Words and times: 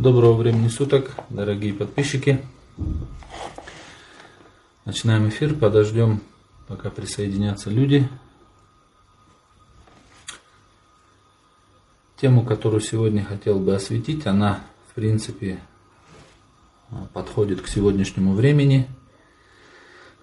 Доброго 0.00 0.32
времени 0.32 0.68
суток, 0.68 1.10
дорогие 1.28 1.74
подписчики. 1.74 2.40
Начинаем 4.86 5.28
эфир, 5.28 5.54
подождем, 5.54 6.22
пока 6.68 6.88
присоединятся 6.88 7.68
люди. 7.68 8.08
Тему, 12.16 12.46
которую 12.46 12.80
сегодня 12.80 13.22
хотел 13.22 13.58
бы 13.58 13.74
осветить, 13.74 14.26
она, 14.26 14.64
в 14.88 14.94
принципе, 14.94 15.60
подходит 17.12 17.60
к 17.60 17.68
сегодняшнему 17.68 18.32
времени. 18.32 18.88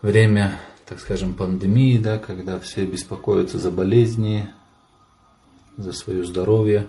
Время, 0.02 0.60
так 0.88 1.00
скажем, 1.00 1.36
пандемии, 1.36 2.00
да, 2.00 2.18
когда 2.18 2.60
все 2.60 2.84
беспокоятся 2.88 3.60
за 3.60 3.70
болезни, 3.70 4.50
за 5.78 5.92
свое 5.92 6.26
здоровье 6.26 6.88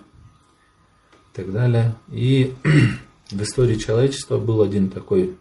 так 1.39 1.51
далее. 1.53 1.95
И 2.09 2.53
в 3.31 3.41
истории 3.41 3.75
человечества 3.75 4.37
был 4.37 4.61
один 4.61 4.89
такой 4.89 5.37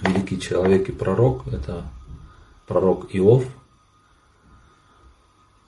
великий 0.00 0.40
человек 0.40 0.88
и 0.88 0.92
пророк, 0.92 1.46
это 1.48 1.84
пророк 2.66 3.08
Иов, 3.12 3.44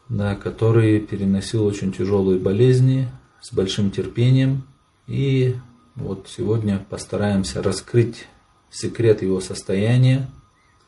да, 0.09 0.37
который 0.37 1.01
переносил 1.01 1.65
очень 1.65 1.93
тяжелые 1.93 2.39
болезни 2.39 3.09
с 3.41 3.53
большим 3.53 3.91
терпением. 3.91 4.63
И 5.07 5.57
вот 5.97 6.29
сегодня 6.29 6.85
постараемся 6.89 7.63
раскрыть 7.63 8.27
секрет 8.71 9.23
его 9.23 9.41
состояния, 9.41 10.31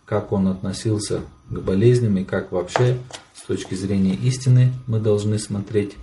как 0.04 0.30
он 0.32 0.48
относился 0.48 1.22
к 1.50 1.58
болезням 1.58 2.16
и 2.18 2.24
как 2.24 2.52
вообще 2.52 2.98
с 3.34 3.42
точки 3.42 3.74
зрения 3.74 4.14
истины 4.14 4.72
мы 4.86 5.00
должны 5.00 5.38
смотреть 5.38 5.96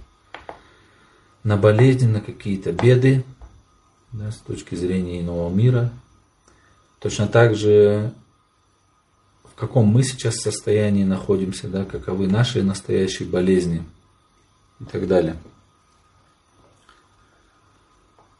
на 1.43 1.57
болезни, 1.57 2.07
на 2.07 2.21
какие-то 2.21 2.71
беды, 2.71 3.23
да, 4.11 4.31
с 4.31 4.37
точки 4.37 4.75
зрения 4.75 5.21
иного 5.21 5.53
мира. 5.53 5.91
Точно 6.99 7.27
так 7.27 7.55
же, 7.55 8.13
в 9.43 9.55
каком 9.55 9.87
мы 9.87 10.03
сейчас 10.03 10.35
состоянии 10.35 11.03
находимся, 11.03 11.67
да, 11.67 11.83
каковы 11.83 12.27
наши 12.27 12.63
настоящие 12.63 13.27
болезни 13.27 13.83
и 14.79 14.85
так 14.85 15.07
далее. 15.07 15.35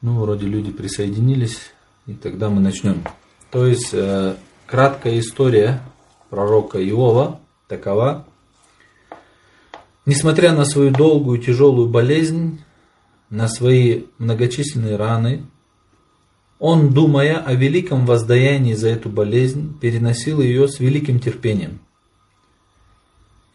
Ну, 0.02 0.20
вроде 0.20 0.48
люди 0.48 0.72
присоединились, 0.72 1.60
и 2.08 2.14
тогда 2.14 2.50
мы 2.50 2.62
начнем. 2.62 3.04
То 3.52 3.66
есть, 3.66 3.94
э, 3.94 4.36
краткая 4.66 5.20
история 5.20 5.82
пророка 6.30 6.84
Иова 6.84 7.40
такова. 7.68 8.26
Несмотря 10.06 10.54
на 10.54 10.66
свою 10.66 10.92
долгую 10.92 11.40
тяжелую 11.40 11.88
болезнь, 11.88 12.63
на 13.34 13.48
свои 13.48 14.04
многочисленные 14.20 14.96
раны, 14.96 15.44
он, 16.60 16.94
думая 16.94 17.38
о 17.40 17.56
великом 17.56 18.06
воздаянии 18.06 18.76
за 18.76 18.90
эту 18.90 19.10
болезнь, 19.10 19.76
переносил 19.80 20.40
ее 20.40 20.68
с 20.68 20.80
великим 20.80 21.20
терпением. 21.20 21.80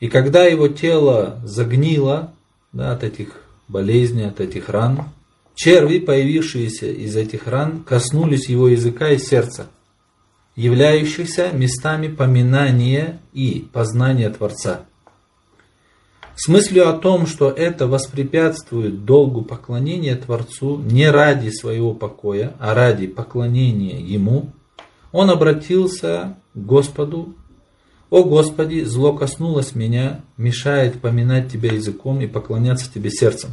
И 0.01 0.09
когда 0.09 0.45
его 0.47 0.67
тело 0.67 1.41
загнило 1.45 2.35
да, 2.73 2.91
от 2.91 3.05
этих 3.05 3.41
болезней, 3.69 4.25
от 4.25 4.41
этих 4.41 4.69
ран, 4.69 5.05
черви, 5.55 6.01
появившиеся 6.01 6.87
из 6.87 7.15
этих 7.15 7.47
ран, 7.47 7.85
коснулись 7.85 8.49
его 8.49 8.67
языка 8.67 9.11
и 9.13 9.19
сердца, 9.19 9.69
являющихся 10.57 11.53
местами 11.53 12.09
поминания 12.09 13.21
и 13.33 13.69
познания 13.73 14.29
Творца– 14.29 14.87
с 16.39 16.47
мыслью 16.47 16.89
о 16.89 16.93
том, 16.93 17.27
что 17.27 17.51
это 17.51 17.89
воспрепятствует 17.89 19.05
долгу 19.05 19.43
поклонения 19.43 20.15
Творцу 20.15 20.79
не 20.79 21.11
ради 21.11 21.51
своего 21.51 21.95
покоя, 21.95 22.55
а 22.61 22.75
ради 22.75 23.09
поклонения 23.09 23.99
Ему, 23.99 24.53
он 25.11 25.31
обратился 25.31 26.37
к 26.55 26.59
Господу. 26.59 27.35
«О 28.09 28.23
Господи, 28.23 28.85
зло 28.85 29.15
коснулось 29.15 29.75
меня, 29.75 30.21
мешает 30.37 31.01
поминать 31.01 31.51
Тебя 31.51 31.73
языком 31.73 32.21
и 32.21 32.29
поклоняться 32.29 32.89
Тебе 32.93 33.11
сердцем». 33.11 33.51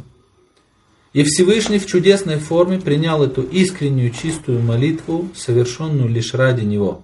И 1.12 1.24
Всевышний 1.24 1.80
в 1.80 1.86
чудесной 1.86 2.36
форме 2.36 2.78
принял 2.78 3.20
эту 3.20 3.42
искреннюю 3.42 4.12
чистую 4.12 4.60
молитву, 4.62 5.28
совершенную 5.34 6.08
лишь 6.08 6.34
ради 6.34 6.62
Него. 6.62 7.02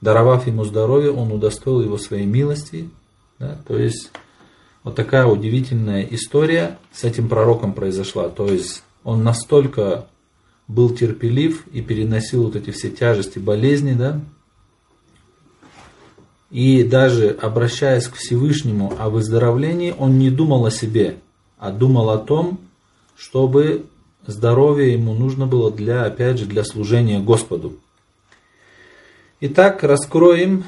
Даровав 0.00 0.48
ему 0.48 0.64
здоровье, 0.64 1.12
он 1.12 1.30
удостоил 1.30 1.82
его 1.82 1.98
своей 1.98 2.26
милости. 2.26 2.90
Да, 3.38 3.60
то 3.68 3.78
есть 3.78 4.10
вот 4.84 4.96
такая 4.96 5.26
удивительная 5.26 6.02
история 6.10 6.78
с 6.92 7.04
этим 7.04 7.28
пророком 7.28 7.72
произошла. 7.72 8.28
То 8.28 8.46
есть 8.46 8.82
он 9.04 9.22
настолько 9.22 10.06
был 10.68 10.90
терпелив 10.90 11.66
и 11.68 11.82
переносил 11.82 12.44
вот 12.44 12.56
эти 12.56 12.70
все 12.70 12.90
тяжести 12.90 13.38
болезни, 13.38 13.94
да, 13.94 14.20
и 16.52 16.84
даже 16.84 17.30
обращаясь 17.30 18.08
к 18.08 18.16
Всевышнему 18.16 18.92
о 18.98 19.08
выздоровлении, 19.08 19.94
он 19.98 20.18
не 20.18 20.28
думал 20.28 20.66
о 20.66 20.70
себе, 20.70 21.16
а 21.58 21.70
думал 21.70 22.10
о 22.10 22.18
том, 22.18 22.60
чтобы 23.16 23.86
здоровье 24.26 24.92
ему 24.92 25.14
нужно 25.14 25.46
было 25.46 25.70
для, 25.70 26.04
опять 26.04 26.38
же, 26.38 26.44
для 26.44 26.62
служения 26.62 27.20
Господу. 27.20 27.78
Итак, 29.40 29.82
раскроем 29.82 30.64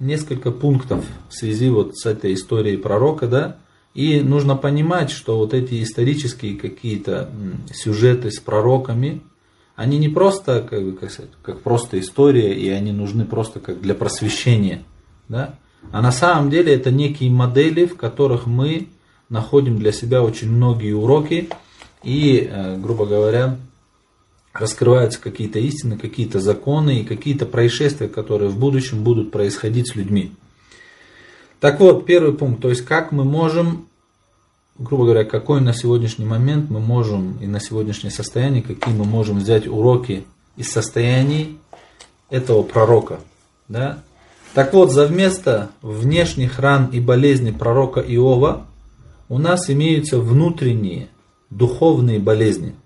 несколько 0.00 0.50
пунктов 0.50 1.04
в 1.28 1.34
связи 1.34 1.68
вот 1.68 1.96
с 1.96 2.06
этой 2.06 2.34
историей 2.34 2.76
пророка, 2.76 3.26
да, 3.26 3.56
и 3.94 4.20
нужно 4.20 4.56
понимать, 4.56 5.10
что 5.10 5.38
вот 5.38 5.54
эти 5.54 5.82
исторические 5.82 6.56
какие-то 6.56 7.30
сюжеты 7.72 8.30
с 8.30 8.38
пророками, 8.38 9.22
они 9.74 9.98
не 9.98 10.08
просто, 10.08 10.66
как, 10.68 10.84
бы, 10.84 10.92
как, 10.92 11.10
сказать, 11.10 11.30
как 11.42 11.62
просто 11.62 11.98
история, 11.98 12.54
и 12.54 12.68
они 12.68 12.92
нужны 12.92 13.24
просто 13.24 13.60
как 13.60 13.80
для 13.80 13.94
просвещения, 13.94 14.82
да, 15.28 15.58
а 15.92 16.02
на 16.02 16.12
самом 16.12 16.50
деле 16.50 16.74
это 16.74 16.90
некие 16.90 17.30
модели, 17.30 17.86
в 17.86 17.96
которых 17.96 18.46
мы 18.46 18.88
находим 19.28 19.78
для 19.78 19.92
себя 19.92 20.22
очень 20.22 20.50
многие 20.50 20.92
уроки, 20.92 21.48
и, 22.02 22.48
э, 22.50 22.76
грубо 22.76 23.06
говоря, 23.06 23.56
раскрываются 24.58 25.20
какие-то 25.20 25.58
истины, 25.58 25.98
какие-то 25.98 26.40
законы 26.40 27.00
и 27.00 27.04
какие-то 27.04 27.46
происшествия, 27.46 28.08
которые 28.08 28.50
в 28.50 28.58
будущем 28.58 29.02
будут 29.02 29.30
происходить 29.30 29.90
с 29.90 29.94
людьми. 29.94 30.32
Так 31.60 31.80
вот, 31.80 32.06
первый 32.06 32.34
пункт, 32.34 32.62
то 32.62 32.68
есть 32.68 32.84
как 32.84 33.12
мы 33.12 33.24
можем, 33.24 33.86
грубо 34.78 35.04
говоря, 35.04 35.24
какой 35.24 35.60
на 35.60 35.72
сегодняшний 35.72 36.26
момент 36.26 36.70
мы 36.70 36.80
можем 36.80 37.38
и 37.40 37.46
на 37.46 37.60
сегодняшнее 37.60 38.10
состояние, 38.10 38.62
какие 38.62 38.94
мы 38.94 39.04
можем 39.04 39.38
взять 39.38 39.66
уроки 39.66 40.24
из 40.56 40.70
состояний 40.70 41.58
этого 42.30 42.62
пророка. 42.62 43.20
Да? 43.68 44.02
Так 44.54 44.72
вот, 44.74 44.92
за 44.92 45.06
вместо 45.06 45.70
внешних 45.82 46.58
ран 46.58 46.86
и 46.92 47.00
болезней 47.00 47.52
пророка 47.52 48.00
Иова 48.00 48.66
у 49.28 49.38
нас 49.38 49.70
имеются 49.70 50.18
внутренние 50.18 51.08
духовные 51.50 52.18
болезни– 52.18 52.74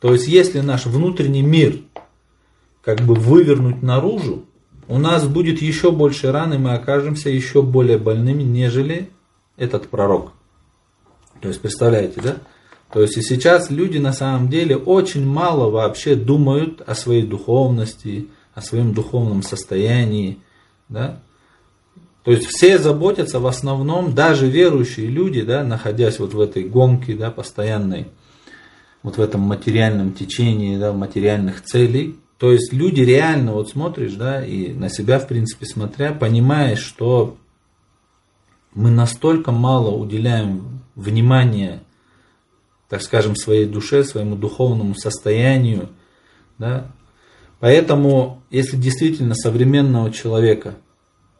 то 0.00 0.12
есть, 0.12 0.28
если 0.28 0.60
наш 0.60 0.86
внутренний 0.86 1.42
мир 1.42 1.80
как 2.82 3.00
бы 3.00 3.14
вывернуть 3.14 3.82
наружу, 3.82 4.44
у 4.86 4.98
нас 4.98 5.26
будет 5.26 5.60
еще 5.60 5.90
больше 5.90 6.32
ран, 6.32 6.54
и 6.54 6.58
мы 6.58 6.72
окажемся 6.72 7.28
еще 7.28 7.62
более 7.62 7.98
больными, 7.98 8.42
нежели 8.42 9.10
этот 9.56 9.88
пророк. 9.88 10.32
То 11.40 11.48
есть, 11.48 11.60
представляете, 11.60 12.20
да? 12.22 12.36
То 12.92 13.02
есть, 13.02 13.18
и 13.18 13.22
сейчас 13.22 13.70
люди 13.70 13.98
на 13.98 14.12
самом 14.12 14.48
деле 14.48 14.76
очень 14.76 15.26
мало 15.26 15.70
вообще 15.70 16.14
думают 16.14 16.80
о 16.80 16.94
своей 16.94 17.22
духовности, 17.22 18.28
о 18.54 18.62
своем 18.62 18.94
духовном 18.94 19.42
состоянии, 19.42 20.38
да? 20.88 21.20
То 22.24 22.32
есть 22.32 22.46
все 22.46 22.78
заботятся 22.78 23.40
в 23.40 23.46
основном, 23.46 24.14
даже 24.14 24.48
верующие 24.48 25.06
люди, 25.06 25.42
да, 25.42 25.64
находясь 25.64 26.18
вот 26.18 26.34
в 26.34 26.40
этой 26.40 26.64
гонке 26.64 27.14
да, 27.14 27.30
постоянной, 27.30 28.08
вот 29.02 29.16
в 29.16 29.20
этом 29.20 29.42
материальном 29.42 30.12
течении, 30.12 30.78
да, 30.78 30.92
материальных 30.92 31.62
целей. 31.62 32.18
То 32.38 32.52
есть 32.52 32.72
люди 32.72 33.00
реально 33.00 33.52
вот 33.52 33.70
смотришь, 33.70 34.14
да, 34.14 34.44
и 34.44 34.72
на 34.72 34.88
себя, 34.88 35.18
в 35.18 35.26
принципе, 35.26 35.66
смотря, 35.66 36.12
понимаешь, 36.12 36.80
что 36.80 37.36
мы 38.74 38.90
настолько 38.90 39.50
мало 39.50 39.90
уделяем 39.90 40.80
внимания, 40.94 41.82
так 42.88 43.02
скажем, 43.02 43.34
своей 43.34 43.66
душе, 43.66 44.04
своему 44.04 44.36
духовному 44.36 44.94
состоянию, 44.94 45.88
да. 46.58 46.92
Поэтому, 47.60 48.40
если 48.50 48.76
действительно 48.76 49.34
современного 49.34 50.12
человека 50.12 50.76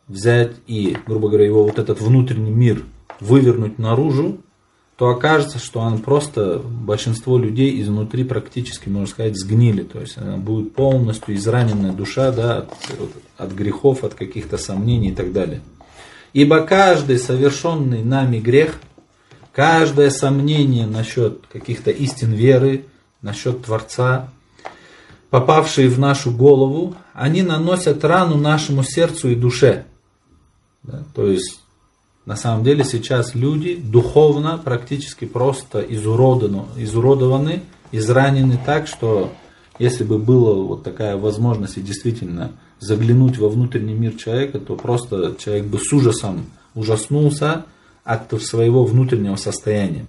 взять 0.08 0.52
и, 0.66 0.96
грубо 1.06 1.28
говоря, 1.28 1.46
его 1.46 1.62
вот 1.62 1.78
этот 1.78 2.00
внутренний 2.00 2.50
мир 2.50 2.82
вывернуть 3.20 3.78
наружу, 3.78 4.40
то 4.98 5.10
окажется, 5.10 5.60
что 5.60 5.78
он 5.78 6.00
просто, 6.00 6.58
большинство 6.58 7.38
людей 7.38 7.80
изнутри 7.80 8.24
практически, 8.24 8.88
можно 8.88 9.06
сказать, 9.06 9.38
сгнили. 9.38 9.84
То 9.84 10.00
есть 10.00 10.18
она 10.18 10.38
будет 10.38 10.74
полностью 10.74 11.36
израненная 11.36 11.92
душа 11.92 12.32
да, 12.32 12.58
от, 12.58 13.10
от 13.36 13.52
грехов, 13.52 14.02
от 14.02 14.14
каких-то 14.14 14.58
сомнений 14.58 15.10
и 15.10 15.14
так 15.14 15.32
далее. 15.32 15.60
Ибо 16.32 16.62
каждый 16.62 17.20
совершенный 17.20 18.02
нами 18.02 18.40
грех, 18.40 18.80
каждое 19.52 20.10
сомнение 20.10 20.88
насчет 20.88 21.46
каких-то 21.46 21.92
истин 21.92 22.32
веры, 22.32 22.84
насчет 23.22 23.64
Творца, 23.64 24.30
попавшие 25.30 25.88
в 25.88 26.00
нашу 26.00 26.32
голову, 26.32 26.96
они 27.14 27.42
наносят 27.42 28.04
рану 28.04 28.36
нашему 28.36 28.82
сердцу 28.82 29.30
и 29.30 29.36
душе. 29.36 29.84
Да? 30.82 31.04
То 31.14 31.28
есть, 31.28 31.60
на 32.28 32.36
самом 32.36 32.62
деле 32.62 32.84
сейчас 32.84 33.34
люди 33.34 33.74
духовно 33.74 34.60
практически 34.62 35.24
просто 35.24 35.80
изуродованы, 35.80 36.66
изуродованы 36.76 37.62
изранены 37.90 38.60
так, 38.66 38.86
что 38.86 39.32
если 39.78 40.04
бы 40.04 40.18
была 40.18 40.52
вот 40.62 40.82
такая 40.82 41.16
возможность 41.16 41.78
и 41.78 41.80
действительно 41.80 42.52
заглянуть 42.80 43.38
во 43.38 43.48
внутренний 43.48 43.94
мир 43.94 44.12
человека, 44.12 44.58
то 44.58 44.76
просто 44.76 45.36
человек 45.38 45.68
бы 45.68 45.78
с 45.78 45.90
ужасом 45.90 46.44
ужаснулся 46.74 47.64
от 48.04 48.30
своего 48.42 48.84
внутреннего 48.84 49.36
состояния. 49.36 50.04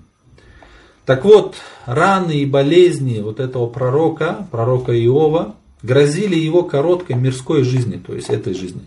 Так 1.05 1.23
вот, 1.23 1.55
раны 1.85 2.39
и 2.39 2.45
болезни 2.45 3.21
вот 3.21 3.39
этого 3.39 3.67
пророка, 3.67 4.45
пророка 4.51 4.91
Иова, 4.91 5.55
грозили 5.83 6.35
его 6.35 6.63
короткой 6.63 7.15
мирской 7.15 7.63
жизни, 7.63 7.95
то 7.95 8.13
есть 8.13 8.29
этой 8.29 8.53
жизни. 8.55 8.81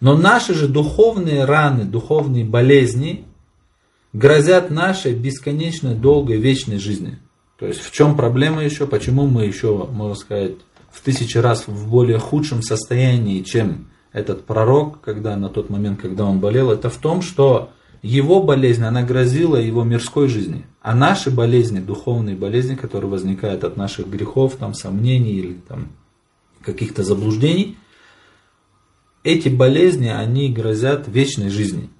Но 0.00 0.16
наши 0.16 0.54
же 0.54 0.68
духовные 0.68 1.44
раны, 1.44 1.84
духовные 1.84 2.44
болезни 2.44 3.24
грозят 4.12 4.70
нашей 4.70 5.14
бесконечно 5.14 5.94
долгой 5.94 6.38
вечной 6.38 6.78
жизни. 6.78 7.18
То 7.58 7.66
есть 7.66 7.80
в 7.80 7.90
чем 7.90 8.16
проблема 8.16 8.62
еще, 8.62 8.86
почему 8.86 9.26
мы 9.26 9.46
еще, 9.46 9.86
можно 9.90 10.14
сказать, 10.14 10.56
в 10.90 11.00
тысячи 11.00 11.38
раз 11.38 11.66
в 11.66 11.90
более 11.90 12.18
худшем 12.18 12.62
состоянии, 12.62 13.42
чем 13.42 13.88
этот 14.12 14.44
пророк, 14.44 15.00
когда 15.00 15.36
на 15.36 15.48
тот 15.48 15.70
момент, 15.70 16.00
когда 16.00 16.24
он 16.24 16.40
болел, 16.40 16.70
это 16.70 16.88
в 16.90 16.96
том, 16.96 17.22
что 17.22 17.70
его 18.02 18.42
болезнь, 18.42 18.84
она 18.84 19.02
грозила 19.02 19.56
его 19.56 19.84
мирской 19.84 20.28
жизни. 20.28 20.64
А 20.80 20.94
наши 20.94 21.30
болезни, 21.30 21.80
духовные 21.80 22.36
болезни, 22.36 22.74
которые 22.74 23.10
возникают 23.10 23.64
от 23.64 23.76
наших 23.76 24.08
грехов, 24.08 24.56
там, 24.56 24.74
сомнений 24.74 25.32
или 25.32 25.54
там, 25.68 25.88
каких-то 26.62 27.02
заблуждений, 27.02 27.76
эти 29.26 29.48
болезни, 29.48 30.06
они 30.06 30.52
грозят 30.52 31.08
вечной 31.08 31.50
жизни. 31.50 31.90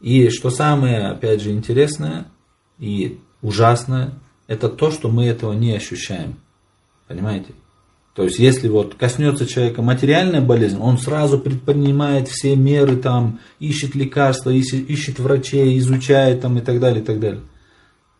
И 0.00 0.30
что 0.30 0.48
самое, 0.50 1.08
опять 1.08 1.42
же, 1.42 1.50
интересное 1.50 2.26
и 2.78 3.18
ужасное, 3.42 4.14
это 4.46 4.68
то, 4.68 4.90
что 4.90 5.08
мы 5.08 5.26
этого 5.26 5.52
не 5.52 5.74
ощущаем. 5.74 6.36
Понимаете? 7.08 7.54
То 8.14 8.24
есть, 8.24 8.38
если 8.38 8.68
вот 8.68 8.94
коснется 8.94 9.46
человека 9.46 9.82
материальная 9.82 10.40
болезнь, 10.40 10.78
он 10.78 10.98
сразу 10.98 11.38
предпринимает 11.38 12.28
все 12.28 12.54
меры, 12.54 12.96
там, 12.96 13.40
ищет 13.58 13.94
лекарства, 13.94 14.50
ищет, 14.50 14.88
ищет 14.88 15.18
врачей, 15.18 15.78
изучает 15.78 16.42
там 16.42 16.58
и 16.58 16.60
так 16.60 16.78
далее, 16.78 17.02
и 17.02 17.04
так 17.04 17.18
далее. 17.18 17.42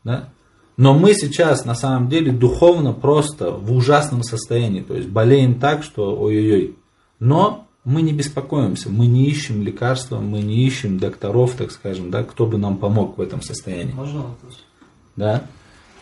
Да? 0.03 0.31
Но 0.77 0.95
мы 0.95 1.15
сейчас 1.15 1.65
на 1.65 1.75
самом 1.75 2.09
деле 2.09 2.33
духовно 2.33 2.93
просто 2.93 3.53
в 3.53 3.73
ужасном 3.73 4.23
состоянии. 4.25 4.81
То 4.81 4.97
есть 4.97 5.09
болеем 5.09 5.61
так, 5.61 5.85
что 5.85 6.17
ой-ой-ой. 6.19 6.77
Но 7.21 7.69
мы 7.85 8.03
не 8.03 8.13
беспокоимся, 8.13 8.91
мы 8.91 9.07
не 9.07 9.27
ищем 9.27 9.63
лекарства, 9.63 10.19
мы 10.19 10.41
не 10.41 10.65
ищем 10.67 10.99
докторов, 10.99 11.55
так 11.55 11.73
скажем, 11.73 12.11
да, 12.11 12.23
кто 12.23 12.47
бы 12.47 12.59
нам 12.59 12.77
помог 12.77 13.19
в 13.19 13.21
этом 13.21 13.43
состоянии. 13.43 13.93
Можно 13.93 14.23
вопрос? 14.23 14.65
Да. 15.17 15.45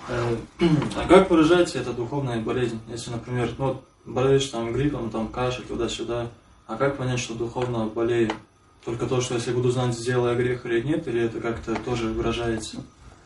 Э, 0.08 0.36
а 0.96 1.08
как 1.08 1.30
выражается 1.30 1.78
эта 1.78 1.92
духовная 1.92 2.40
болезнь? 2.40 2.78
Если, 2.90 3.10
например, 3.10 3.50
ну, 3.56 3.80
болеешь 4.04 4.46
там 4.46 4.72
гриппом, 4.72 5.10
там 5.10 5.28
кашель 5.28 5.64
туда-сюда, 5.64 6.28
а 6.66 6.76
как 6.76 6.98
понять, 6.98 7.18
что 7.18 7.34
духовно 7.34 7.86
болею? 7.86 8.30
Только 8.84 9.06
то, 9.06 9.20
что 9.20 9.34
если 9.34 9.52
буду 9.52 9.70
знать, 9.70 9.94
сделаю 9.94 10.36
грех 10.36 10.64
или 10.66 10.80
нет, 10.82 11.06
или 11.08 11.22
это 11.22 11.40
как-то 11.40 11.74
тоже 11.74 12.08
выражается? 12.08 12.78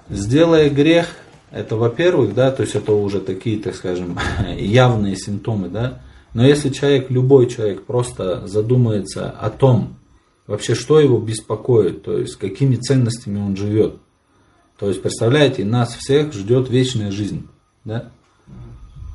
Сделая 0.09 0.69
грех, 0.71 1.09
это 1.51 1.77
во-первых, 1.77 2.35
да, 2.35 2.51
то 2.51 2.63
есть 2.63 2.75
это 2.75 2.93
уже 2.93 3.21
такие, 3.21 3.59
так 3.61 3.75
скажем, 3.75 4.19
явные 4.57 5.17
симптомы, 5.17 5.69
да. 5.69 6.01
Но 6.35 6.45
если 6.45 6.69
человек, 6.69 7.11
любой 7.11 7.49
человек 7.49 7.85
просто 7.85 8.47
задумается 8.47 9.31
о 9.31 9.51
том, 9.51 9.97
вообще 10.47 10.75
что 10.75 11.01
его 11.01 11.19
беспокоит, 11.19 12.03
то 12.03 12.19
есть 12.19 12.37
какими 12.37 12.77
ценностями 12.77 13.39
он 13.39 13.57
живет, 13.57 13.97
то 14.79 14.89
есть, 14.89 15.01
представляете, 15.01 15.65
нас 15.65 15.95
всех 15.95 16.33
ждет 16.33 16.69
вечная 16.69 17.13
жизнь. 17.13 17.49
Да? 17.85 18.11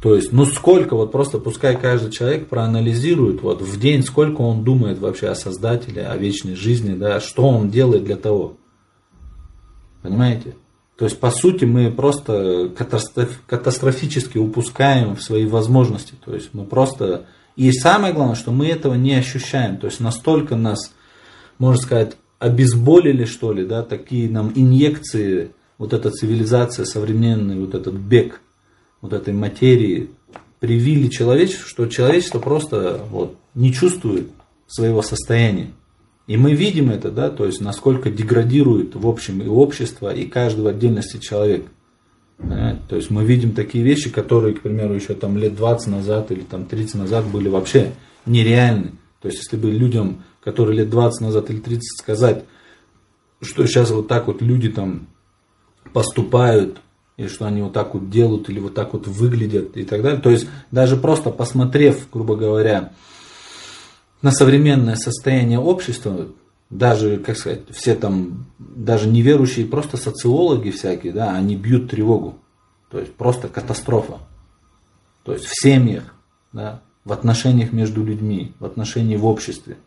То 0.02 0.16
есть, 0.16 0.32
ну 0.32 0.46
сколько, 0.46 0.96
вот 0.96 1.12
просто 1.12 1.40
пускай 1.40 1.78
каждый 1.78 2.12
человек 2.12 2.48
проанализирует 2.48 3.42
вот 3.42 3.62
в 3.62 3.80
день, 3.80 4.02
сколько 4.04 4.42
он 4.42 4.64
думает 4.64 5.00
вообще 5.00 5.28
о 5.28 5.36
Создателе, 5.36 6.08
о 6.08 6.16
вечной 6.16 6.56
жизни, 6.56 6.96
да, 6.96 7.20
что 7.20 7.44
он 7.44 7.70
делает 7.70 8.06
для 8.06 8.16
того. 8.16 8.56
Понимаете? 10.02 10.56
То 11.00 11.06
есть, 11.06 11.18
по 11.18 11.32
сути, 11.32 11.64
мы 11.64 11.90
просто 11.92 12.70
катастроф, 12.78 13.42
катастрофически 13.48 14.38
упускаем 14.38 15.16
свои 15.16 15.46
возможности. 15.46 16.14
То 16.24 16.36
есть, 16.36 16.50
мы 16.52 16.66
просто... 16.66 17.26
И 17.56 17.72
самое 17.72 18.14
главное, 18.14 18.36
что 18.36 18.52
мы 18.52 18.68
этого 18.68 18.96
не 18.96 19.16
ощущаем. 19.16 19.78
То 19.78 19.88
есть, 19.88 20.02
настолько 20.02 20.58
нас, 20.58 20.94
можно 21.58 21.82
сказать, 21.82 22.18
обезболили, 22.38 23.24
что 23.24 23.54
ли, 23.54 23.66
да, 23.66 23.82
такие 23.82 24.30
нам 24.30 24.52
инъекции, 24.54 25.52
вот 25.78 25.94
эта 25.94 26.12
цивилизация, 26.12 26.84
современный 26.84 27.58
вот 27.58 27.76
этот 27.76 27.94
бег 27.94 28.42
вот 29.00 29.14
этой 29.14 29.34
материи 29.34 30.10
привили 30.60 31.08
человечеству, 31.08 31.66
что 31.66 31.88
человечество 31.88 32.40
просто 32.40 33.06
вот, 33.10 33.38
не 33.56 33.72
чувствует 33.72 34.32
своего 34.68 35.02
состояния. 35.02 35.72
И 36.30 36.38
мы 36.38 36.54
видим 36.54 36.90
это, 36.90 37.12
да, 37.12 37.30
то 37.30 37.46
есть 37.46 37.60
насколько 37.60 38.10
деградирует 38.10 38.96
в 38.96 39.08
общем 39.08 39.42
и 39.42 39.48
общество, 39.48 40.14
и 40.14 40.26
каждый 40.26 40.62
в 40.62 40.68
отдельности 40.68 41.18
человек. 41.18 41.66
То 42.38 42.96
есть 42.96 43.10
мы 43.10 43.26
видим 43.26 43.52
такие 43.52 43.84
вещи, 43.84 44.10
которые, 44.10 44.54
к 44.54 44.62
примеру, 44.62 44.94
еще 44.94 45.14
там 45.16 45.38
лет 45.38 45.56
20 45.56 45.88
назад 45.88 46.32
или 46.32 46.42
там 46.42 46.66
30 46.66 46.96
назад 46.96 47.26
были 47.26 47.50
вообще 47.50 47.92
нереальны. 48.26 48.92
То 49.22 49.28
есть 49.28 49.40
если 49.40 49.58
бы 49.58 49.72
людям 49.72 50.24
который 50.42 50.76
лет 50.76 50.90
20 50.90 51.22
назад 51.22 51.50
или 51.50 51.60
30 51.60 52.00
сказать, 52.00 52.46
что 53.42 53.66
сейчас 53.66 53.92
вот 53.92 54.08
так 54.08 54.28
вот 54.28 54.42
люди 54.42 54.70
там 54.70 55.08
поступают, 55.94 56.80
и 57.18 57.28
что 57.28 57.46
они 57.46 57.62
вот 57.62 57.74
так 57.74 57.94
вот 57.94 58.10
делают, 58.10 58.50
или 58.50 58.60
вот 58.60 58.74
так 58.74 58.94
вот 58.94 59.08
выглядят 59.08 59.76
и 59.76 59.84
так 59.84 60.02
далее. 60.02 60.22
То 60.22 60.30
есть 60.30 60.48
даже 60.72 60.96
просто 60.96 61.32
посмотрев, 61.32 62.08
грубо 62.12 62.36
говоря, 62.36 62.94
на 64.22 64.32
современное 64.32 64.96
состояние 64.96 65.60
общества, 65.60 66.28
даже, 66.70 67.18
как 67.18 67.38
сказать, 67.38 67.62
все 67.72 67.96
там, 67.96 68.48
даже 68.60 69.08
неверующие, 69.08 69.66
просто 69.66 69.98
социологи 69.98 70.70
всякие, 70.70 71.14
да, 71.14 71.34
они 71.34 71.56
бьют 71.56 71.90
тревогу. 71.90 72.36
То 72.92 73.00
есть 73.00 73.14
просто 73.14 73.48
катастрофа. 73.48 74.20
То 75.24 75.34
есть 75.34 75.46
в 75.46 75.54
семьях, 75.62 76.16
да, 76.52 76.82
в 77.06 77.12
отношениях 77.12 77.72
между 77.72 78.04
людьми, 78.04 78.54
в 78.60 78.66
отношении 78.66 79.16
в 79.16 79.26
обществе. 79.26 79.78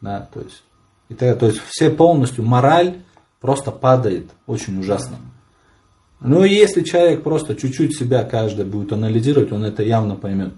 Да, 0.00 0.28
то, 0.32 0.40
есть, 0.40 0.62
и 1.08 1.14
так, 1.14 1.38
то 1.38 1.46
есть 1.46 1.60
все 1.68 1.90
полностью, 1.90 2.44
мораль 2.44 3.02
просто 3.40 3.70
падает 3.70 4.30
очень 4.46 4.78
ужасно. 4.78 5.16
Ну 6.20 6.44
и 6.44 6.50
если 6.50 6.82
человек 6.82 7.22
просто 7.22 7.54
чуть-чуть 7.54 7.96
себя 7.96 8.24
каждый 8.24 8.64
будет 8.64 8.92
анализировать, 8.92 9.52
он 9.52 9.64
это 9.64 9.82
явно 9.82 10.14
поймет. 10.14 10.54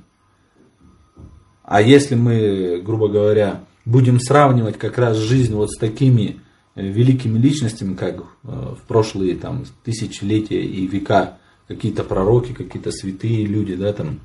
А 1.64 1.80
если 1.80 2.14
мы, 2.14 2.80
грубо 2.85 3.09
говоря, 3.09 3.64
будем 3.85 4.21
сравнивать 4.21 4.78
как 4.78 4.99
раз 4.99 5.16
жизнь 5.16 5.54
вот 5.54 5.71
с 5.71 5.78
такими 5.78 6.40
э, 6.75 6.87
великими 6.87 7.38
личностями, 7.38 7.94
как 7.94 8.21
э, 8.21 8.23
в 8.44 8.80
прошлые 8.87 9.35
там, 9.35 9.64
тысячелетия 9.83 10.62
и 10.62 10.87
века, 10.87 11.38
какие-то 11.66 12.04
пророки, 12.04 12.52
какие-то 12.52 12.92
святые 12.92 13.47
люди, 13.47 13.75
да, 13.75 13.92
там, 13.94 14.21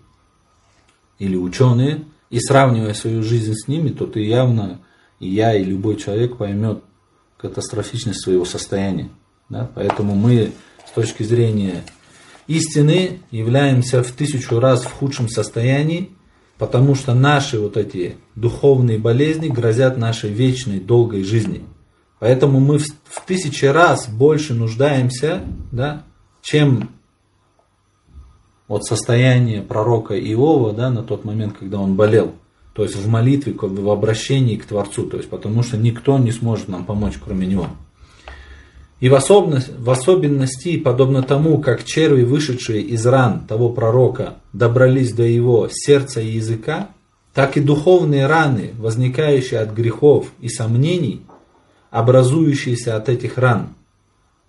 или 1.17 1.37
ученые, 1.37 2.03
и 2.29 2.39
сравнивая 2.39 2.93
свою 2.93 3.23
жизнь 3.23 3.53
с 3.53 3.67
ними, 3.67 3.89
то 3.89 4.05
ты 4.05 4.21
явно 4.21 4.81
и 5.19 5.29
я, 5.29 5.55
и 5.55 5.63
любой 5.63 5.95
человек 5.95 6.37
поймет 6.37 6.83
катастрофичность 7.37 8.21
своего 8.21 8.45
состояния. 8.45 9.09
Да? 9.49 9.69
Поэтому 9.75 10.15
мы 10.15 10.51
с 10.87 10.91
точки 10.91 11.23
зрения 11.23 11.83
истины 12.47 13.19
являемся 13.31 14.03
в 14.03 14.11
тысячу 14.11 14.59
раз 14.59 14.83
в 14.83 14.91
худшем 14.91 15.29
состоянии, 15.29 16.11
потому 16.59 16.93
что 16.93 17.15
наши 17.15 17.57
вот 17.57 17.77
эти 17.77 18.17
духовные 18.35 18.99
болезни 18.99 19.47
грозят 19.47 19.97
нашей 19.97 20.29
вечной, 20.29 20.79
долгой 20.79 21.23
жизни. 21.23 21.63
Поэтому 22.19 22.59
мы 22.59 22.77
в, 22.77 22.85
в 23.05 23.25
тысячи 23.25 23.63
раз 23.63 24.09
больше 24.09 24.53
нуждаемся, 24.53 25.41
да, 25.71 26.03
чем 26.41 26.89
от 28.67 28.83
состояния 28.83 29.61
пророка 29.61 30.19
Иова 30.19 30.73
да, 30.73 30.91
на 30.91 31.01
тот 31.01 31.23
момент, 31.23 31.55
когда 31.57 31.79
он 31.79 31.95
болел. 31.95 32.33
То 32.73 32.83
есть 32.83 32.95
в 32.95 33.07
молитве, 33.07 33.53
в 33.57 33.89
обращении 33.89 34.57
к 34.57 34.65
Творцу. 34.65 35.07
То 35.07 35.17
есть 35.17 35.29
потому 35.29 35.63
что 35.63 35.77
никто 35.77 36.17
не 36.19 36.31
сможет 36.31 36.67
нам 36.67 36.85
помочь, 36.85 37.15
кроме 37.23 37.47
Него. 37.47 37.67
И 38.99 39.07
в 39.07 39.15
особенности, 39.15 39.71
в 39.77 39.89
особенности, 39.89 40.77
подобно 40.77 41.23
тому, 41.23 41.59
как 41.59 41.85
черви, 41.85 42.23
вышедшие 42.23 42.81
из 42.81 43.05
ран 43.05 43.45
того 43.47 43.69
пророка, 43.69 44.35
добрались 44.51 45.13
до 45.13 45.23
его 45.23 45.69
сердца 45.71 46.19
и 46.19 46.31
языка, 46.31 46.89
так 47.33 47.55
и 47.55 47.61
духовные 47.61 48.27
раны, 48.27 48.71
возникающие 48.77 49.61
от 49.61 49.71
грехов 49.71 50.27
и 50.41 50.49
сомнений, 50.49 51.21
образующиеся 51.91 52.97
от 52.97 53.07
этих 53.07 53.37
ран. 53.37 53.69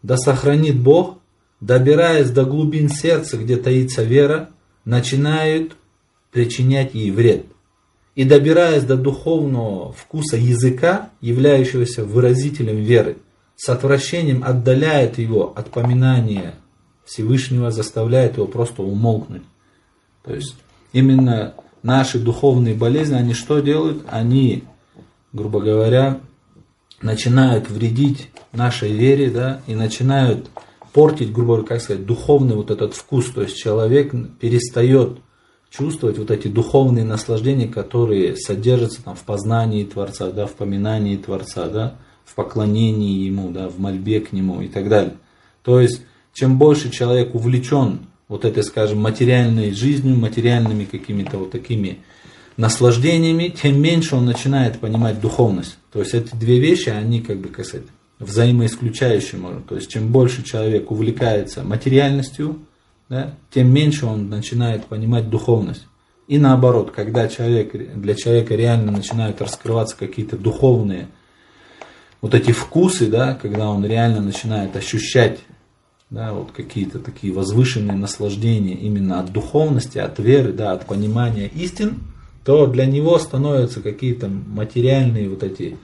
Да 0.03 0.17
сохранит 0.17 0.81
Бог, 0.81 1.19
добираясь 1.61 2.31
до 2.31 2.45
глубин 2.45 2.89
сердца, 2.89 3.37
где 3.37 3.57
таится 3.57 4.03
вера, 4.03 4.51
начинают 4.85 5.77
причинять 6.33 6.95
ей 6.95 7.13
вред. 7.13 7.47
И 8.17 8.25
добираясь 8.25 8.83
до 8.83 8.97
духовного 8.97 9.93
вкуса 9.93 10.37
языка, 10.37 11.11
являющегося 11.21 12.05
выразителем 12.05 12.77
веры, 12.77 13.19
с 13.61 13.69
отвращением 13.69 14.43
отдаляет 14.43 15.19
его 15.19 15.53
от 15.55 15.71
поминания 15.71 16.55
Всевышнего, 17.05 17.71
заставляет 17.71 18.39
его 18.39 18.47
просто 18.47 18.83
умолкнуть. 18.83 19.43
То 20.25 20.33
есть 20.33 20.57
именно 20.95 21.53
наши 21.83 22.19
духовные 22.19 22.75
болезни, 22.75 23.17
они 23.17 23.35
что 23.35 23.61
делают? 23.61 24.03
Они, 24.09 24.65
грубо 25.35 25.61
говоря, 25.61 26.21
начинают 27.03 27.69
вредить 27.69 28.31
нашей 28.53 28.93
вере, 28.93 29.29
да, 29.29 29.61
и 29.67 29.75
начинают 29.75 30.49
портить, 30.95 31.31
грубо 31.31 31.57
говоря, 31.57 31.69
как 31.69 31.83
сказать, 31.83 32.07
духовный 32.07 32.57
вот 32.57 32.71
этот 32.71 32.95
вкус. 32.95 33.27
То 33.27 33.43
есть 33.43 33.59
человек 33.59 34.15
перестает 34.39 35.19
чувствовать 35.69 36.17
вот 36.17 36.31
эти 36.31 36.49
духовные 36.49 37.05
наслаждения, 37.05 37.69
которые 37.69 38.39
содержатся 38.39 39.05
там 39.05 39.17
в 39.17 39.23
познании 39.25 39.85
Творца, 39.85 40.31
да, 40.31 40.47
в 40.47 40.55
поминании 40.55 41.19
Творца, 41.19 41.69
да, 41.69 41.99
в 42.31 42.35
поклонении 42.35 43.25
Ему, 43.25 43.51
да, 43.51 43.69
в 43.69 43.79
мольбе 43.81 44.21
к 44.21 44.33
Нему 44.33 44.63
и 44.63 44.69
так 44.69 44.89
далее. 44.89 45.15
То 45.63 45.81
есть, 45.81 46.03
чем 46.33 46.59
больше 46.59 46.91
человек 46.91 47.35
увлечен 47.35 48.01
вот 48.29 48.45
этой, 48.45 48.63
скажем, 48.63 49.01
материальной 49.01 49.73
жизнью, 49.73 50.17
материальными 50.17 50.85
какими-то 50.85 51.39
вот 51.39 51.51
такими 51.51 51.99
наслаждениями, 52.57 53.49
тем 53.49 53.81
меньше 53.81 54.15
он 54.15 54.27
начинает 54.27 54.79
понимать 54.79 55.21
духовность. 55.21 55.79
То 55.93 55.99
есть 56.01 56.15
эти 56.15 56.35
две 56.37 56.61
вещи, 56.61 56.91
они 56.91 57.21
как 57.21 57.39
бы, 57.39 57.49
как 57.49 57.67
сказать, 57.67 57.87
взаимоисключающие, 58.21 59.41
можно. 59.41 59.63
То 59.63 59.75
есть 59.75 59.91
чем 59.91 60.13
больше 60.13 60.45
человек 60.45 60.91
увлекается 60.91 61.65
материальностью, 61.65 62.61
да, 63.09 63.35
тем 63.51 63.73
меньше 63.73 64.07
он 64.07 64.29
начинает 64.29 64.85
понимать 64.87 65.29
духовность. 65.29 65.87
И 66.29 66.39
наоборот, 66.39 66.93
когда 66.93 67.27
человек, 67.27 67.73
для 67.97 68.15
человека 68.15 68.55
реально 68.55 68.93
начинают 68.93 69.43
раскрываться 69.43 69.97
какие-то 69.97 70.37
духовные 70.37 71.09
вот 72.21 72.35
эти 72.35 72.53
вкусы, 72.53 73.09
да, 73.09 73.35
когда 73.35 73.69
он 73.71 73.85
реально 73.85 74.21
начинает 74.21 74.77
ощущать 74.77 75.41
да, 76.11 76.33
вот 76.33 76.51
какие-то 76.51 76.99
такие 76.99 77.33
возвышенные 77.33 77.97
наслаждения 77.97 78.75
именно 78.75 79.21
от 79.21 79.33
духовности, 79.33 79.99
от 79.99 80.19
веры, 80.19 80.53
да, 80.53 80.73
от 80.73 80.87
понимания 80.87 81.47
истин, 81.47 82.01
то 82.45 82.67
для 82.67 82.87
него 82.87 83.19
становятся 83.19 83.81
какие-то 83.81 84.29
материальные 84.29 85.29
вот 85.29 85.45
эти 85.45 85.79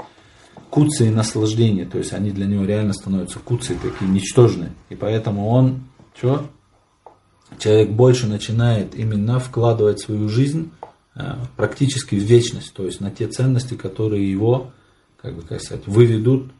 куцы 0.68 1.10
наслаждения, 1.10 1.84
то 1.84 1.98
есть 1.98 2.12
они 2.12 2.30
для 2.30 2.46
него 2.46 2.64
реально 2.64 2.92
становятся 2.92 3.38
куцы 3.38 3.76
такие 3.80 4.10
ничтожные. 4.10 4.72
И 4.88 4.96
поэтому 4.96 5.48
он, 5.48 5.84
что? 6.16 6.46
Человек 7.58 7.90
больше 7.90 8.26
начинает 8.26 8.96
именно 8.96 9.38
вкладывать 9.38 10.00
свою 10.00 10.28
жизнь 10.28 10.72
э, 11.14 11.36
практически 11.56 12.16
в 12.16 12.22
вечность, 12.22 12.74
то 12.74 12.84
есть 12.84 13.00
на 13.00 13.12
те 13.12 13.28
ценности, 13.28 13.74
которые 13.74 14.28
его, 14.28 14.72
как 15.16 15.34
бы 15.34 15.42
как 15.42 15.60
сказать, 15.60 15.86
выведут 15.86 16.50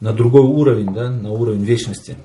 на 0.00 0.12
другой 0.12 0.42
уровень, 0.42 0.92
да, 0.92 1.10
на 1.10 1.30
уровень 1.30 1.64
вечности. 1.64 2.16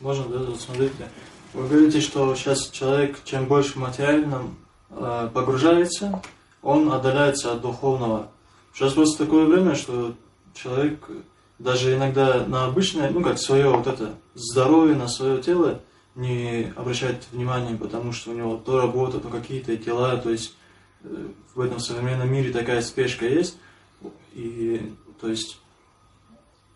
Можно, 0.00 0.24
да, 0.24 0.38
вот 0.38 0.60
смотрите. 0.60 1.08
Вы 1.52 1.68
говорите, 1.68 2.00
что 2.00 2.34
сейчас 2.34 2.68
человек, 2.70 3.18
чем 3.24 3.46
больше 3.46 3.78
материальным 3.78 4.56
э, 4.90 5.30
погружается, 5.32 6.20
он 6.62 6.90
отдаляется 6.92 7.52
от 7.52 7.60
духовного. 7.60 8.28
Сейчас 8.72 8.94
просто 8.94 9.24
такое 9.24 9.46
время, 9.46 9.74
что 9.76 10.14
человек 10.52 11.08
даже 11.58 11.94
иногда 11.94 12.44
на 12.46 12.66
обычное, 12.66 13.10
ну 13.10 13.22
как 13.22 13.38
свое 13.38 13.70
вот 13.70 13.86
это 13.86 14.14
здоровье, 14.34 14.96
на 14.96 15.08
свое 15.08 15.40
тело 15.40 15.80
не 16.14 16.72
обращает 16.76 17.24
внимания, 17.32 17.76
потому 17.76 18.12
что 18.12 18.30
у 18.30 18.34
него 18.34 18.56
то 18.56 18.80
работа, 18.80 19.20
то 19.20 19.28
какие-то 19.28 19.76
дела, 19.76 20.16
то 20.16 20.30
есть 20.30 20.56
э, 21.02 21.28
в 21.54 21.60
этом 21.60 21.78
современном 21.78 22.32
мире 22.32 22.52
такая 22.52 22.82
спешка 22.82 23.26
есть, 23.26 23.56
и 24.34 24.92
то 25.20 25.28
есть 25.28 25.58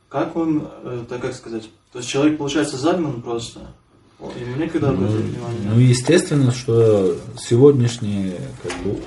как 0.08 0.36
он, 0.36 0.68
э, 0.84 1.04
так 1.08 1.20
как 1.20 1.34
сказать, 1.34 1.68
то 1.92 1.98
есть 1.98 2.10
человек, 2.10 2.38
получается, 2.38 2.76
загнан 2.76 3.20
просто. 3.20 3.60
Ему 4.18 4.56
некогда 4.56 4.90
ну, 4.90 5.08
ну, 5.64 5.78
естественно, 5.78 6.50
что 6.50 7.16
сегодняшнее 7.38 8.40
как 8.62 8.72
бы, 8.82 8.98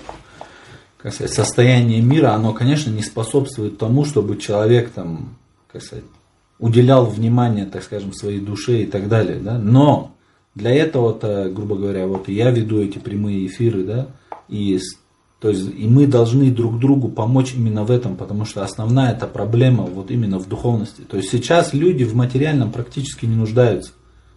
как 0.98 1.14
сказать, 1.14 1.34
состояние 1.34 2.02
мира, 2.02 2.32
оно, 2.32 2.54
конечно, 2.54 2.92
не 2.92 3.04
способствует 3.04 3.78
тому, 3.78 4.06
чтобы 4.06 4.38
человек 4.38 4.92
там, 4.92 5.36
как 5.70 5.84
сказать, 5.84 6.06
уделял 6.60 7.06
внимание, 7.08 7.66
так 7.66 7.84
скажем, 7.84 8.14
своей 8.14 8.40
душе 8.40 8.84
и 8.84 8.86
так 8.86 9.10
далее. 9.10 9.40
Да? 9.40 9.58
Но 9.58 10.16
для 10.56 10.72
этого-то, 10.72 11.50
грубо 11.50 11.76
говоря, 11.76 12.08
вот 12.08 12.30
я 12.30 12.50
веду 12.52 12.80
эти 12.80 12.98
прямые 12.98 13.48
эфиры, 13.48 13.84
да, 13.84 14.08
и 14.48 14.80
то 15.42 15.50
есть 15.50 15.68
и 15.76 15.88
мы 15.88 16.06
должны 16.06 16.52
друг 16.52 16.78
другу 16.78 17.10
помочь 17.10 17.56
именно 17.56 17.84
в 17.84 17.90
этом, 17.90 18.16
потому 18.16 18.46
что 18.46 18.64
основная 18.64 19.14
эта 19.14 19.26
проблема 19.26 19.84
вот 19.86 20.12
именно 20.12 20.38
в 20.38 20.48
духовности. 20.48 21.02
То 21.02 21.18
есть 21.18 21.32
сейчас 21.32 21.74
люди 21.74 22.04
в 22.04 22.16
материальном 22.16 22.72
практически 22.72 23.26
не 23.26 23.36
нуждаются. 23.36 23.94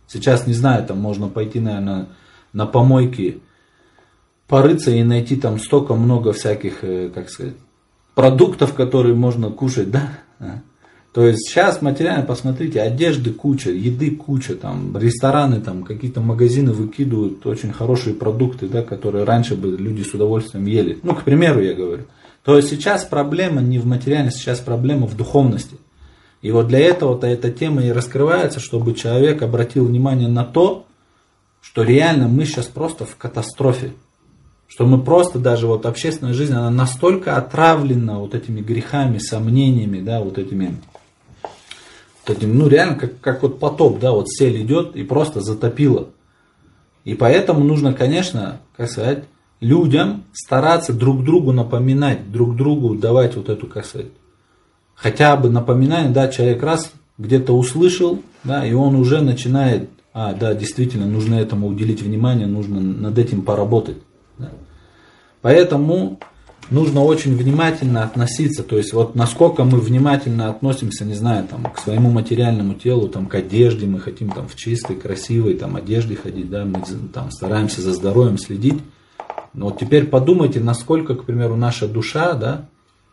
Сейчас, 0.09 0.47
не 0.47 0.55
знаю, 0.55 0.87
там 0.87 0.99
можно 0.99 1.29
пойти, 1.29 1.61
наверное, 1.61 2.09
на 2.55 2.65
помойки, 2.65 3.43
порыться 4.49 4.93
и 4.93 5.03
найти 5.03 5.37
там 5.37 5.59
столько 5.59 5.95
много 5.95 6.33
всяких, 6.33 6.83
э, 6.83 7.11
как 7.15 7.29
сказать, 7.29 7.57
продуктов, 8.15 8.73
которые 8.73 9.15
можно 9.15 9.51
кушать, 9.51 9.91
да? 9.91 10.09
То 11.15 11.25
есть 11.29 11.49
сейчас 11.49 11.81
материально, 11.81 12.27
посмотрите, 12.27 12.83
одежды 12.83 13.33
куча, 13.33 13.71
еды 13.71 14.11
куча, 14.11 14.57
там, 14.57 14.99
рестораны, 14.99 15.61
там, 15.61 15.85
какие-то 15.85 16.21
магазины 16.21 16.73
выкидывают 16.73 17.47
очень 17.47 17.73
хорошие 17.73 18.17
продукты, 18.17 18.67
да, 18.67 18.83
которые 18.83 19.23
раньше 19.23 19.55
бы 19.55 19.77
люди 19.77 20.03
с 20.03 20.13
удовольствием 20.13 20.67
ели. 20.67 20.99
Ну, 21.05 21.15
к 21.15 21.23
примеру, 21.23 21.63
я 21.63 21.75
говорю. 21.75 22.03
То 22.43 22.57
есть 22.57 22.69
сейчас 22.69 23.05
проблема 23.05 23.63
не 23.63 23.79
в 23.79 23.87
материальности, 23.87 24.41
сейчас 24.41 24.59
проблема 24.59 25.07
в 25.07 25.17
духовности. 25.17 25.77
И 26.43 26.51
вот 26.51 26.67
для 26.67 26.81
этого-то 26.81 27.29
эта 27.29 27.53
тема 27.53 27.85
и 27.85 27.93
раскрывается, 27.93 28.59
чтобы 28.59 28.93
человек 28.93 29.41
обратил 29.43 29.87
внимание 29.87 30.29
на 30.29 30.45
то, 30.45 30.85
что 31.61 31.85
реально 31.85 32.27
мы 32.27 32.45
сейчас 32.45 32.67
просто 32.67 33.05
в 33.05 33.15
катастрофе. 33.17 33.93
Что 34.67 34.85
мы 34.85 35.01
просто 35.01 35.39
даже 35.39 35.69
вот 35.69 35.87
общественная 35.87 36.35
жизнь, 36.35 36.55
она 36.55 36.71
настолько 36.71 37.37
отравлена 37.37 38.19
вот 38.19 38.35
этими 38.35 38.61
грехами, 38.61 39.19
сомнениями, 39.19 40.01
да, 40.01 40.21
вот 40.21 40.39
этими 40.39 40.77
таким, 42.25 42.59
ну 42.59 42.69
реально 42.69 42.97
как, 42.97 43.21
как 43.21 43.43
вот 43.43 43.59
потоп, 43.59 43.99
да, 44.01 44.13
вот 44.13 44.29
сель 44.29 44.63
идет 44.63 44.97
и 44.97 45.05
просто 45.05 45.41
затопило. 45.41 46.09
И 47.05 47.15
поэтому 47.15 47.65
нужно, 47.65 47.93
конечно, 47.93 48.61
как 48.77 48.91
сказать, 48.91 49.25
людям 49.61 50.25
стараться 50.33 50.93
друг 50.93 51.25
другу 51.25 51.53
напоминать, 51.53 52.31
друг 52.31 52.57
другу 52.57 52.95
давать 52.95 53.37
вот 53.37 53.49
эту, 53.49 53.67
как 53.67 53.85
сказать, 53.85 54.09
хотя 54.95 55.37
бы 55.37 55.51
напоминание, 55.51 56.11
да, 56.11 56.29
человек 56.29 56.63
раз 56.63 56.93
где-то 57.19 57.53
услышал, 57.53 58.21
да, 58.43 58.67
и 58.67 58.73
он 58.73 58.95
уже 58.97 59.21
начинает, 59.21 59.89
а, 60.13 60.33
да, 60.33 60.55
действительно, 60.55 61.07
нужно 61.07 61.35
этому 61.35 61.69
уделить 61.69 62.03
внимание, 62.03 62.47
нужно 62.47 62.81
над 62.81 63.19
этим 63.19 63.43
поработать. 63.43 63.99
Да. 64.39 64.51
Поэтому 65.43 66.19
нужно 66.71 67.03
очень 67.03 67.37
внимательно 67.37 68.05
относиться, 68.05 68.63
то 68.63 68.77
есть 68.77 68.93
вот 68.93 69.15
насколько 69.15 69.65
мы 69.65 69.79
внимательно 69.79 70.49
относимся, 70.49 71.05
не 71.05 71.15
знаю, 71.15 71.47
там, 71.47 71.65
к 71.65 71.79
своему 71.79 72.11
материальному 72.11 72.75
телу, 72.75 73.09
там, 73.09 73.27
к 73.27 73.35
одежде, 73.35 73.87
мы 73.87 74.01
хотим 74.01 74.31
там 74.31 74.49
в 74.49 74.57
чистой, 74.57 74.97
красивой 74.97 75.55
там, 75.55 75.77
одежде 75.77 76.17
ходить, 76.17 76.51
да, 76.51 76.65
мы 76.65 76.83
там 77.13 77.31
стараемся 77.31 77.83
за 77.83 77.93
здоровьем 77.93 78.39
следить. 78.39 78.81
Но 79.53 79.67
вот 79.67 79.79
теперь 79.79 80.07
подумайте, 80.07 80.61
насколько, 80.61 81.15
к 81.15 81.25
примеру, 81.25 81.57
наша 81.57 81.87
душа, 81.87 82.35
да, 82.35 82.69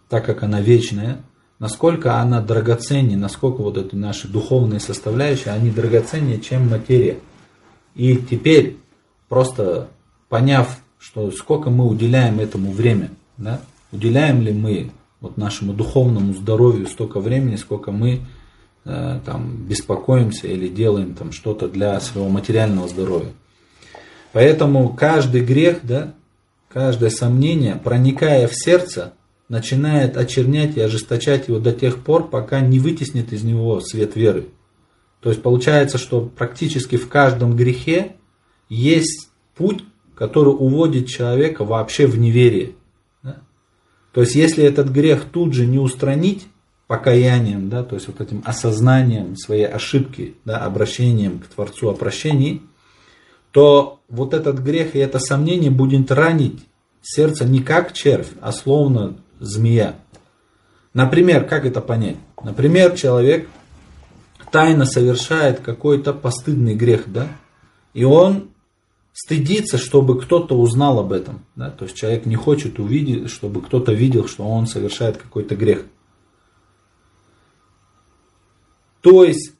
так 0.09 0.25
как 0.25 0.43
она 0.43 0.59
вечная, 0.61 1.21
насколько 1.59 2.19
она 2.19 2.41
драгоценнее, 2.41 3.17
насколько 3.17 3.61
вот 3.61 3.77
эти 3.77 3.95
наши 3.95 4.27
духовные 4.27 4.79
составляющие, 4.79 5.53
они 5.53 5.69
драгоценнее, 5.69 6.39
чем 6.39 6.69
материя. 6.69 7.19
И 7.95 8.15
теперь, 8.17 8.77
просто 9.29 9.89
поняв, 10.29 10.79
что 10.97 11.29
сколько 11.31 11.69
мы 11.69 11.85
уделяем 11.85 12.39
этому 12.39 12.71
время– 12.71 13.11
да? 13.37 13.61
Уделяем 13.91 14.41
ли 14.41 14.53
мы 14.53 14.91
вот 15.19 15.37
нашему 15.37 15.73
духовному 15.73 16.33
здоровью 16.33 16.87
столько 16.87 17.19
времени, 17.19 17.55
сколько 17.55 17.91
мы 17.91 18.21
э, 18.85 19.19
там, 19.25 19.65
беспокоимся 19.67 20.47
или 20.47 20.67
делаем 20.67 21.13
там, 21.13 21.31
что-то 21.31 21.67
для 21.67 21.99
своего 21.99 22.29
материального 22.29 22.87
здоровья. 22.87 23.31
Поэтому 24.33 24.89
каждый 24.89 25.41
грех, 25.41 25.79
да, 25.83 26.13
каждое 26.69 27.09
сомнение, 27.09 27.75
проникая 27.75 28.47
в 28.47 28.55
сердце, 28.55 29.13
начинает 29.49 30.15
очернять 30.15 30.77
и 30.77 30.81
ожесточать 30.81 31.49
его 31.49 31.59
до 31.59 31.73
тех 31.73 32.03
пор, 32.03 32.29
пока 32.29 32.61
не 32.61 32.79
вытеснит 32.79 33.33
из 33.33 33.43
него 33.43 33.81
свет 33.81 34.15
веры. 34.15 34.47
То 35.19 35.29
есть 35.29 35.41
получается, 35.41 35.97
что 35.97 36.21
практически 36.21 36.95
в 36.95 37.09
каждом 37.09 37.55
грехе 37.55 38.15
есть 38.69 39.29
путь, 39.55 39.83
который 40.15 40.49
уводит 40.49 41.07
человека 41.07 41.65
вообще 41.65 42.07
в 42.07 42.17
неверие. 42.17 42.71
То 44.13 44.21
есть, 44.21 44.35
если 44.35 44.63
этот 44.63 44.89
грех 44.89 45.25
тут 45.25 45.53
же 45.53 45.65
не 45.65 45.79
устранить 45.79 46.47
покаянием, 46.87 47.69
да, 47.69 47.83
то 47.83 47.95
есть 47.95 48.07
вот 48.07 48.19
этим 48.19 48.43
осознанием 48.45 49.37
своей 49.37 49.65
ошибки, 49.65 50.35
да, 50.43 50.57
обращением 50.65 51.39
к 51.39 51.47
Творцу 51.47 51.89
о 51.89 51.93
прощении, 51.93 52.61
то 53.51 54.01
вот 54.09 54.33
этот 54.33 54.59
грех 54.59 54.95
и 54.95 54.99
это 54.99 55.19
сомнение 55.19 55.71
будет 55.71 56.11
ранить 56.11 56.65
сердце 57.01 57.45
не 57.45 57.61
как 57.61 57.93
червь, 57.93 58.29
а 58.41 58.51
словно 58.51 59.15
змея. 59.39 59.95
Например, 60.93 61.45
как 61.45 61.65
это 61.65 61.81
понять? 61.81 62.17
Например, 62.43 62.95
человек 62.95 63.47
тайно 64.51 64.85
совершает 64.85 65.61
какой-то 65.61 66.13
постыдный 66.13 66.75
грех, 66.75 67.11
да? 67.11 67.27
И 67.93 68.03
он 68.03 68.50
стыдится, 69.13 69.77
чтобы 69.77 70.19
кто-то 70.19 70.57
узнал 70.57 70.99
об 70.99 71.11
этом. 71.11 71.45
Да? 71.55 71.69
То 71.69 71.85
есть 71.85 71.97
человек 71.97 72.25
не 72.25 72.35
хочет 72.35 72.79
увидеть, 72.79 73.29
чтобы 73.29 73.61
кто-то 73.61 73.93
видел, 73.93 74.27
что 74.27 74.43
он 74.43 74.67
совершает 74.67 75.17
какой-то 75.17 75.55
грех. 75.55 75.85
То 79.01 79.23
есть 79.23 79.53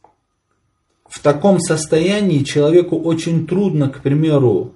в 1.10 1.20
таком 1.20 1.60
состоянии 1.60 2.44
человеку 2.44 2.98
очень 2.98 3.46
трудно, 3.46 3.90
к 3.90 4.02
примеру, 4.02 4.74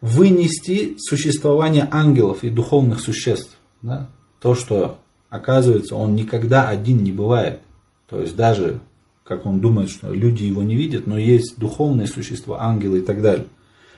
вынести 0.00 0.96
существование 0.98 1.88
ангелов 1.90 2.44
и 2.44 2.50
духовных 2.50 3.00
существ. 3.00 3.56
Да? 3.82 4.10
То, 4.40 4.54
что 4.54 4.98
оказывается, 5.28 5.96
он 5.96 6.14
никогда 6.14 6.68
один 6.68 7.02
не 7.02 7.12
бывает. 7.12 7.60
То 8.08 8.20
есть 8.20 8.36
даже, 8.36 8.80
как 9.24 9.46
он 9.46 9.60
думает, 9.60 9.90
что 9.90 10.12
люди 10.12 10.42
его 10.42 10.62
не 10.62 10.74
видят, 10.74 11.06
но 11.06 11.16
есть 11.16 11.58
духовные 11.58 12.08
существа, 12.08 12.62
ангелы 12.62 12.98
и 12.98 13.02
так 13.02 13.22
далее. 13.22 13.46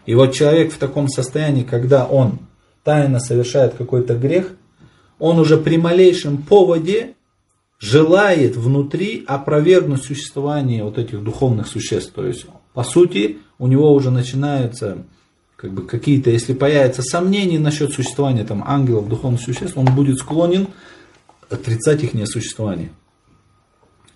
И 0.06 0.14
вот 0.14 0.32
человек 0.32 0.72
в 0.72 0.78
таком 0.78 1.08
состоянии, 1.08 1.62
когда 1.62 2.06
он 2.06 2.40
тайно 2.84 3.20
совершает 3.20 3.74
какой-то 3.74 4.14
грех, 4.14 4.52
он 5.18 5.38
уже 5.38 5.56
при 5.56 5.76
малейшем 5.76 6.38
поводе 6.38 7.14
желает 7.78 8.56
внутри 8.56 9.24
опровергнуть 9.26 10.02
существование 10.02 10.84
вот 10.84 10.98
этих 10.98 11.22
духовных 11.22 11.66
существ. 11.66 12.12
То 12.12 12.26
есть, 12.26 12.46
по 12.74 12.84
сути, 12.84 13.38
у 13.58 13.66
него 13.66 13.92
уже 13.92 14.10
начинаются 14.10 15.04
как 15.56 15.72
бы 15.72 15.86
какие-то, 15.86 16.30
если 16.30 16.54
появятся 16.54 17.02
сомнения 17.02 17.60
насчет 17.60 17.92
существования 17.92 18.44
там 18.44 18.64
ангелов, 18.66 19.08
духовных 19.08 19.40
существ, 19.40 19.78
он 19.78 19.86
будет 19.86 20.18
склонен 20.18 20.66
отрицать 21.48 22.02
их 22.02 22.12
существование. 22.26 22.90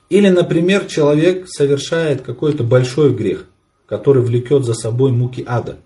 Или, 0.09 0.29
например, 0.29 0.87
человек 0.87 1.47
совершает 1.49 2.23
какой-то 2.23 2.65
большой 2.65 3.15
грех, 3.15 3.47
который 3.87 4.23
влекет 4.23 4.65
за 4.65 4.75
собой 4.75 5.13
муки 5.13 5.45
ада. 5.47 5.79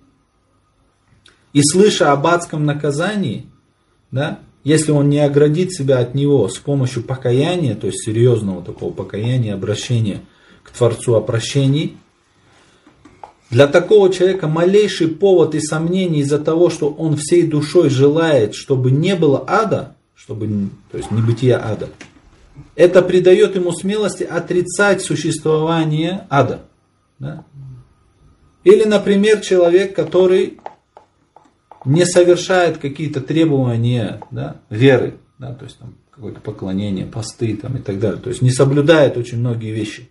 И 1.53 1.63
слыша 1.63 2.13
об 2.13 2.27
адском 2.27 2.65
наказании, 2.65 3.47
да, 4.11 4.41
если 4.63 4.93
он 4.93 5.09
не 5.09 5.19
оградит 5.19 5.73
себя 5.73 5.99
от 5.99 6.15
него 6.15 6.49
с 6.49 6.59
помощью 6.59 7.03
покаяния, 7.03 7.75
то 7.75 7.87
есть 7.87 8.05
серьезного 8.05 8.63
такого 8.63 8.93
покаяния, 8.93 9.55
обращения 9.55 10.21
к 10.63 10.71
Творцу 10.71 11.15
о 11.15 11.21
прощении, 11.21 11.97
для 13.51 13.67
такого 13.67 14.13
человека 14.13 14.47
малейший 14.47 15.09
повод 15.09 15.57
и 15.57 15.61
сомнений 15.61 16.21
из-за 16.21 16.39
того, 16.39 16.71
что 16.71 16.89
он 16.89 17.17
всей 17.17 17.47
душой 17.47 17.91
желает, 17.91 18.55
чтобы 18.55 18.93
не 18.93 19.17
было 19.17 19.45
ада, 19.47 19.97
чтобы, 20.15 20.69
то 20.93 20.99
есть 20.99 21.11
не 21.11 21.21
бытия 21.21 21.61
ада, 21.61 21.89
это 22.77 23.03
придает 23.03 23.57
ему 23.57 23.73
смелости 23.73 24.23
отрицать 24.23 25.03
существование 25.03 26.27
ада. 26.31 26.63
Да? 27.19 27.45
Или, 28.65 28.85
например, 28.85 29.41
человек, 29.41 29.95
который 29.95 30.59
не 31.85 32.05
совершает 32.05 32.79
какие-то 32.79 33.21
требования 33.21 34.21
да, 34.31 34.57
веры, 34.69 35.15
да, 35.39 35.55
то 35.55 35.65
есть 35.65 35.79
там 35.79 35.95
какое-то 36.11 36.41
поклонение, 36.41 37.07
посты 37.07 37.57
там, 37.57 37.77
и 37.79 37.81
так 37.81 37.99
далее. 37.99 38.21
То 38.21 38.29
есть 38.29 38.43
не 38.43 38.51
соблюдает 38.51 39.17
очень 39.17 39.39
многие 39.39 39.73
вещи. 39.73 40.11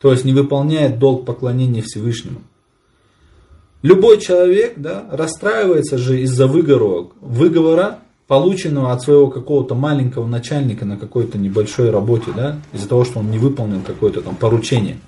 То 0.00 0.12
есть 0.12 0.24
не 0.24 0.32
выполняет 0.32 0.98
долг 0.98 1.26
поклонения 1.26 1.82
Всевышнему. 1.82 2.40
Любой 3.82 4.20
человек 4.20 4.74
да, 4.76 5.06
расстраивается 5.10 5.98
же 5.98 6.20
из-за 6.20 6.46
выговора, 6.46 7.08
выговора, 7.20 7.98
полученного 8.26 8.92
от 8.92 9.02
своего 9.02 9.28
какого-то 9.28 9.74
маленького 9.74 10.26
начальника 10.26 10.84
на 10.84 10.96
какой-то 10.96 11.36
небольшой 11.36 11.90
работе, 11.90 12.30
да, 12.36 12.60
из-за 12.72 12.88
того, 12.88 13.04
что 13.04 13.18
он 13.18 13.30
не 13.30 13.38
выполнил 13.38 13.80
какое-то 13.84 14.20
там 14.20 14.36
поручение. 14.36 14.98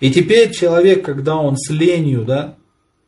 И 0.00 0.10
теперь 0.10 0.52
человек, 0.52 1.04
когда 1.04 1.36
он 1.36 1.56
с 1.56 1.70
ленью, 1.70 2.24
да, 2.24 2.54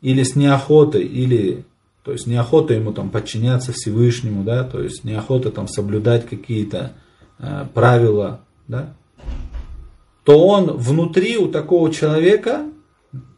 или 0.01 0.23
с 0.23 0.35
неохотой, 0.35 1.05
или 1.05 1.65
то 2.03 2.13
есть 2.13 2.27
неохота 2.27 2.75
ему 2.75 2.93
там 2.93 3.11
подчиняться 3.11 3.73
Всевышнему, 3.73 4.43
да, 4.43 4.65
то 4.65 4.81
есть 4.83 5.05
неохота 5.05 5.51
там 5.51 5.69
соблюдать 5.69 6.27
какие-то 6.27 6.93
э, 7.39 7.67
правила, 7.75 8.41
да, 8.67 8.95
то 10.25 10.47
он 10.47 10.77
внутри 10.77 11.37
у 11.37 11.49
такого 11.49 11.93
человека 11.93 12.65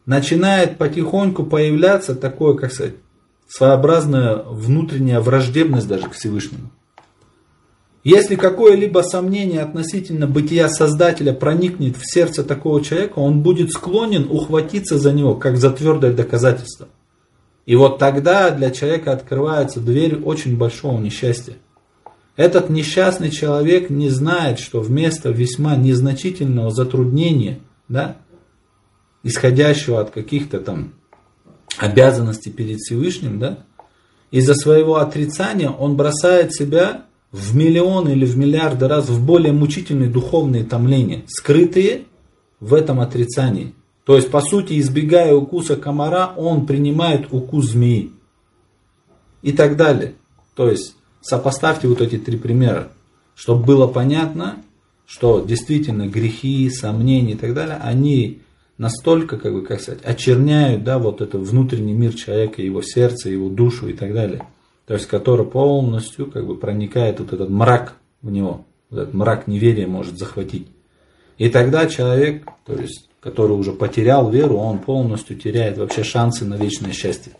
начинает 0.05 0.77
потихоньку 0.77 1.45
появляться 1.45 2.15
такое, 2.15 2.55
как 2.55 2.71
сказать, 2.71 2.95
своеобразная 3.47 4.37
внутренняя 4.37 5.19
враждебность 5.19 5.87
даже 5.87 6.09
к 6.09 6.13
Всевышнему. 6.13 6.71
Если 8.03 8.35
какое-либо 8.35 8.99
сомнение 8.99 9.61
относительно 9.61 10.27
бытия 10.27 10.67
Создателя 10.67 11.31
проникнет 11.33 11.95
в 11.95 12.01
сердце 12.03 12.43
такого 12.43 12.83
человека, 12.83 13.19
он 13.19 13.41
будет 13.41 13.71
склонен 13.71 14.27
ухватиться 14.29 14.97
за 14.97 15.13
него, 15.13 15.35
как 15.35 15.55
за 15.55 15.71
твердое 15.71 16.11
доказательство. 16.11 16.89
И 17.65 17.77
вот 17.77 17.99
тогда 17.99 18.49
для 18.49 18.71
человека 18.71 19.13
открывается 19.13 19.79
дверь 19.79 20.21
очень 20.21 20.57
большого 20.57 20.99
несчастья. 20.99 21.53
Этот 22.35 22.69
несчастный 22.69 23.29
человек 23.29 23.89
не 23.89 24.09
знает, 24.09 24.59
что 24.59 24.81
вместо 24.81 25.29
весьма 25.29 25.77
незначительного 25.77 26.71
затруднения, 26.71 27.59
да, 27.87 28.17
исходящего 29.23 30.01
от 30.01 30.09
каких-то 30.09 30.59
там 30.59 30.93
обязанностей 31.77 32.51
перед 32.51 32.79
Всевышним, 32.79 33.39
да, 33.39 33.59
из-за 34.29 34.55
своего 34.55 34.97
отрицания 34.97 35.69
он 35.69 35.95
бросает 35.95 36.53
себя 36.53 37.05
в 37.33 37.55
миллион 37.55 38.07
или 38.07 38.25
в 38.25 38.37
миллиарды 38.37 38.87
раз 38.87 39.09
в 39.09 39.25
более 39.25 39.51
мучительные 39.51 40.07
духовные 40.07 40.63
томления, 40.63 41.23
скрытые 41.27 42.03
в 42.59 42.75
этом 42.75 42.99
отрицании. 42.99 43.73
То 44.05 44.15
есть, 44.15 44.29
по 44.29 44.39
сути, 44.39 44.79
избегая 44.79 45.33
укуса 45.33 45.75
комара, 45.75 46.33
он 46.37 46.67
принимает 46.67 47.27
укус 47.31 47.71
змеи. 47.71 48.11
И 49.41 49.51
так 49.51 49.75
далее. 49.75 50.13
То 50.55 50.69
есть, 50.69 50.95
сопоставьте 51.21 51.87
вот 51.87 52.01
эти 52.01 52.17
три 52.17 52.37
примера, 52.37 52.89
чтобы 53.35 53.65
было 53.65 53.87
понятно, 53.87 54.61
что 55.07 55.41
действительно 55.41 56.07
грехи, 56.07 56.69
сомнения 56.69 57.33
и 57.33 57.37
так 57.37 57.55
далее, 57.55 57.77
они 57.81 58.41
настолько, 58.77 59.37
как 59.37 59.53
бы, 59.53 59.63
как 59.63 59.81
сказать, 59.81 60.03
очерняют, 60.03 60.83
да, 60.83 60.99
вот 60.99 61.21
этот 61.21 61.41
внутренний 61.47 61.93
мир 61.93 62.13
человека, 62.13 62.61
его 62.61 62.83
сердце, 62.83 63.29
его 63.29 63.49
душу 63.49 63.87
и 63.87 63.93
так 63.93 64.13
далее. 64.13 64.45
То 64.85 64.95
есть, 64.95 65.07
который 65.07 65.45
полностью, 65.45 66.29
как 66.29 66.45
бы, 66.45 66.57
проникает 66.57 67.19
вот 67.19 67.31
этот 67.33 67.49
мрак 67.49 67.95
в 68.21 68.31
него, 68.31 68.65
вот 68.89 68.99
этот 69.01 69.13
мрак 69.13 69.47
неверия 69.47 69.87
может 69.87 70.17
захватить. 70.17 70.67
И 71.37 71.49
тогда 71.49 71.87
человек, 71.87 72.45
то 72.65 72.73
есть, 72.73 73.09
который 73.19 73.53
уже 73.53 73.71
потерял 73.71 74.29
веру, 74.29 74.57
он 74.57 74.79
полностью 74.79 75.37
теряет 75.37 75.77
вообще 75.77 76.03
шансы 76.03 76.45
на 76.45 76.55
вечное 76.55 76.91
счастье. 76.91 77.33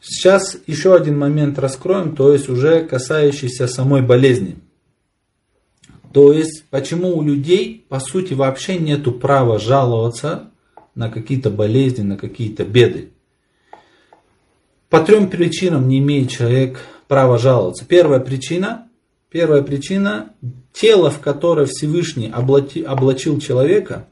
Сейчас 0.00 0.58
еще 0.66 0.94
один 0.94 1.18
момент 1.18 1.58
раскроем, 1.58 2.14
то 2.14 2.32
есть 2.32 2.48
уже 2.48 2.84
касающийся 2.84 3.68
самой 3.68 4.02
болезни. 4.02 4.56
То 6.12 6.32
есть, 6.32 6.64
почему 6.70 7.16
у 7.16 7.22
людей, 7.22 7.86
по 7.88 8.00
сути, 8.00 8.34
вообще 8.34 8.78
нету 8.78 9.12
права 9.12 9.58
жаловаться 9.58 10.50
на 10.94 11.10
какие-то 11.10 11.50
болезни, 11.50 12.02
на 12.02 12.16
какие-то 12.16 12.64
беды. 12.64 13.10
По 14.88 15.00
трем 15.00 15.28
причинам 15.28 15.88
не 15.88 15.98
имеет 15.98 16.30
человек 16.30 16.78
права 17.08 17.38
жаловаться. 17.38 17.84
Первая 17.84 18.20
причина, 18.20 18.88
первая 19.28 19.62
причина, 19.62 20.32
тело, 20.72 21.10
в 21.10 21.20
которое 21.20 21.66
Всевышний 21.66 22.30
облачил 22.30 23.40
человека, 23.40 24.08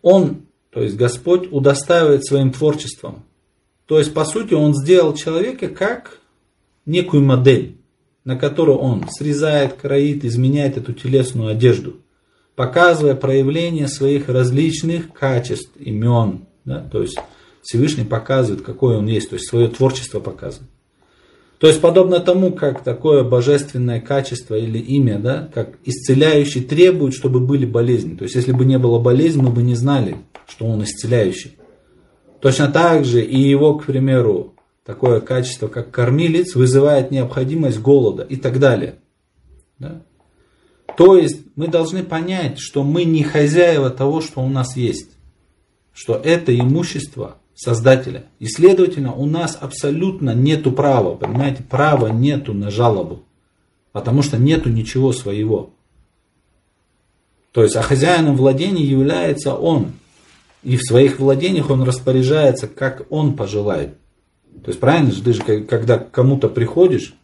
он, 0.00 0.46
то 0.70 0.80
есть 0.80 0.96
Господь, 0.96 1.52
удостаивает 1.52 2.24
своим 2.24 2.50
творчеством. 2.50 3.24
То 3.86 3.98
есть, 3.98 4.14
по 4.14 4.24
сути, 4.24 4.54
он 4.54 4.74
сделал 4.74 5.14
человека 5.14 5.68
как 5.68 6.18
некую 6.86 7.22
модель 7.22 7.76
на 8.24 8.36
которую 8.36 8.78
он 8.78 9.04
срезает, 9.10 9.74
кроит, 9.74 10.24
изменяет 10.24 10.76
эту 10.76 10.92
телесную 10.92 11.50
одежду, 11.50 11.96
показывая 12.56 13.14
проявление 13.14 13.88
своих 13.88 14.28
различных 14.28 15.12
качеств, 15.12 15.70
имен. 15.76 16.46
Да? 16.64 16.86
То 16.90 17.02
есть 17.02 17.18
Всевышний 17.62 18.04
показывает, 18.04 18.62
какой 18.62 18.96
он 18.96 19.06
есть, 19.06 19.30
то 19.30 19.34
есть 19.34 19.48
свое 19.48 19.68
творчество 19.68 20.20
показывает. 20.20 20.70
То 21.58 21.68
есть 21.68 21.80
подобно 21.80 22.18
тому, 22.18 22.52
как 22.52 22.82
такое 22.82 23.22
божественное 23.22 24.00
качество 24.00 24.56
или 24.56 24.78
имя, 24.78 25.20
да, 25.20 25.48
как 25.54 25.78
исцеляющий 25.84 26.60
требует, 26.60 27.14
чтобы 27.14 27.38
были 27.38 27.64
болезни. 27.64 28.16
То 28.16 28.24
есть 28.24 28.34
если 28.34 28.50
бы 28.50 28.64
не 28.64 28.78
было 28.78 28.98
болезни, 28.98 29.42
мы 29.42 29.50
бы 29.50 29.62
не 29.62 29.76
знали, 29.76 30.16
что 30.48 30.66
он 30.66 30.82
исцеляющий. 30.82 31.56
Точно 32.40 32.66
так 32.66 33.04
же 33.04 33.22
и 33.22 33.38
его, 33.38 33.76
к 33.76 33.86
примеру, 33.86 34.54
такое 34.84 35.20
качество, 35.20 35.68
как 35.68 35.92
кормилец, 35.92 36.56
вызывает 36.56 37.12
необходимость 37.12 37.78
голода 37.78 38.24
и 38.24 38.34
так 38.34 38.58
далее. 38.58 38.96
Да? 39.78 40.02
То 40.96 41.16
есть 41.16 41.40
мы 41.56 41.68
должны 41.68 42.02
понять, 42.02 42.58
что 42.58 42.82
мы 42.82 43.04
не 43.04 43.22
хозяева 43.22 43.90
того, 43.90 44.20
что 44.20 44.40
у 44.40 44.48
нас 44.48 44.76
есть. 44.76 45.10
Что 45.92 46.14
это 46.14 46.56
имущество 46.56 47.36
Создателя. 47.54 48.24
И 48.38 48.46
следовательно, 48.46 49.14
у 49.14 49.26
нас 49.26 49.58
абсолютно 49.60 50.34
нету 50.34 50.72
права, 50.72 51.14
понимаете, 51.14 51.62
права 51.62 52.08
нету 52.08 52.54
на 52.54 52.70
жалобу. 52.70 53.22
Потому 53.92 54.22
что 54.22 54.38
нету 54.38 54.70
ничего 54.70 55.12
своего. 55.12 55.70
То 57.52 57.62
есть, 57.62 57.76
а 57.76 57.82
хозяином 57.82 58.36
владения 58.36 58.82
является 58.82 59.54
он. 59.54 59.92
И 60.62 60.76
в 60.76 60.82
своих 60.82 61.20
владениях 61.20 61.70
он 61.70 61.82
распоряжается, 61.82 62.66
как 62.66 63.06
он 63.10 63.36
пожелает. 63.36 63.96
То 64.64 64.70
есть, 64.70 64.80
правильно 64.80 65.12
же, 65.12 65.22
ты 65.22 65.34
же, 65.34 65.42
когда 65.42 65.98
кому-то 65.98 66.48
приходишь 66.48 67.14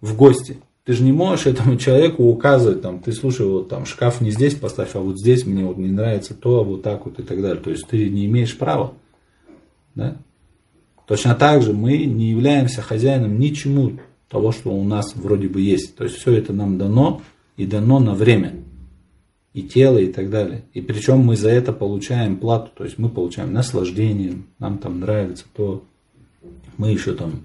в 0.00 0.16
гости, 0.16 0.58
ты 0.90 0.94
же 0.96 1.04
не 1.04 1.12
можешь 1.12 1.46
этому 1.46 1.76
человеку 1.76 2.24
указывать, 2.24 2.82
там, 2.82 2.98
ты 2.98 3.12
слушай, 3.12 3.46
вот 3.46 3.68
там 3.68 3.86
шкаф 3.86 4.20
не 4.20 4.32
здесь 4.32 4.56
поставь, 4.56 4.96
а 4.96 4.98
вот 4.98 5.20
здесь 5.20 5.46
мне 5.46 5.64
вот 5.64 5.78
не 5.78 5.86
нравится 5.86 6.34
то, 6.34 6.58
а 6.58 6.64
вот 6.64 6.82
так 6.82 7.06
вот 7.06 7.20
и 7.20 7.22
так 7.22 7.40
далее. 7.40 7.62
То 7.62 7.70
есть 7.70 7.86
ты 7.86 8.10
не 8.10 8.26
имеешь 8.26 8.58
права. 8.58 8.94
Да? 9.94 10.16
Точно 11.06 11.36
так 11.36 11.62
же 11.62 11.74
мы 11.74 12.06
не 12.06 12.30
являемся 12.30 12.82
хозяином 12.82 13.38
ничему 13.38 14.00
того, 14.28 14.50
что 14.50 14.70
у 14.70 14.82
нас 14.82 15.14
вроде 15.14 15.46
бы 15.46 15.60
есть. 15.60 15.94
То 15.94 16.02
есть 16.02 16.16
все 16.16 16.32
это 16.32 16.52
нам 16.52 16.76
дано 16.76 17.22
и 17.56 17.66
дано 17.66 18.00
на 18.00 18.14
время. 18.14 18.54
И 19.54 19.62
тело, 19.62 19.98
и 19.98 20.10
так 20.10 20.28
далее. 20.28 20.64
И 20.74 20.80
причем 20.80 21.18
мы 21.18 21.36
за 21.36 21.50
это 21.50 21.72
получаем 21.72 22.36
плату. 22.36 22.72
То 22.76 22.82
есть 22.82 22.98
мы 22.98 23.10
получаем 23.10 23.52
наслаждение, 23.52 24.38
нам 24.58 24.78
там 24.78 24.98
нравится 24.98 25.44
то. 25.54 25.84
Мы 26.78 26.90
еще 26.90 27.14
там, 27.14 27.44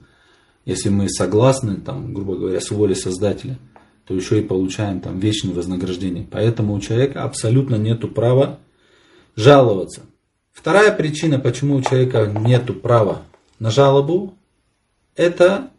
если 0.65 0.89
мы 0.89 1.09
согласны, 1.09 1.77
там, 1.77 2.13
грубо 2.13 2.35
говоря, 2.35 2.59
с 2.59 2.71
волей 2.71 2.95
Создателя, 2.95 3.57
то 4.05 4.13
еще 4.13 4.39
и 4.39 4.43
получаем 4.43 4.99
там 4.99 5.19
вечное 5.19 5.53
вознаграждение. 5.53 6.27
Поэтому 6.29 6.73
у 6.73 6.79
человека 6.79 7.23
абсолютно 7.23 7.75
нет 7.75 8.13
права 8.13 8.59
жаловаться. 9.35 10.01
Вторая 10.51 10.91
причина, 10.91 11.39
почему 11.39 11.75
у 11.75 11.81
человека 11.81 12.25
нет 12.25 12.81
права 12.81 13.23
на 13.59 13.71
жалобу, 13.71 14.35
это 15.15 15.69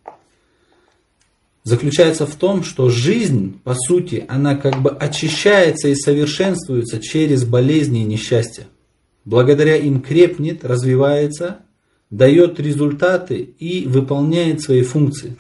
заключается 1.65 2.27
в 2.27 2.35
том, 2.37 2.63
что 2.63 2.91
жизнь, 2.91 3.61
по 3.65 3.75
сути, 3.75 4.25
она 4.29 4.55
как 4.55 4.83
бы 4.83 4.91
очищается 4.91 5.89
и 5.89 5.95
совершенствуется 5.95 7.01
через 7.01 7.45
болезни 7.45 8.03
и 8.03 8.07
несчастья. 8.07 8.67
Благодаря 9.25 9.77
им 9.77 10.01
крепнет, 10.01 10.65
развивается, 10.65 11.59
дает 12.17 12.59
результаты 12.59 13.37
и 13.59 13.87
выполняет 13.87 14.63
свои 14.63 14.83
функции. 14.83 15.37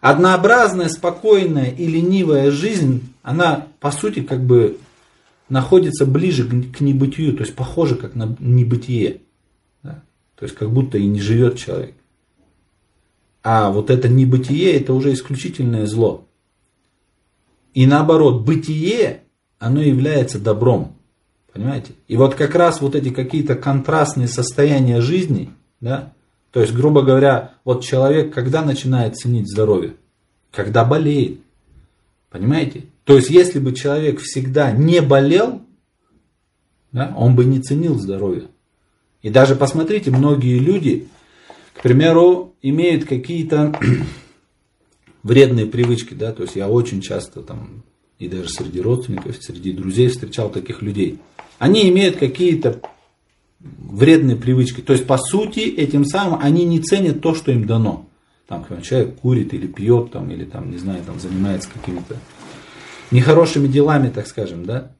Однообразная, 0.00 0.88
спокойная 0.88 1.70
и 1.70 1.86
ленивая 1.86 2.50
жизнь, 2.50 3.12
она, 3.22 3.66
по 3.80 3.90
сути, 3.90 4.22
как 4.22 4.44
бы 4.44 4.78
находится 5.48 6.06
ближе 6.06 6.44
к 6.44 6.80
небытию, 6.80 7.34
то 7.34 7.42
есть 7.42 7.56
похоже 7.56 7.96
как 7.96 8.14
на 8.14 8.36
небытие. 8.38 9.22
Да? 9.82 10.04
То 10.36 10.44
есть 10.44 10.54
как 10.54 10.70
будто 10.70 10.98
и 10.98 11.06
не 11.06 11.20
живет 11.20 11.58
человек. 11.58 11.94
А 13.42 13.70
вот 13.70 13.90
это 13.90 14.08
небытие, 14.08 14.72
это 14.74 14.94
уже 14.94 15.12
исключительное 15.12 15.86
зло. 15.86 16.28
И 17.72 17.86
наоборот, 17.86 18.42
бытие, 18.42 19.22
оно 19.58 19.82
является 19.82 20.38
добром. 20.38 20.96
Понимаете? 21.52 21.92
И 22.08 22.16
вот 22.16 22.36
как 22.36 22.54
раз 22.54 22.80
вот 22.80 22.94
эти 22.94 23.10
какие-то 23.10 23.56
контрастные 23.56 24.28
состояния 24.28 25.00
жизни, 25.00 25.50
да, 25.80 26.12
то 26.54 26.60
есть, 26.60 26.72
грубо 26.72 27.02
говоря, 27.02 27.54
вот 27.64 27.82
человек 27.82 28.32
когда 28.32 28.64
начинает 28.64 29.16
ценить 29.16 29.50
здоровье? 29.50 29.96
Когда 30.52 30.84
болеет. 30.84 31.40
Понимаете? 32.30 32.84
То 33.02 33.16
есть, 33.16 33.28
если 33.28 33.58
бы 33.58 33.74
человек 33.74 34.20
всегда 34.20 34.70
не 34.70 35.02
болел, 35.02 35.62
да, 36.92 37.12
он 37.16 37.34
бы 37.34 37.44
не 37.44 37.60
ценил 37.60 37.98
здоровье. 37.98 38.44
И 39.20 39.30
даже 39.30 39.56
посмотрите, 39.56 40.12
многие 40.12 40.60
люди, 40.60 41.08
к 41.72 41.82
примеру, 41.82 42.54
имеют 42.62 43.04
какие-то 43.04 43.76
вредные 45.24 45.66
привычки, 45.66 46.14
да, 46.14 46.32
то 46.32 46.44
есть 46.44 46.54
я 46.54 46.68
очень 46.68 47.00
часто 47.00 47.42
там, 47.42 47.82
и 48.20 48.28
даже 48.28 48.48
среди 48.48 48.80
родственников, 48.80 49.36
среди 49.40 49.72
друзей 49.72 50.06
встречал 50.06 50.50
таких 50.50 50.82
людей. 50.82 51.18
Они 51.58 51.88
имеют 51.88 52.16
какие-то 52.16 52.80
вредные 53.64 54.36
привычки. 54.36 54.80
То 54.80 54.92
есть, 54.92 55.06
по 55.06 55.18
сути, 55.18 55.60
этим 55.60 56.04
самым 56.04 56.40
они 56.42 56.64
не 56.64 56.80
ценят 56.80 57.20
то, 57.20 57.34
что 57.34 57.52
им 57.52 57.66
дано. 57.66 58.06
Там, 58.46 58.66
человек 58.82 59.16
курит 59.16 59.54
или 59.54 59.66
пьет, 59.66 60.12
там, 60.12 60.30
или 60.30 60.44
там, 60.44 60.70
не 60.70 60.76
знаю, 60.76 61.02
там, 61.04 61.18
занимается 61.18 61.68
какими-то 61.72 62.16
нехорошими 63.10 63.68
делами, 63.68 64.10
так 64.10 64.26
скажем, 64.26 64.64
да. 64.64 64.92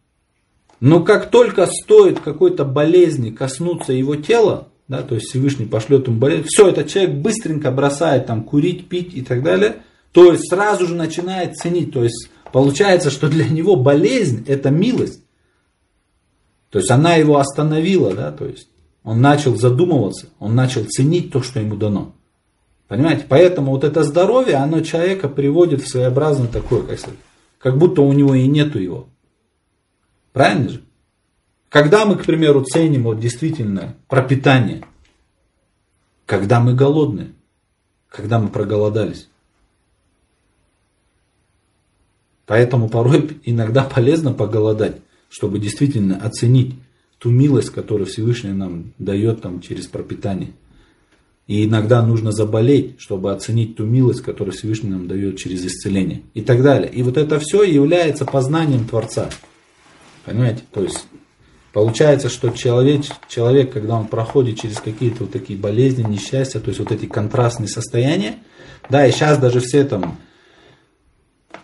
Но 0.80 1.02
как 1.02 1.30
только 1.30 1.66
стоит 1.66 2.20
какой-то 2.20 2.64
болезни 2.64 3.30
коснуться 3.30 3.92
его 3.92 4.16
тела, 4.16 4.68
да, 4.88 5.02
то 5.02 5.14
есть 5.14 5.28
Всевышний 5.28 5.66
пошлет 5.66 6.06
ему 6.06 6.18
болезнь, 6.18 6.44
все, 6.46 6.68
этот 6.68 6.88
человек 6.88 7.16
быстренько 7.16 7.70
бросает 7.70 8.26
там 8.26 8.42
курить, 8.42 8.88
пить 8.88 9.14
и 9.14 9.22
так 9.22 9.42
далее, 9.42 9.76
то 10.12 10.30
есть 10.32 10.48
сразу 10.48 10.86
же 10.86 10.94
начинает 10.94 11.56
ценить, 11.56 11.92
то 11.92 12.04
есть 12.04 12.30
получается, 12.52 13.10
что 13.10 13.28
для 13.28 13.48
него 13.48 13.76
болезнь 13.76 14.44
это 14.46 14.70
милость, 14.70 15.23
то 16.74 16.80
есть 16.80 16.90
она 16.90 17.14
его 17.14 17.38
остановила, 17.38 18.12
да, 18.16 18.32
то 18.32 18.46
есть 18.46 18.68
он 19.04 19.20
начал 19.20 19.54
задумываться, 19.54 20.30
он 20.40 20.56
начал 20.56 20.84
ценить 20.86 21.30
то, 21.30 21.40
что 21.40 21.60
ему 21.60 21.76
дано. 21.76 22.16
Понимаете? 22.88 23.26
Поэтому 23.28 23.70
вот 23.70 23.84
это 23.84 24.02
здоровье, 24.02 24.56
оно 24.56 24.80
человека 24.80 25.28
приводит 25.28 25.82
в 25.82 25.88
своеобразно 25.88 26.48
такое, 26.48 26.82
как 26.82 26.98
сказать, 26.98 27.20
как 27.60 27.78
будто 27.78 28.02
у 28.02 28.12
него 28.12 28.34
и 28.34 28.48
нету 28.48 28.80
его. 28.80 29.06
Правильно 30.32 30.68
же? 30.68 30.82
Когда 31.68 32.06
мы, 32.06 32.16
к 32.16 32.24
примеру, 32.24 32.64
ценим 32.64 33.04
вот 33.04 33.20
действительно 33.20 33.94
пропитание, 34.08 34.84
когда 36.26 36.58
мы 36.58 36.74
голодны, 36.74 37.34
когда 38.08 38.40
мы 38.40 38.48
проголодались. 38.48 39.28
Поэтому 42.46 42.88
порой 42.88 43.38
иногда 43.44 43.84
полезно 43.84 44.32
поголодать, 44.32 44.96
чтобы 45.34 45.58
действительно 45.58 46.16
оценить 46.18 46.76
ту 47.18 47.28
милость, 47.28 47.70
которую 47.70 48.06
Всевышний 48.06 48.52
нам 48.52 48.92
дает 48.98 49.42
там, 49.42 49.60
через 49.60 49.88
пропитание. 49.88 50.52
И 51.48 51.64
иногда 51.64 52.06
нужно 52.06 52.30
заболеть, 52.30 53.00
чтобы 53.00 53.32
оценить 53.32 53.74
ту 53.74 53.84
милость, 53.84 54.20
которую 54.20 54.54
Всевышний 54.54 54.90
нам 54.90 55.08
дает 55.08 55.36
через 55.36 55.66
исцеление. 55.66 56.22
И 56.34 56.40
так 56.40 56.62
далее. 56.62 56.88
И 56.88 57.02
вот 57.02 57.16
это 57.16 57.40
все 57.40 57.64
является 57.64 58.24
познанием 58.24 58.86
Творца. 58.86 59.28
Понимаете? 60.24 60.62
То 60.70 60.84
есть 60.84 61.04
получается, 61.72 62.28
что 62.28 62.50
человек, 62.50 63.02
человек, 63.28 63.72
когда 63.72 63.96
он 63.96 64.06
проходит 64.06 64.60
через 64.60 64.78
какие-то 64.78 65.24
вот 65.24 65.32
такие 65.32 65.58
болезни, 65.58 66.04
несчастья, 66.04 66.60
то 66.60 66.68
есть 66.68 66.78
вот 66.78 66.92
эти 66.92 67.06
контрастные 67.06 67.66
состояния, 67.66 68.36
да, 68.88 69.04
и 69.04 69.10
сейчас 69.10 69.38
даже 69.38 69.58
все 69.58 69.82
там, 69.82 70.16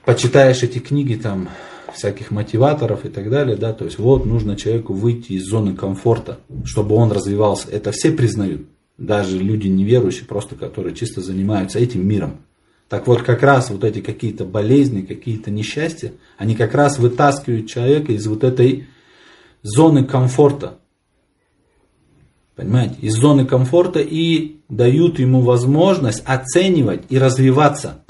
почитаешь 0.04 0.64
эти 0.64 0.80
книги 0.80 1.14
там, 1.14 1.48
всяких 1.94 2.30
мотиваторов 2.30 3.04
и 3.04 3.08
так 3.08 3.30
далее, 3.30 3.56
да, 3.56 3.72
то 3.72 3.84
есть 3.84 3.98
вот 3.98 4.26
нужно 4.26 4.56
человеку 4.56 4.92
выйти 4.92 5.32
из 5.32 5.44
зоны 5.44 5.74
комфорта, 5.74 6.40
чтобы 6.64 6.94
он 6.94 7.12
развивался. 7.12 7.68
Это 7.70 7.92
все 7.92 8.12
признают 8.12 8.62
даже 8.98 9.38
люди 9.38 9.66
неверующие, 9.66 10.26
просто 10.26 10.54
которые 10.54 10.94
чисто 10.94 11.20
занимаются 11.22 11.78
этим 11.78 12.06
миром. 12.06 12.40
Так 12.88 13.06
вот, 13.06 13.22
как 13.22 13.42
раз 13.42 13.70
вот 13.70 13.84
эти 13.84 14.00
какие-то 14.00 14.44
болезни, 14.44 15.02
какие-то 15.02 15.50
несчастья, 15.50 16.12
они 16.36 16.56
как 16.56 16.74
раз 16.74 16.98
вытаскивают 16.98 17.68
человека 17.68 18.12
из 18.12 18.26
вот 18.26 18.42
этой 18.42 18.88
зоны 19.62 20.04
комфорта. 20.04 20.78
Понимаете? 22.56 22.96
Из 23.00 23.14
зоны 23.14 23.46
комфорта 23.46 24.00
и 24.00 24.56
дают 24.68 25.18
ему 25.18 25.40
возможность 25.40 26.22
оценивать 26.26 27.04
и 27.08 27.18
развиваться. 27.18 28.04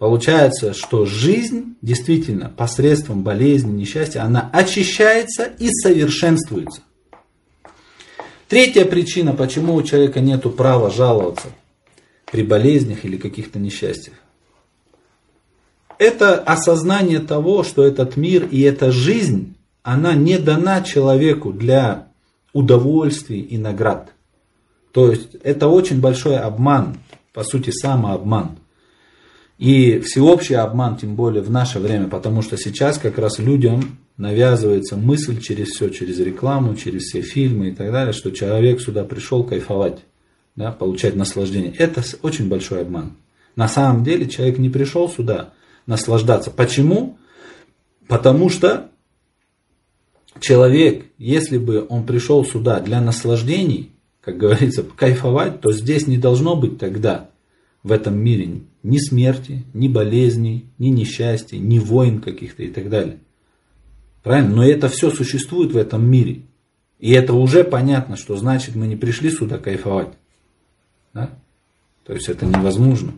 Получается, 0.00 0.72
что 0.72 1.04
жизнь 1.04 1.76
действительно 1.82 2.48
посредством 2.48 3.22
болезни, 3.22 3.70
несчастья, 3.70 4.22
она 4.22 4.48
очищается 4.50 5.44
и 5.44 5.68
совершенствуется. 5.68 6.80
Третья 8.48 8.86
причина, 8.86 9.34
почему 9.34 9.74
у 9.74 9.82
человека 9.82 10.20
нет 10.20 10.56
права 10.56 10.90
жаловаться 10.90 11.48
при 12.32 12.42
болезнях 12.42 13.04
или 13.04 13.18
каких-то 13.18 13.58
несчастьях. 13.58 14.14
Это 15.98 16.38
осознание 16.38 17.18
того, 17.18 17.62
что 17.62 17.84
этот 17.84 18.16
мир 18.16 18.48
и 18.50 18.62
эта 18.62 18.90
жизнь, 18.90 19.54
она 19.82 20.14
не 20.14 20.38
дана 20.38 20.80
человеку 20.80 21.52
для 21.52 22.08
удовольствий 22.54 23.42
и 23.42 23.58
наград. 23.58 24.14
То 24.92 25.10
есть 25.10 25.34
это 25.42 25.68
очень 25.68 26.00
большой 26.00 26.38
обман, 26.38 26.96
по 27.34 27.44
сути 27.44 27.68
самообман. 27.68 28.56
И 29.60 29.98
всеобщий 29.98 30.56
обман, 30.56 30.96
тем 30.96 31.16
более 31.16 31.42
в 31.42 31.50
наше 31.50 31.80
время, 31.80 32.08
потому 32.08 32.40
что 32.40 32.56
сейчас 32.56 32.96
как 32.96 33.18
раз 33.18 33.38
людям 33.38 33.98
навязывается 34.16 34.96
мысль 34.96 35.38
через 35.38 35.68
все, 35.68 35.90
через 35.90 36.18
рекламу, 36.18 36.76
через 36.76 37.02
все 37.02 37.20
фильмы 37.20 37.68
и 37.68 37.74
так 37.74 37.92
далее, 37.92 38.14
что 38.14 38.30
человек 38.30 38.80
сюда 38.80 39.04
пришел 39.04 39.44
кайфовать, 39.44 39.98
да, 40.56 40.72
получать 40.72 41.14
наслаждение. 41.14 41.74
Это 41.76 42.02
очень 42.22 42.48
большой 42.48 42.80
обман. 42.80 43.18
На 43.54 43.68
самом 43.68 44.02
деле 44.02 44.30
человек 44.30 44.56
не 44.56 44.70
пришел 44.70 45.10
сюда 45.10 45.52
наслаждаться. 45.84 46.50
Почему? 46.50 47.18
Потому 48.08 48.48
что 48.48 48.88
человек, 50.40 51.04
если 51.18 51.58
бы 51.58 51.84
он 51.86 52.06
пришел 52.06 52.46
сюда 52.46 52.80
для 52.80 53.02
наслаждений, 53.02 53.90
как 54.22 54.38
говорится, 54.38 54.84
кайфовать, 54.84 55.60
то 55.60 55.70
здесь 55.70 56.06
не 56.06 56.16
должно 56.16 56.56
быть 56.56 56.78
тогда 56.78 57.28
в 57.82 57.92
этом 57.92 58.18
мире 58.18 58.60
ни 58.82 58.98
смерти, 58.98 59.64
ни 59.74 59.88
болезней, 59.88 60.66
ни 60.78 60.88
несчастья, 60.88 61.58
ни 61.58 61.78
войн 61.78 62.20
каких-то 62.20 62.62
и 62.62 62.68
так 62.70 62.88
далее. 62.88 63.18
Правильно? 64.22 64.56
Но 64.56 64.64
это 64.64 64.88
все 64.88 65.10
существует 65.10 65.72
в 65.72 65.76
этом 65.76 66.08
мире. 66.08 66.42
И 66.98 67.12
это 67.12 67.32
уже 67.32 67.64
понятно, 67.64 68.16
что 68.16 68.36
значит 68.36 68.74
мы 68.74 68.86
не 68.86 68.96
пришли 68.96 69.30
сюда 69.30 69.58
кайфовать. 69.58 70.12
Да? 71.14 71.30
То 72.04 72.12
есть 72.12 72.28
это 72.28 72.44
невозможно. 72.44 73.12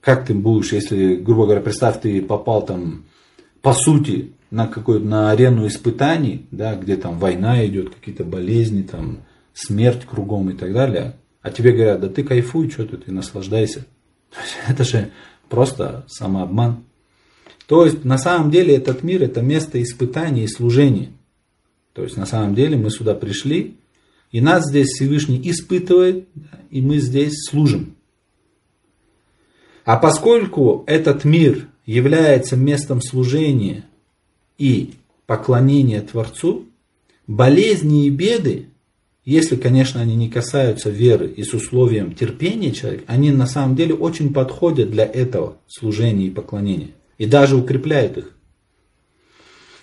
Как 0.00 0.26
ты 0.26 0.34
будешь, 0.34 0.72
если, 0.72 1.16
грубо 1.16 1.44
говоря, 1.44 1.62
представь, 1.62 2.00
ты 2.00 2.20
попал 2.22 2.64
там, 2.64 3.04
по 3.62 3.72
сути, 3.72 4.32
на 4.50 4.68
какую-то 4.68 5.04
на 5.04 5.30
арену 5.30 5.66
испытаний, 5.66 6.46
да, 6.50 6.76
где 6.76 6.96
там 6.96 7.18
война 7.18 7.66
идет, 7.66 7.94
какие-то 7.94 8.24
болезни, 8.24 8.82
там, 8.82 9.18
смерть 9.52 10.04
кругом 10.04 10.50
и 10.50 10.52
так 10.52 10.72
далее, 10.72 11.16
а 11.46 11.52
тебе 11.52 11.70
говорят, 11.70 12.00
да 12.00 12.08
ты 12.08 12.24
кайфуй, 12.24 12.68
что 12.70 12.84
ты, 12.84 12.96
ты 12.96 13.12
наслаждайся. 13.12 13.86
Это 14.66 14.82
же 14.82 15.12
просто 15.48 16.04
самообман. 16.08 16.82
То 17.68 17.84
есть 17.84 18.04
на 18.04 18.18
самом 18.18 18.50
деле 18.50 18.74
этот 18.74 19.04
мир 19.04 19.22
это 19.22 19.42
место 19.42 19.80
испытаний 19.80 20.42
и 20.42 20.48
служения. 20.48 21.12
То 21.92 22.02
есть 22.02 22.16
на 22.16 22.26
самом 22.26 22.56
деле 22.56 22.76
мы 22.76 22.90
сюда 22.90 23.14
пришли, 23.14 23.76
и 24.32 24.40
нас 24.40 24.68
здесь 24.68 24.88
Всевышний 24.88 25.40
испытывает, 25.44 26.26
и 26.70 26.80
мы 26.80 26.98
здесь 26.98 27.34
служим. 27.48 27.94
А 29.84 29.98
поскольку 29.98 30.82
этот 30.88 31.24
мир 31.24 31.68
является 31.84 32.56
местом 32.56 33.00
служения 33.00 33.84
и 34.58 34.94
поклонения 35.26 36.00
Творцу, 36.00 36.66
болезни 37.28 38.06
и 38.06 38.10
беды, 38.10 38.66
если, 39.26 39.56
конечно, 39.56 40.00
они 40.00 40.14
не 40.14 40.30
касаются 40.30 40.88
веры 40.88 41.26
и 41.26 41.42
с 41.42 41.52
условием 41.52 42.14
терпения 42.14 42.70
человека, 42.70 43.02
они 43.08 43.32
на 43.32 43.48
самом 43.48 43.74
деле 43.74 43.92
очень 43.92 44.32
подходят 44.32 44.92
для 44.92 45.04
этого 45.04 45.56
служения 45.66 46.28
и 46.28 46.30
поклонения. 46.30 46.90
И 47.18 47.26
даже 47.26 47.56
укрепляют 47.56 48.16
их. 48.18 48.36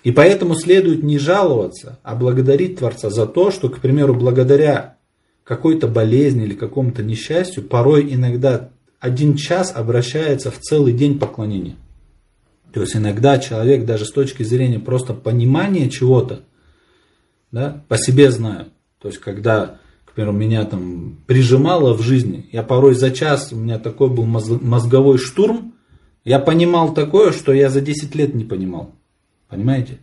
И 0.02 0.12
поэтому 0.12 0.54
следует 0.54 1.02
не 1.02 1.18
жаловаться, 1.18 1.98
а 2.02 2.16
благодарить 2.16 2.78
Творца 2.78 3.10
за 3.10 3.26
то, 3.26 3.50
что, 3.50 3.68
к 3.68 3.80
примеру, 3.80 4.14
благодаря 4.14 4.96
какой-то 5.44 5.88
болезни 5.88 6.44
или 6.44 6.54
какому-то 6.54 7.02
несчастью, 7.02 7.64
порой 7.64 8.14
иногда 8.14 8.70
один 8.98 9.36
час 9.36 9.72
обращается 9.76 10.50
в 10.50 10.58
целый 10.58 10.94
день 10.94 11.18
поклонения. 11.18 11.76
То 12.72 12.80
есть 12.80 12.96
иногда 12.96 13.38
человек 13.38 13.84
даже 13.84 14.06
с 14.06 14.10
точки 14.10 14.42
зрения 14.42 14.78
просто 14.78 15.12
понимания 15.12 15.90
чего-то, 15.90 16.44
да, 17.52 17.84
по 17.88 17.98
себе 17.98 18.30
знаю, 18.30 18.68
то 19.04 19.08
есть, 19.08 19.20
когда, 19.20 19.80
к 20.06 20.12
примеру, 20.12 20.32
меня 20.32 20.64
там 20.64 21.18
прижимало 21.26 21.92
в 21.92 22.00
жизни, 22.00 22.48
я 22.52 22.62
порой 22.62 22.94
за 22.94 23.10
час, 23.10 23.52
у 23.52 23.56
меня 23.56 23.78
такой 23.78 24.08
был 24.08 24.24
мозговой 24.24 25.18
штурм, 25.18 25.74
я 26.24 26.38
понимал 26.38 26.94
такое, 26.94 27.32
что 27.32 27.52
я 27.52 27.68
за 27.68 27.82
10 27.82 28.14
лет 28.14 28.34
не 28.34 28.44
понимал. 28.44 28.94
Понимаете? 29.46 29.98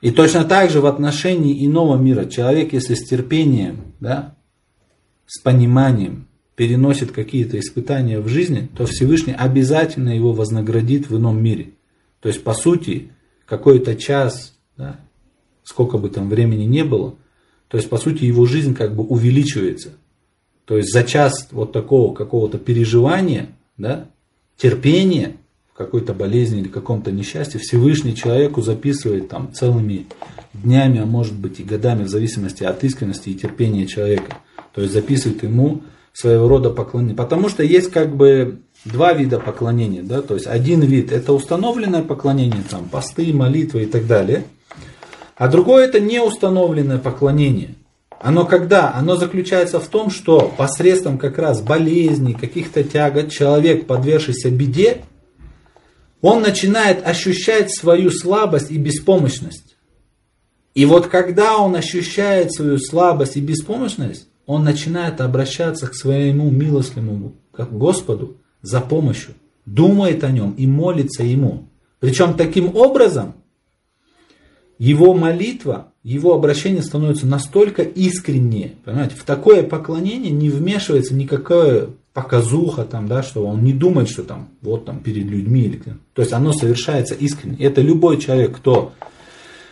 И 0.00 0.12
точно 0.12 0.44
так 0.44 0.70
же 0.70 0.80
в 0.80 0.86
отношении 0.86 1.66
иного 1.66 1.96
мира. 1.96 2.26
Человек, 2.26 2.72
если 2.72 2.94
с 2.94 3.04
терпением, 3.04 3.94
да, 3.98 4.36
с 5.26 5.40
пониманием 5.40 6.28
переносит 6.54 7.10
какие-то 7.10 7.58
испытания 7.58 8.20
в 8.20 8.28
жизни, 8.28 8.70
то 8.76 8.86
Всевышний 8.86 9.34
обязательно 9.36 10.10
его 10.10 10.32
вознаградит 10.32 11.10
в 11.10 11.16
ином 11.16 11.42
мире. 11.42 11.70
То 12.20 12.28
есть, 12.28 12.44
по 12.44 12.54
сути, 12.54 13.10
какой-то 13.44 13.96
час, 13.96 14.56
да, 14.76 15.00
сколько 15.64 15.98
бы 15.98 16.10
там 16.10 16.28
времени 16.28 16.62
не 16.62 16.84
было– 16.84 17.16
то 17.68 17.76
есть, 17.76 17.88
по 17.88 17.98
сути, 17.98 18.24
его 18.24 18.46
жизнь 18.46 18.74
как 18.74 18.94
бы 18.94 19.04
увеличивается. 19.04 19.90
То 20.64 20.76
есть, 20.76 20.92
за 20.92 21.04
час 21.04 21.48
вот 21.52 21.72
такого 21.72 22.14
какого-то 22.14 22.58
переживания, 22.58 23.50
да, 23.76 24.06
терпения 24.56 25.36
в 25.72 25.76
какой-то 25.76 26.14
болезни 26.14 26.60
или 26.60 26.68
каком-то 26.68 27.12
несчастье, 27.12 27.60
Всевышний 27.60 28.14
человеку 28.14 28.62
записывает 28.62 29.28
там 29.28 29.52
целыми 29.52 30.06
днями, 30.52 31.00
а 31.00 31.06
может 31.06 31.34
быть 31.34 31.60
и 31.60 31.62
годами, 31.62 32.04
в 32.04 32.08
зависимости 32.08 32.64
от 32.64 32.82
искренности 32.84 33.30
и 33.30 33.34
терпения 33.34 33.86
человека. 33.86 34.38
То 34.74 34.80
есть, 34.80 34.94
записывает 34.94 35.42
ему 35.42 35.82
своего 36.14 36.48
рода 36.48 36.70
поклонение. 36.70 37.16
Потому 37.16 37.48
что 37.48 37.62
есть 37.62 37.90
как 37.90 38.16
бы 38.16 38.60
два 38.84 39.12
вида 39.12 39.38
поклонения. 39.38 40.02
Да? 40.02 40.22
То 40.22 40.34
есть, 40.34 40.46
один 40.46 40.80
вид 40.80 41.12
это 41.12 41.34
установленное 41.34 42.02
поклонение, 42.02 42.62
там, 42.68 42.88
посты, 42.88 43.32
молитвы 43.34 43.82
и 43.82 43.86
так 43.86 44.06
далее– 44.06 44.44
а 45.38 45.48
другое 45.48 45.86
это 45.86 46.00
неустановленное 46.00 46.98
поклонение. 46.98 47.76
Оно 48.20 48.44
когда? 48.44 48.92
Оно 48.92 49.14
заключается 49.14 49.78
в 49.78 49.86
том, 49.86 50.10
что 50.10 50.52
посредством 50.56 51.16
как 51.16 51.38
раз 51.38 51.62
болезней, 51.62 52.34
каких-то 52.34 52.82
тягот, 52.82 53.30
человек, 53.30 53.86
подвергшийся 53.86 54.50
беде, 54.50 55.04
он 56.20 56.42
начинает 56.42 57.06
ощущать 57.06 57.72
свою 57.72 58.10
слабость 58.10 58.72
и 58.72 58.76
беспомощность. 58.76 59.76
И 60.74 60.84
вот 60.84 61.06
когда 61.06 61.58
он 61.58 61.76
ощущает 61.76 62.52
свою 62.52 62.78
слабость 62.78 63.36
и 63.36 63.40
беспомощность, 63.40 64.26
он 64.46 64.64
начинает 64.64 65.20
обращаться 65.20 65.86
к 65.86 65.94
своему 65.94 66.50
милостливому 66.50 67.34
Господу 67.52 68.38
за 68.62 68.80
помощью, 68.80 69.34
думает 69.64 70.24
о 70.24 70.30
нем 70.32 70.52
и 70.52 70.66
молится 70.66 71.22
ему. 71.22 71.68
Причем 72.00 72.34
таким 72.34 72.74
образом, 72.74 73.34
его 74.78 75.12
молитва, 75.12 75.88
его 76.04 76.34
обращение 76.34 76.82
становится 76.82 77.26
настолько 77.26 77.82
искреннее. 77.82 78.74
Понимаете, 78.84 79.16
в 79.16 79.24
такое 79.24 79.62
поклонение 79.62 80.30
не 80.30 80.50
вмешивается 80.50 81.14
никакая 81.14 81.88
показуха, 82.12 82.84
там, 82.84 83.08
да, 83.08 83.22
что 83.22 83.46
он 83.46 83.62
не 83.62 83.72
думает, 83.72 84.08
что 84.08 84.22
там, 84.22 84.48
вот 84.62 84.84
там 84.84 85.00
перед 85.00 85.26
людьми. 85.26 85.62
Или, 85.62 85.82
то 86.14 86.22
есть 86.22 86.32
оно 86.32 86.52
совершается 86.52 87.14
искренне. 87.14 87.58
Это 87.58 87.80
любой 87.80 88.18
человек, 88.18 88.56
кто 88.56 88.92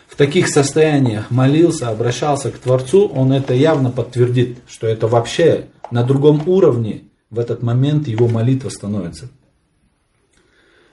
в 0.08 0.16
таких 0.16 0.48
состояниях 0.48 1.30
молился, 1.30 1.88
обращался 1.88 2.50
к 2.50 2.58
Творцу, 2.58 3.06
он 3.06 3.32
это 3.32 3.54
явно 3.54 3.90
подтвердит, 3.90 4.58
что 4.68 4.86
это 4.86 5.08
вообще 5.08 5.66
на 5.90 6.02
другом 6.02 6.42
уровне 6.46 7.02
в 7.30 7.38
этот 7.38 7.62
момент 7.62 8.08
его 8.08 8.28
молитва 8.28 8.68
становится. 8.68 9.28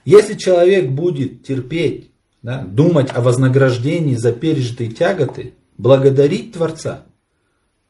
Если 0.04 0.34
человек 0.34 0.90
будет 0.90 1.44
терпеть 1.44 2.10
да, 2.44 2.62
думать 2.62 3.08
о 3.14 3.22
вознаграждении 3.22 4.16
за 4.16 4.30
пережитые 4.30 4.90
тяготы, 4.90 5.54
благодарить 5.78 6.52
Творца, 6.52 7.04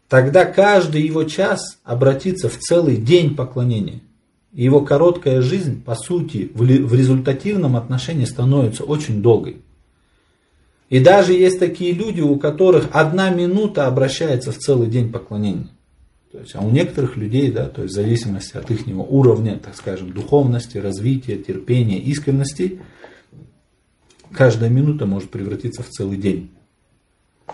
тогда 0.09 0.45
каждый 0.45 1.03
его 1.03 1.25
час 1.25 1.79
обратится 1.83 2.49
в 2.49 2.57
целый 2.57 2.97
день 2.97 3.35
поклонения. 3.35 4.01
И 4.53 4.63
его 4.63 4.81
короткая 4.83 5.43
жизнь, 5.43 5.83
по 5.83 5.97
сути, 5.97 6.53
в 6.55 6.95
результативном 6.95 7.75
отношении 7.75 8.25
становится 8.25 8.85
очень 8.85 9.21
долгой. 9.21 9.57
И 10.89 11.01
даже 11.01 11.33
есть 11.33 11.59
такие 11.59 11.91
люди, 11.91 12.21
у 12.21 12.37
которых 12.37 12.91
одна 12.93 13.31
минута 13.31 13.89
обращается 13.89 14.53
в 14.53 14.59
целый 14.59 14.87
день 14.87 15.11
поклонения. 15.11 15.71
То 16.31 16.39
есть, 16.39 16.55
а 16.55 16.61
у 16.61 16.71
некоторых 16.71 17.17
людей, 17.17 17.51
да, 17.51 17.67
то 17.69 17.83
есть 17.83 17.93
в 17.93 17.97
зависимости 17.97 18.57
от 18.57 18.71
их 18.71 18.87
уровня, 18.87 19.59
так 19.59 19.75
скажем, 19.75 20.13
духовности, 20.13 20.79
развития, 20.79 21.39
терпения, 21.39 21.99
искренности, 21.99 22.79
каждая 24.35 24.71
минута 24.71 25.07
может 25.07 25.31
превратиться 25.31 25.83
в 25.83 25.89
целый 25.89 26.17
день 26.17 26.51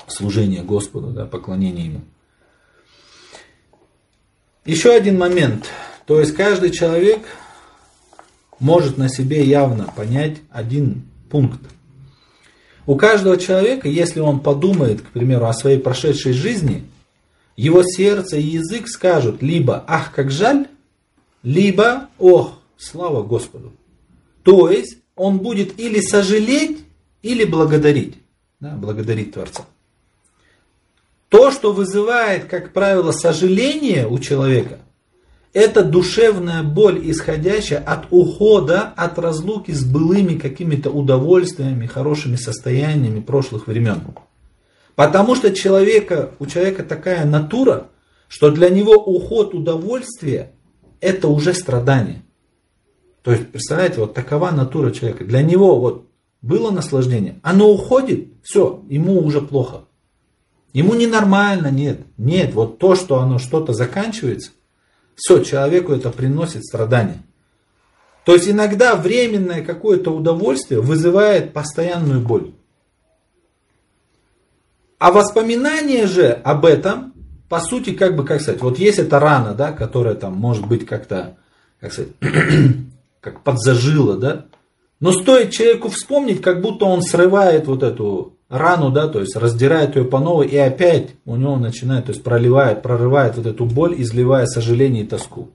служения 0.09 0.63
Господу, 0.63 1.09
да, 1.09 1.27
поклонения 1.27 1.85
Ему. 1.85 2.01
Еще 4.65 4.93
один 4.93 5.19
момент. 5.19 5.69
То 6.07 6.21
есть 6.21 6.35
каждый 6.35 6.71
человек 6.71 7.21
может 8.59 8.99
на 8.99 9.09
себе 9.09 9.45
явно 9.45 9.85
понять 9.97 10.39
один 10.51 11.05
пункт. 11.31 11.61
У 12.87 12.97
каждого 12.97 13.37
человека, 13.37 13.89
если 13.89 14.21
он 14.21 14.41
подумает, 14.41 15.01
к 15.01 15.11
примеру, 15.11 15.47
о 15.47 15.53
своей 15.53 15.79
прошедшей 15.79 16.33
жизни, 16.33 16.85
его 17.57 17.83
сердце 17.83 18.37
и 18.39 18.43
язык 18.43 18.89
скажут 18.89 19.43
либо 19.43 19.85
«ах, 19.87 20.13
как 20.13 20.31
жаль», 20.31 20.67
либо 21.43 22.09
«ох, 22.19 22.59
слава 22.77 23.23
Господу». 23.23 23.73
То 24.43 24.71
есть 24.71 25.00
он 25.21 25.39
будет 25.39 25.79
или 25.79 26.01
сожалеть, 26.01 26.79
или 27.21 27.45
благодарить. 27.45 28.15
Да, 28.59 28.71
благодарить 28.71 29.35
Творца. 29.35 29.67
То, 31.29 31.51
что 31.51 31.75
вызывает, 31.75 32.47
как 32.47 32.73
правило, 32.73 33.13
сожаление 33.13 34.09
у 34.09 34.19
человека, 34.19 34.79
это 35.53 35.85
душевная 35.85 36.63
боль, 36.63 37.01
исходящая 37.11 37.81
от 37.81 38.07
ухода, 38.11 38.95
от 38.97 39.19
разлуки 39.19 39.73
с 39.73 39.85
былыми 39.85 40.39
какими-то 40.39 40.91
удовольствиями, 40.91 41.87
хорошими 41.87 42.37
состояниями 42.37 43.21
прошлых 43.21 43.67
времен. 43.67 44.01
Потому 44.95 45.35
что 45.35 45.55
человека, 45.55 46.31
у 46.39 46.47
человека 46.47 46.83
такая 46.83 47.27
натура, 47.27 47.89
что 48.27 48.51
для 48.51 48.71
него 48.71 48.95
уход 48.95 49.53
удовольствия– 49.55 50.53
это 51.01 51.29
уже 51.29 51.53
страдание. 51.53 52.23
То 53.23 53.33
есть, 53.33 53.51
представляете, 53.51 54.01
вот 54.01 54.15
такова 54.15 54.51
натура 54.51 54.91
человека. 54.91 55.25
Для 55.25 55.43
него 55.43 55.79
вот 55.79 56.07
было 56.43 56.71
наслаждение, 56.71 57.39
оно 57.43 57.71
уходит, 57.71 58.29
все, 58.43 58.83
ему 58.89 59.25
уже 59.25 59.41
плохо. 59.41 59.83
Ему 60.73 60.95
ненормально, 60.95 61.71
нет. 61.71 62.01
Нет, 62.17 62.55
вот 62.55 62.79
то, 62.79 62.95
что 62.95 63.19
оно 63.19 63.39
что-то 63.39 63.73
заканчивается, 63.73 64.53
все, 65.17 65.43
человеку 65.43 65.93
это 65.93 66.11
приносит 66.11 66.65
страдания. 66.65 67.23
То 68.25 68.35
есть 68.35 68.49
иногда 68.49 68.95
временное 68.95 69.63
какое-то 69.65 70.11
удовольствие 70.13 70.81
вызывает 70.81 71.53
постоянную 71.53 72.21
боль. 72.21 72.53
А 74.99 75.11
воспоминание 75.13 76.07
же 76.07 76.31
об 76.31 76.65
этом, 76.65 77.15
по 77.49 77.61
сути, 77.61 77.93
как 77.93 78.17
бы, 78.17 78.25
как 78.25 78.41
сказать, 78.41 78.61
вот 78.61 78.79
есть 78.79 78.99
эта 78.99 79.19
рана, 79.19 79.55
да, 79.55 79.73
которая 79.73 80.15
там 80.15 80.35
может 80.35 80.67
быть 80.67 80.87
как-то, 80.87 81.39
как 81.81 81.93
сказать, 81.93 82.13
как 83.21 83.43
подзажила, 83.43 84.17
да, 84.17 84.47
но 85.01 85.13
стоит 85.13 85.51
человеку 85.51 85.89
вспомнить, 85.89 86.43
как 86.43 86.61
будто 86.61 86.85
он 86.85 87.03
срывает 87.03 87.67
вот 87.67 87.83
эту 87.83 88.35
рану, 88.51 88.91
да, 88.91 89.09
то 89.09 89.21
есть 89.21 89.35
раздирает 89.35 89.97
ее 89.97 90.05
по 90.05 90.19
новой, 90.19 90.47
и 90.49 90.57
опять 90.57 91.11
у 91.25 91.37
него 91.37 91.57
начинает, 91.57 92.07
то 92.07 92.13
есть 92.13 92.23
проливает, 92.23 92.83
прорывает 92.83 93.37
вот 93.37 93.47
эту 93.47 93.65
боль, 93.65 93.95
изливая 93.97 94.47
сожаление 94.47 95.05
и 95.05 95.07
тоску. 95.07 95.49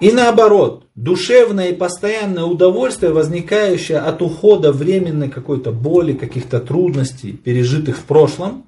И 0.00 0.12
наоборот, 0.12 0.84
душевное 0.94 1.70
и 1.70 1.74
постоянное 1.74 2.44
удовольствие, 2.44 3.12
возникающее 3.12 3.98
от 3.98 4.22
ухода 4.22 4.72
временной 4.72 5.28
какой-то 5.28 5.72
боли, 5.72 6.12
каких-то 6.12 6.60
трудностей, 6.60 7.32
пережитых 7.32 7.98
в 7.98 8.04
прошлом, 8.04 8.64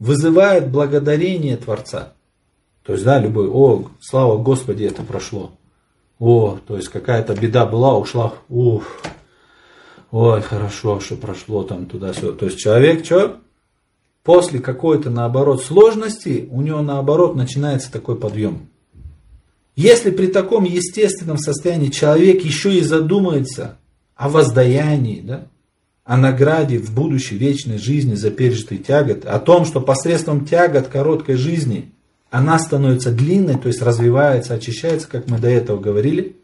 вызывает 0.00 0.70
благодарение 0.70 1.56
Творца. 1.56 2.14
То 2.84 2.94
есть, 2.94 3.04
да, 3.04 3.20
любой, 3.20 3.48
о, 3.48 3.84
слава 4.00 4.38
Господи, 4.38 4.82
это 4.82 5.02
прошло. 5.02 5.52
О, 6.24 6.56
то 6.68 6.76
есть 6.76 6.88
какая-то 6.88 7.34
беда 7.34 7.66
была, 7.66 7.98
ушла, 7.98 8.34
уф, 8.48 9.02
ой, 10.12 10.40
хорошо, 10.40 11.00
что 11.00 11.16
прошло 11.16 11.64
там 11.64 11.86
туда-сюда. 11.86 12.38
То 12.38 12.46
есть 12.46 12.58
человек 12.58 13.04
что? 13.04 13.40
После 14.22 14.60
какой-то, 14.60 15.10
наоборот, 15.10 15.64
сложности, 15.64 16.48
у 16.52 16.62
него, 16.62 16.80
наоборот, 16.80 17.34
начинается 17.34 17.90
такой 17.90 18.14
подъем. 18.14 18.68
Если 19.74 20.12
при 20.12 20.28
таком 20.28 20.62
естественном 20.62 21.38
состоянии 21.38 21.88
человек 21.88 22.44
еще 22.44 22.72
и 22.72 22.82
задумается 22.82 23.78
о 24.14 24.28
воздаянии, 24.28 25.22
да, 25.22 25.48
о 26.04 26.16
награде 26.16 26.78
в 26.78 26.94
будущей 26.94 27.36
вечной 27.36 27.78
жизни 27.78 28.14
за 28.14 28.30
пережитый 28.30 28.78
тягот, 28.78 29.24
о 29.24 29.40
том, 29.40 29.64
что 29.64 29.80
посредством 29.80 30.46
тягот 30.46 30.86
короткой 30.86 31.34
жизни 31.34 31.92
она 32.32 32.58
становится 32.58 33.12
длинной, 33.12 33.58
то 33.58 33.68
есть 33.68 33.82
развивается, 33.82 34.54
очищается, 34.54 35.06
как 35.06 35.28
мы 35.28 35.38
до 35.38 35.48
этого 35.48 35.78
говорили, 35.78 36.36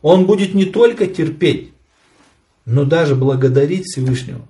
он 0.00 0.26
будет 0.26 0.54
не 0.54 0.64
только 0.64 1.08
терпеть, 1.08 1.72
но 2.64 2.84
даже 2.84 3.16
благодарить 3.16 3.84
Всевышнего, 3.84 4.48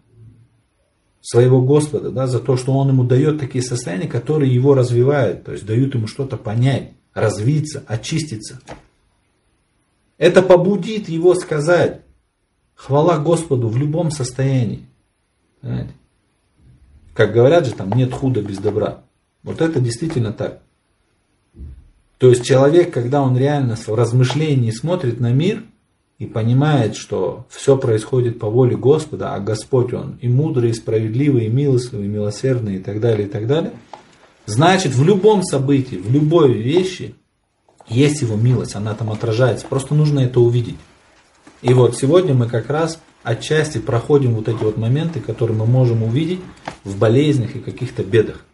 своего 1.23 1.63
Господа, 1.63 2.11
да, 2.11 2.27
за 2.27 2.39
то, 2.39 2.59
что 2.59 2.75
Он 2.75 2.89
ему 2.89 3.05
дает 3.05 3.41
такие 3.41 3.65
состояния, 3.65 4.09
которые 4.09 4.55
его 4.55 4.75
развивают, 4.75 5.45
то 5.45 5.53
есть 5.53 5.65
дают 5.65 5.95
ему 5.95 6.07
что-то 6.07 6.37
понять 6.37 6.93
развиться, 7.15 7.83
очиститься. 7.87 8.61
Это 10.19 10.43
побудит 10.43 11.09
его 11.09 11.35
сказать 11.35 12.03
хвала 12.75 13.19
Господу 13.19 13.69
в 13.69 13.77
любом 13.79 14.11
состоянии. 14.11 14.87
Понимаете? 15.61 15.95
Как 17.15 17.33
говорят 17.33 17.65
же, 17.65 17.73
там 17.73 17.91
нет 17.93 18.13
худа 18.13 18.43
без 18.43 18.59
добра. 18.59 19.05
Вот 19.45 19.61
это 19.63 19.81
действительно 19.81 20.33
так. 20.33 20.64
То 22.19 22.29
есть 22.31 22.45
человек, 22.45 22.93
когда 22.93 23.23
он 23.23 23.37
реально 23.37 23.77
в 23.77 23.89
размышлении 23.89 24.71
смотрит 24.71 25.21
на 25.21 25.33
мир 25.33 25.65
и 26.19 26.27
понимает, 26.27 26.97
что 26.97 27.47
все 27.51 27.77
происходит 27.77 28.39
по 28.39 28.49
воле 28.49 28.77
Господа, 28.77 29.35
а 29.35 29.41
Господь 29.41 29.93
Он 29.93 30.19
и 30.21 30.29
мудрый, 30.29 30.71
и 30.71 30.75
справедливый, 30.75 31.47
и 31.47 31.51
милостивый, 31.51 32.07
и 32.07 32.09
милосердный, 32.09 32.77
и 32.77 32.79
так 32.79 33.01
далее, 33.01 33.27
и 33.27 33.31
так 33.31 33.47
далее– 33.47 33.73
Значит, 34.47 34.93
в 34.95 35.03
любом 35.03 35.43
событии, 35.43 35.97
в 35.97 36.11
любой 36.11 36.53
вещи 36.53 37.15
есть 37.89 38.21
его 38.21 38.37
милость, 38.37 38.75
она 38.75 38.95
там 38.95 39.11
отражается. 39.11 39.67
Просто 39.67 39.95
нужно 39.95 40.21
это 40.21 40.41
увидеть. 40.41 40.77
И 41.63 41.73
вот 41.73 41.97
сегодня 41.97 42.35
мы 42.35 42.47
как 42.47 42.69
раз 42.69 43.01
отчасти 43.23 43.79
проходим 43.79 44.35
вот 44.35 44.49
эти 44.49 44.63
вот 44.63 44.77
моменты, 44.77 45.21
которые 45.21 45.57
мы 45.57 45.67
можем 45.67 46.03
увидеть 46.03 46.41
в 46.85 46.99
болезнях 46.99 47.57
и 47.57 47.61
каких-то 47.61 48.05
бедах. 48.05 48.45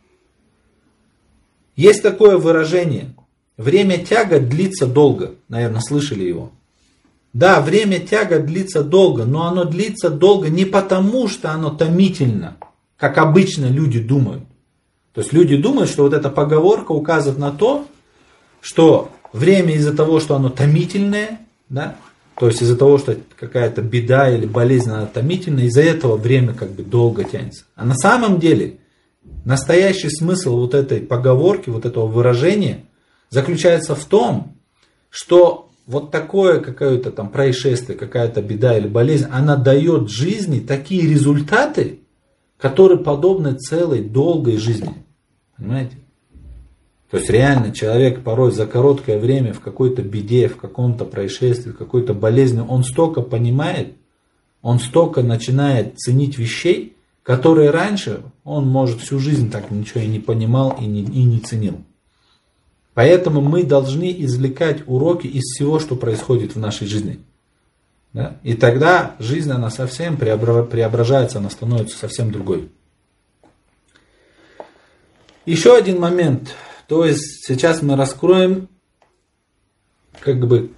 Есть 1.75 2.03
такое 2.03 2.39
выражение. 2.39 3.15
Время 3.61 3.99
тяга 3.99 4.41
длится 4.41 4.87
долго. 4.87 5.35
Наверное, 5.49 5.83
слышали 5.83 6.25
его. 6.25 6.51
Да, 7.35 7.61
время 7.61 7.99
тяга 8.01 8.39
длится 8.39 8.83
долго, 8.83 9.27
но 9.27 9.47
оно 9.47 9.65
длится 9.65 10.09
долго 10.09 10.49
не 10.49 10.65
потому, 10.65 11.29
что 11.29 11.51
оно 11.51 11.69
томительно, 11.69 12.57
как 12.97 13.19
обычно 13.19 13.67
люди 13.67 14.01
думают. 14.01 14.45
То 15.13 15.21
есть 15.21 15.35
люди 15.35 15.59
думают, 15.59 15.91
что 15.91 16.05
вот 16.05 16.15
эта 16.15 16.31
поговорка 16.31 16.93
указывает 16.93 17.39
на 17.39 17.51
то, 17.51 17.87
что 18.63 19.11
время 19.35 19.75
из-за 19.75 19.95
того, 19.95 20.21
что 20.21 20.37
оно 20.37 20.49
томительное, 20.49 21.41
да, 21.69 21.97
то 22.39 22.47
есть 22.47 22.63
из-за 22.63 22.79
того, 22.79 22.97
что 22.97 23.15
какая-то 23.39 23.83
беда 23.83 24.35
или 24.35 24.47
болезнь 24.47 24.91
она 24.91 25.05
томительная, 25.05 25.67
из-за 25.67 25.83
этого 25.83 26.17
время 26.17 26.55
как 26.55 26.71
бы 26.71 26.83
долго 26.83 27.25
тянется. 27.25 27.65
А 27.77 27.85
на 27.85 27.95
самом 27.95 28.41
деле 28.41 28.79
настоящий 29.45 30.09
смысл 30.09 30.57
вот 30.57 30.73
этой 30.73 31.03
поговорки, 31.03 31.69
вот 31.69 31.85
этого 31.85 32.07
выражения 32.07 32.85
заключается 33.31 33.95
в 33.95 34.05
том, 34.05 34.57
что 35.09 35.71
вот 35.87 36.11
такое 36.11 36.61
какое-то 36.61 37.11
там 37.11 37.31
происшествие, 37.31 37.99
какая-то 37.99 38.43
беда 38.43 38.77
или 38.77 38.87
болезнь, 38.87 39.27
она 39.31 39.57
дает 39.57 40.11
жизни 40.11 40.61
такие 40.61 41.03
результаты, 41.03 42.01
которые 42.59 42.99
подобны 42.99 43.55
целой 43.55 44.03
долгой 44.03 44.59
жизни. 44.59 44.95
Понимаете? 45.57 45.97
То 47.11 47.17
есть 47.17 47.29
реально 47.29 47.73
человек 47.73 48.23
порой 48.23 48.53
за 48.53 48.67
короткое 48.67 49.19
время 49.19 49.53
в 49.53 49.61
какой-то 49.61 50.03
беде, 50.03 50.49
в 50.49 50.57
каком-то 50.57 51.05
происшествии, 51.05 51.73
в 51.73 51.77
какой-то 51.77 52.15
болезни, 52.15 52.61
он 52.61 52.85
столько 52.85 53.21
понимает, 53.21 53.95
он 54.63 54.79
столько 54.79 55.23
начинает 55.23 55.99
ценить 55.99 56.39
вещей, 56.39 56.97
которые 57.25 57.71
раньше 57.71 58.23
он, 58.45 58.69
может, 58.69 59.01
всю 59.01 59.19
жизнь 59.19 59.51
так 59.51 59.71
ничего 59.71 60.01
и 60.01 60.07
не 60.07 60.21
понимал 60.21 60.77
и 60.81 60.87
не, 60.87 61.03
и 61.03 61.25
не 61.25 61.41
ценил. 61.41 61.81
Поэтому 62.95 63.41
мы 63.41 63.65
должны 63.65 64.15
извлекать 64.25 64.83
уроки 64.87 65.27
из 65.27 65.43
всего, 65.45 65.79
что 65.79 65.97
происходит 65.97 66.55
в 66.55 66.59
нашей 66.59 66.87
жизни. 66.87 67.21
Да? 68.13 68.37
И 68.43 68.55
тогда 68.55 69.15
жизнь, 69.19 69.51
она 69.51 69.71
совсем 69.71 70.17
преображается, 70.17 71.39
она 71.39 71.51
становится 71.51 71.97
совсем 71.97 72.33
другой. 72.33 72.71
Еще 75.47 75.77
один 75.77 76.01
момент. 76.01 76.55
То 76.87 77.05
есть 77.05 77.47
сейчас 77.47 77.83
мы 77.83 77.97
раскроем 77.97 78.69
как 80.19 80.47
бы 80.47 80.73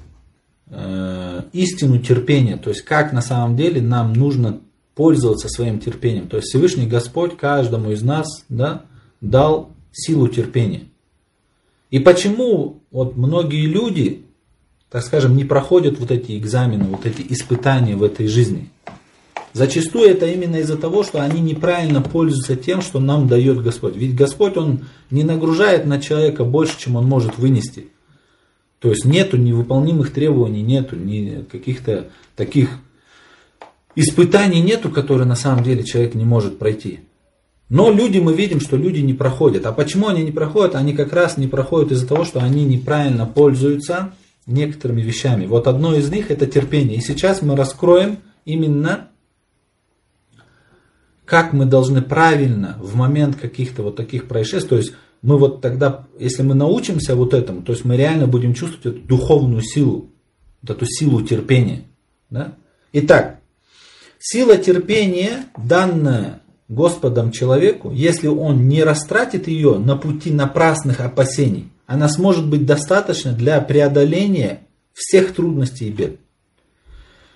э, 0.69 1.43
истину 1.53 1.99
терпения. 1.99 2.59
То 2.59 2.71
есть 2.71 2.83
как 2.83 3.13
на 3.13 3.23
самом 3.23 3.57
деле 3.57 3.81
нам 3.81 4.13
нужно 4.13 4.61
пользоваться 4.95 5.49
своим 5.49 5.81
терпением. 5.81 6.29
То 6.29 6.37
есть 6.37 6.49
Всевышний 6.49 6.87
Господь 6.87 7.37
каждому 7.37 7.93
из 7.93 8.03
нас 8.03 8.45
да, 8.49 8.85
дал 9.21 9.71
силу 9.91 10.29
терпения. 10.29 10.89
И 11.93 12.01
почему 12.01 12.83
вот 12.91 13.17
многие 13.17 13.67
люди 13.67 14.25
так 14.93 15.03
скажем, 15.03 15.35
не 15.35 15.45
проходят 15.45 15.99
вот 15.99 16.11
эти 16.11 16.37
экзамены, 16.37 16.85
вот 16.85 17.07
эти 17.07 17.25
испытания 17.33 17.97
в 17.97 18.03
этой 18.03 18.27
жизни. 18.27 18.69
Зачастую 19.55 20.11
это 20.11 20.27
именно 20.27 20.57
из-за 20.57 20.77
того, 20.77 21.03
что 21.03 21.23
они 21.23 21.41
неправильно 21.41 22.03
пользуются 22.03 22.57
тем, 22.57 22.83
что 22.83 23.01
нам 23.01 23.27
дает 23.27 23.63
Господь. 23.63 23.97
Ведь 23.97 24.15
Господь, 24.15 24.59
Он 24.59 24.85
не 25.11 25.25
нагружает 25.25 25.87
на 25.87 25.99
человека 25.99 26.45
больше, 26.45 26.79
чем 26.79 26.97
он 26.97 27.07
может 27.07 27.39
вынести. 27.39 27.89
То 28.81 28.91
есть 28.91 29.07
нету 29.07 29.39
невыполнимых 29.39 30.13
требований, 30.13 30.61
нету 30.61 30.97
ни 30.97 31.43
каких-то 31.51 32.09
таких 32.37 32.69
испытаний 33.95 34.61
нету, 34.61 34.91
которые 34.91 35.27
на 35.27 35.37
самом 35.37 35.65
деле 35.65 35.85
человек 35.85 36.15
не 36.15 36.27
может 36.27 36.59
пройти. 36.59 37.01
Но 37.73 37.91
люди, 37.91 38.19
мы 38.19 38.35
видим, 38.35 38.61
что 38.61 38.77
люди 38.77 39.01
не 39.01 39.15
проходят. 39.15 39.65
А 39.65 39.73
почему 39.73 40.09
они 40.09 40.23
не 40.23 40.31
проходят? 40.31 40.75
Они 40.75 40.93
как 40.93 41.15
раз 41.15 41.39
не 41.39 41.47
проходят 41.47 41.91
из-за 41.91 42.07
того, 42.07 42.27
что 42.27 42.41
они 42.41 42.67
неправильно 42.67 43.25
пользуются 43.25 44.13
некоторыми 44.45 45.01
вещами. 45.01 45.47
Вот 45.47 45.67
одно 45.67 45.95
из 45.95 46.11
них 46.11 46.31
это 46.31 46.47
терпение. 46.47 46.99
И 46.99 47.01
сейчас 47.01 47.41
мы 47.41 47.57
раскроем 47.57 48.19
именно, 48.45 49.09
как 51.25 51.55
мы 51.55 51.65
должны 51.65 52.03
правильно 52.03 52.77
в 52.79 52.95
момент 52.95 53.37
каких-то 53.37 53.83
вот 53.83 53.97
таких 53.97 54.29
происшествий, 54.29 54.69
то 54.69 54.77
есть 54.77 54.93
мы 55.23 55.39
вот 55.39 55.63
тогда, 55.63 56.07
если 56.19 56.43
мы 56.43 56.55
научимся 56.55 57.17
вот 57.17 57.33
этому, 57.33 57.63
то 57.63 57.73
есть 57.73 57.87
мы 57.87 57.97
реально 57.97 58.27
будем 58.27 58.53
чувствовать 58.53 58.99
эту 58.99 59.09
духовную 59.09 59.63
силу, 59.63 60.11
вот 60.61 60.77
эту 60.77 60.85
силу 60.85 61.23
терпения. 61.23 61.85
Да? 62.29 62.53
Итак, 62.93 63.41
сила 64.19 64.59
терпения, 64.59 65.47
данная 65.57 66.42
Господом 66.73 67.33
человеку, 67.33 67.91
если 67.93 68.29
он 68.29 68.67
не 68.67 68.83
растратит 68.83 69.47
ее 69.47 69.79
на 69.79 69.95
пути 69.95 70.31
напрасных 70.31 71.01
опасений, 71.01 71.71
она 71.87 72.09
сможет 72.09 72.47
быть 72.47 72.65
достаточна 72.65 73.33
для 73.33 73.61
преодоления 73.61 74.67
всех 74.95 75.35
трудностей 75.35 75.89
и 75.89 75.93
бед. 75.93 76.17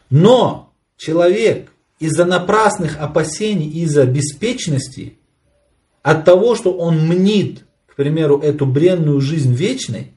Но 0.08 0.72
человек 0.96 1.70
из-за 1.98 2.24
напрасных 2.24 2.98
опасений, 2.98 3.68
из-за 3.68 4.06
беспечности, 4.06 5.18
от 6.02 6.24
того, 6.24 6.54
что 6.54 6.72
он 6.72 7.06
мнит, 7.06 7.64
к 7.86 7.96
примеру, 7.96 8.38
эту 8.38 8.64
бренную 8.64 9.20
жизнь 9.20 9.52
вечной, 9.52 10.12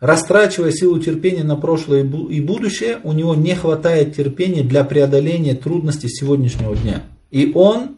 растрачивая 0.00 0.70
силу 0.70 0.98
терпения 0.98 1.44
на 1.44 1.56
прошлое 1.56 2.04
и 2.04 2.40
будущее, 2.40 3.00
у 3.02 3.12
него 3.12 3.34
не 3.34 3.54
хватает 3.54 4.16
терпения 4.16 4.62
для 4.62 4.82
преодоления 4.84 5.54
трудностей 5.54 6.08
сегодняшнего 6.08 6.74
дня. 6.74 7.02
И 7.30 7.52
он 7.54 7.96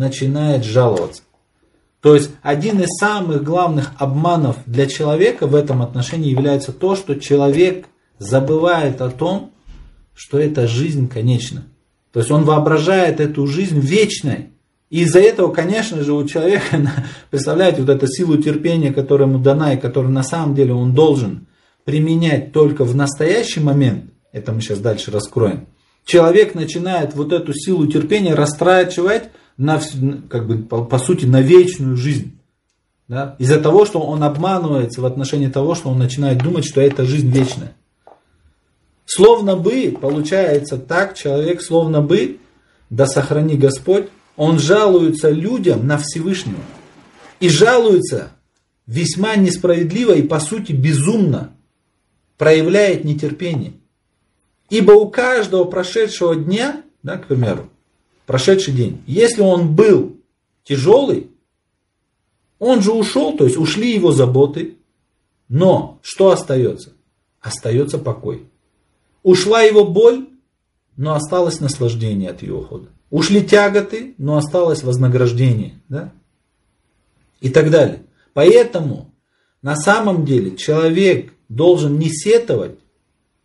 начинает 0.00 0.64
жаловаться. 0.64 1.22
То 2.00 2.14
есть 2.14 2.30
один 2.40 2.80
из 2.80 2.88
самых 2.98 3.44
главных 3.44 3.92
обманов 3.98 4.56
для 4.64 4.86
человека 4.86 5.46
в 5.46 5.54
этом 5.54 5.82
отношении 5.82 6.30
является 6.30 6.72
то, 6.72 6.96
что 6.96 7.14
человек 7.20 7.86
забывает 8.18 9.02
о 9.02 9.10
том, 9.10 9.52
что 10.14 10.38
эта 10.38 10.66
жизнь 10.66 11.08
конечна. 11.08 11.64
То 12.12 12.20
есть 12.20 12.30
он 12.30 12.44
воображает 12.44 13.20
эту 13.20 13.46
жизнь 13.46 13.78
вечной. 13.78 14.48
И 14.88 15.02
из-за 15.02 15.20
этого, 15.20 15.52
конечно 15.52 16.02
же, 16.02 16.14
у 16.14 16.26
человека, 16.26 16.64
представляете, 17.30 17.82
вот 17.82 17.90
эту 17.90 18.06
силу 18.06 18.38
терпения, 18.38 18.92
которая 18.94 19.28
ему 19.28 19.38
дана, 19.38 19.74
и 19.74 19.78
которую 19.78 20.12
на 20.12 20.22
самом 20.22 20.54
деле 20.54 20.72
он 20.72 20.94
должен 20.94 21.46
применять 21.84 22.52
только 22.52 22.84
в 22.84 22.96
настоящий 22.96 23.60
момент, 23.60 24.04
это 24.32 24.52
мы 24.52 24.62
сейчас 24.62 24.78
дальше 24.78 25.10
раскроем, 25.10 25.66
человек 26.06 26.54
начинает 26.54 27.14
вот 27.14 27.32
эту 27.32 27.52
силу 27.52 27.86
терпения 27.86 28.34
растрачивать 28.34 29.24
на, 29.56 29.80
как 30.28 30.46
бы, 30.46 30.58
по, 30.58 30.84
по 30.84 30.98
сути, 30.98 31.26
на 31.26 31.40
вечную 31.40 31.96
жизнь. 31.96 32.38
Да? 33.08 33.34
Из-за 33.38 33.60
того, 33.60 33.86
что 33.86 34.00
он 34.00 34.22
обманывается 34.22 35.00
в 35.00 35.06
отношении 35.06 35.48
того, 35.48 35.74
что 35.74 35.90
он 35.90 35.98
начинает 35.98 36.38
думать, 36.38 36.64
что 36.64 36.80
эта 36.80 37.04
жизнь 37.04 37.30
вечная. 37.30 37.74
Словно 39.04 39.56
бы, 39.56 39.96
получается 40.00 40.78
так, 40.78 41.16
человек 41.16 41.62
словно 41.62 42.00
бы, 42.00 42.38
да 42.90 43.06
сохрани 43.06 43.56
Господь, 43.56 44.06
он 44.36 44.58
жалуется 44.58 45.30
людям 45.30 45.86
на 45.86 45.98
Всевышнего. 45.98 46.62
И 47.40 47.48
жалуется 47.48 48.30
весьма 48.86 49.36
несправедливо 49.36 50.12
и 50.14 50.22
по 50.22 50.40
сути 50.40 50.72
безумно, 50.72 51.52
проявляет 52.38 53.04
нетерпение. 53.04 53.72
Ибо 54.68 54.92
у 54.92 55.10
каждого 55.10 55.64
прошедшего 55.64 56.36
дня, 56.36 56.82
да, 57.02 57.18
к 57.18 57.26
примеру, 57.26 57.68
прошедший 58.30 58.72
день, 58.72 59.02
если 59.08 59.42
он 59.42 59.74
был 59.74 60.16
тяжелый, 60.62 61.32
он 62.60 62.80
же 62.80 62.92
ушел, 62.92 63.36
то 63.36 63.44
есть 63.44 63.56
ушли 63.56 63.92
его 63.92 64.12
заботы, 64.12 64.76
но 65.48 65.98
что 66.00 66.30
остается? 66.30 66.92
Остается 67.40 67.98
покой. 67.98 68.46
Ушла 69.24 69.62
его 69.62 69.84
боль, 69.84 70.28
но 70.96 71.14
осталось 71.14 71.58
наслаждение 71.58 72.30
от 72.30 72.42
его 72.42 72.60
ухода. 72.60 72.86
Ушли 73.10 73.44
тяготы, 73.44 74.14
но 74.16 74.36
осталось 74.36 74.84
вознаграждение. 74.84 75.80
Да? 75.88 76.12
И 77.40 77.50
так 77.50 77.68
далее. 77.72 78.04
Поэтому 78.32 79.10
на 79.60 79.74
самом 79.74 80.24
деле 80.24 80.56
человек 80.56 81.32
должен 81.48 81.98
не 81.98 82.10
сетовать, 82.10 82.78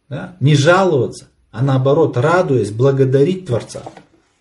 да, 0.09 0.37
не 0.39 0.53
жаловаться, 0.53 1.29
а 1.49 1.63
наоборот, 1.63 2.17
радуясь, 2.17 2.69
благодарить 2.69 3.47
Творца. 3.47 3.81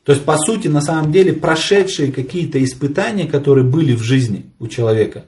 То 0.04 0.12
есть, 0.12 0.24
по 0.24 0.36
сути, 0.36 0.68
на 0.68 0.82
самом 0.82 1.12
деле, 1.12 1.32
прошедшие 1.32 2.12
какие-то 2.12 2.62
испытания, 2.62 3.26
которые 3.26 3.64
были 3.64 3.94
в 3.94 4.02
жизни 4.02 4.50
у 4.58 4.68
человека, 4.68 5.24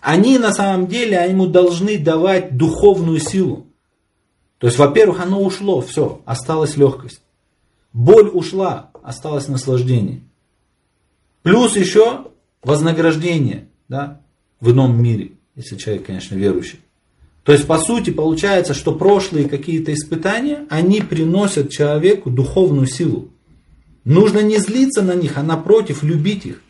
они 0.00 0.38
на 0.38 0.52
самом 0.52 0.88
деле 0.88 1.24
ему 1.28 1.46
должны 1.46 1.98
давать 1.98 2.56
духовную 2.56 3.20
силу. 3.20 3.66
То 4.58 4.66
есть, 4.66 4.78
во-первых, 4.78 5.20
оно 5.20 5.42
ушло, 5.42 5.80
все, 5.80 6.22
осталась 6.24 6.76
легкость. 6.76 7.20
Боль 7.92 8.28
ушла, 8.28 8.90
осталось 9.02 9.48
наслаждение. 9.48 10.22
Плюс 11.42 11.76
еще 11.76 12.26
вознаграждение 12.62 13.68
да, 13.88 14.20
в 14.60 14.72
ином 14.72 15.00
мире, 15.00 15.32
если 15.54 15.76
человек, 15.76 16.06
конечно, 16.06 16.34
верующий. 16.34 16.80
То 17.44 17.52
есть, 17.52 17.66
по 17.68 17.78
сути, 17.78 18.10
получается, 18.10 18.74
что 18.74 18.92
прошлые 18.92 19.48
какие-то 19.48 19.94
испытания, 19.94 20.66
они 20.68 21.00
приносят 21.00 21.70
человеку 21.70 22.28
духовную 22.28 22.88
силу. 22.88 23.30
Нужно 24.06 24.38
не 24.38 24.58
злиться 24.58 25.02
на 25.02 25.16
них, 25.16 25.36
а 25.36 25.42
напротив, 25.42 26.04
любить 26.04 26.46
их. 26.46 26.62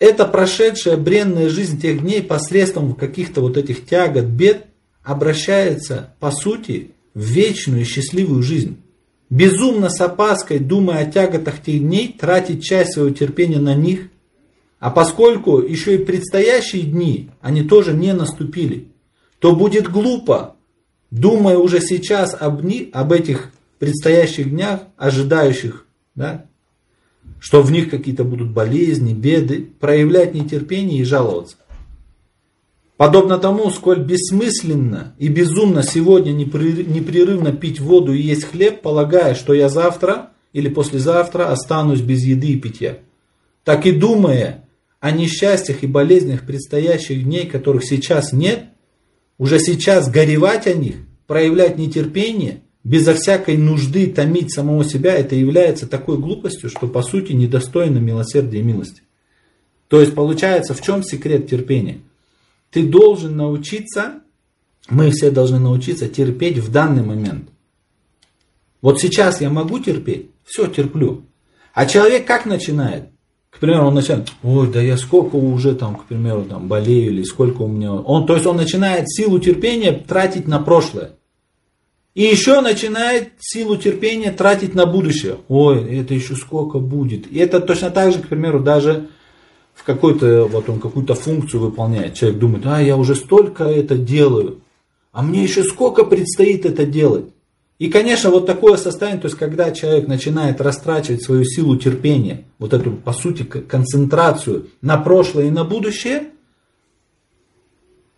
Эта 0.00 0.26
прошедшая 0.26 0.96
бренная 0.96 1.48
жизнь 1.48 1.80
тех 1.80 2.00
дней 2.02 2.24
посредством 2.24 2.94
каких-то 2.94 3.40
вот 3.40 3.56
этих 3.56 3.86
тягот, 3.86 4.24
бед 4.24 4.66
обращается, 5.04 6.12
по 6.18 6.32
сути, 6.32 6.90
в 7.14 7.20
вечную 7.20 7.84
счастливую 7.84 8.42
жизнь. 8.42 8.82
Безумно 9.30 9.90
с 9.90 10.00
опаской, 10.00 10.58
думая 10.58 11.04
о 11.04 11.10
тяготах 11.10 11.62
тех 11.62 11.80
дней, 11.80 12.16
тратить 12.18 12.64
часть 12.64 12.94
своего 12.94 13.14
терпения 13.14 13.60
на 13.60 13.76
них. 13.76 14.08
А 14.80 14.90
поскольку 14.90 15.60
еще 15.60 15.94
и 15.94 16.04
предстоящие 16.04 16.82
дни, 16.82 17.30
они 17.40 17.62
тоже 17.62 17.92
не 17.92 18.12
наступили, 18.12 18.88
то 19.38 19.54
будет 19.54 19.88
глупо, 19.88 20.56
думая 21.12 21.58
уже 21.58 21.80
сейчас 21.80 22.34
об, 22.34 22.64
ни, 22.64 22.90
об 22.92 23.12
этих 23.12 23.52
предстоящих 23.78 24.50
днях, 24.50 24.80
ожидающих, 24.96 25.86
да, 26.14 26.46
что 27.38 27.62
в 27.62 27.70
них 27.70 27.90
какие-то 27.90 28.24
будут 28.24 28.50
болезни, 28.50 29.14
беды, 29.14 29.70
проявлять 29.78 30.34
нетерпение 30.34 31.00
и 31.00 31.04
жаловаться. 31.04 31.56
Подобно 32.96 33.38
тому, 33.38 33.70
сколь 33.70 34.00
бессмысленно 34.00 35.14
и 35.18 35.28
безумно 35.28 35.84
сегодня 35.84 36.32
непрерывно 36.32 37.52
пить 37.52 37.78
воду 37.78 38.12
и 38.12 38.20
есть 38.20 38.44
хлеб, 38.44 38.82
полагая, 38.82 39.36
что 39.36 39.54
я 39.54 39.68
завтра 39.68 40.30
или 40.52 40.68
послезавтра 40.68 41.52
останусь 41.52 42.00
без 42.00 42.24
еды 42.24 42.48
и 42.48 42.58
питья. 42.58 42.98
Так 43.62 43.86
и 43.86 43.92
думая 43.92 44.68
о 44.98 45.12
несчастьях 45.12 45.84
и 45.84 45.86
болезнях 45.86 46.44
предстоящих 46.44 47.22
дней, 47.22 47.46
которых 47.46 47.84
сейчас 47.84 48.32
нет, 48.32 48.64
уже 49.36 49.60
сейчас 49.60 50.10
горевать 50.10 50.66
о 50.66 50.74
них, 50.74 50.96
проявлять 51.28 51.78
нетерпение– 51.78 52.62
безо 52.88 53.12
всякой 53.12 53.58
нужды 53.58 54.06
томить 54.06 54.50
самого 54.50 54.82
себя, 54.82 55.14
это 55.14 55.34
является 55.34 55.86
такой 55.86 56.16
глупостью, 56.16 56.70
что 56.70 56.88
по 56.88 57.02
сути 57.02 57.32
недостойно 57.32 57.98
милосердия 57.98 58.60
и 58.60 58.62
милости. 58.62 59.02
То 59.88 60.00
есть 60.00 60.14
получается, 60.14 60.72
в 60.72 60.80
чем 60.80 61.02
секрет 61.02 61.50
терпения? 61.50 62.00
Ты 62.70 62.86
должен 62.86 63.36
научиться, 63.36 64.20
мы 64.88 65.10
все 65.10 65.30
должны 65.30 65.58
научиться 65.58 66.08
терпеть 66.08 66.56
в 66.56 66.72
данный 66.72 67.02
момент. 67.02 67.50
Вот 68.80 69.00
сейчас 69.00 69.42
я 69.42 69.50
могу 69.50 69.80
терпеть, 69.80 70.30
все 70.44 70.66
терплю. 70.66 71.24
А 71.74 71.84
человек 71.84 72.26
как 72.26 72.46
начинает? 72.46 73.10
К 73.50 73.58
примеру, 73.58 73.88
он 73.88 73.94
начинает, 73.94 74.32
ой, 74.42 74.70
да 74.72 74.80
я 74.80 74.96
сколько 74.96 75.36
уже 75.36 75.74
там, 75.74 75.96
к 75.96 76.06
примеру, 76.06 76.44
там 76.44 76.68
болею 76.68 77.12
или 77.12 77.22
сколько 77.22 77.62
у 77.62 77.68
меня. 77.68 77.92
Он, 77.92 78.26
то 78.26 78.34
есть 78.34 78.46
он 78.46 78.56
начинает 78.56 79.10
силу 79.10 79.38
терпения 79.40 79.92
тратить 79.92 80.48
на 80.48 80.58
прошлое. 80.58 81.17
И 82.18 82.22
еще 82.22 82.60
начинает 82.62 83.34
силу 83.38 83.76
терпения 83.76 84.32
тратить 84.32 84.74
на 84.74 84.86
будущее. 84.86 85.36
Ой, 85.46 86.00
это 86.00 86.14
еще 86.14 86.34
сколько 86.34 86.80
будет. 86.80 87.30
И 87.30 87.38
это 87.38 87.60
точно 87.60 87.90
так 87.90 88.12
же, 88.12 88.18
к 88.18 88.26
примеру, 88.26 88.58
даже 88.58 89.06
в 89.72 89.84
какой-то, 89.84 90.46
вот 90.46 90.68
он 90.68 90.80
какую-то 90.80 91.14
функцию 91.14 91.60
выполняет. 91.60 92.14
Человек 92.14 92.40
думает, 92.40 92.66
а 92.66 92.82
я 92.82 92.96
уже 92.96 93.14
столько 93.14 93.66
это 93.66 93.96
делаю, 93.96 94.62
а 95.12 95.22
мне 95.22 95.44
еще 95.44 95.62
сколько 95.62 96.02
предстоит 96.02 96.66
это 96.66 96.84
делать. 96.86 97.26
И, 97.78 97.88
конечно, 97.88 98.30
вот 98.30 98.46
такое 98.46 98.78
состояние, 98.78 99.20
то 99.20 99.28
есть, 99.28 99.38
когда 99.38 99.70
человек 99.70 100.08
начинает 100.08 100.60
растрачивать 100.60 101.22
свою 101.22 101.44
силу 101.44 101.76
терпения, 101.76 102.46
вот 102.58 102.72
эту, 102.72 102.90
по 102.90 103.12
сути, 103.12 103.44
концентрацию 103.44 104.70
на 104.82 104.96
прошлое 104.96 105.46
и 105.46 105.50
на 105.50 105.62
будущее, 105.62 106.30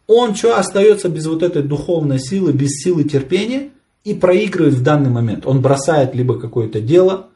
он 0.06 0.34
что, 0.34 0.56
остается 0.56 1.10
без 1.10 1.26
вот 1.26 1.42
этой 1.42 1.62
духовной 1.62 2.18
силы, 2.18 2.54
без 2.54 2.82
силы 2.82 3.04
терпения– 3.04 3.72
и 4.04 4.14
проигрывает 4.14 4.74
в 4.74 4.82
данный 4.82 5.10
момент. 5.10 5.46
Он 5.46 5.60
бросает 5.60 6.14
либо 6.14 6.38
какое-то 6.38 6.80
дело, 6.80 7.28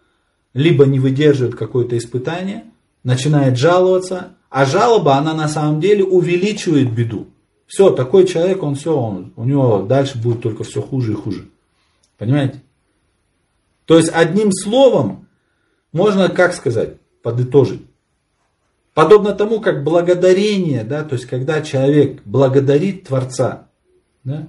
либо 0.55 0.87
не 0.87 0.99
выдерживает 0.99 1.57
какое-то 1.57 1.99
испытание, 1.99 2.65
начинает 3.03 3.59
жаловаться, 3.59 4.35
а 4.49 4.65
жалоба, 4.65 5.17
она 5.17 5.35
на 5.35 5.49
самом 5.49 5.81
деле 5.81 6.05
увеличивает 6.05 6.93
беду. 6.93 7.27
Все, 7.67 7.91
такой 7.91 8.27
человек, 8.27 8.63
он 8.63 8.77
все, 8.77 8.97
он, 8.97 9.33
у 9.37 9.45
него 9.45 9.83
дальше 9.83 10.19
будет 10.19 10.43
только 10.43 10.65
все 10.65 10.81
хуже 10.81 11.13
и 11.13 11.17
хуже. 11.17 11.49
Понимаете? 12.19 12.63
То 13.85 13.97
есть 13.97 14.11
одним 14.13 14.53
словом 14.53 15.27
можно, 15.93 16.29
как 16.29 16.55
сказать, 16.55 16.97
подытожить. 17.23 17.83
Подобно 18.95 19.33
тому, 19.33 19.61
как 19.61 19.83
благодарение, 19.83 20.85
да, 20.85 21.03
то 21.03 21.17
есть 21.17 21.27
когда 21.27 21.61
человек 21.63 22.23
благодарит 22.25 23.09
Творца, 23.09 23.67
да, 24.23 24.47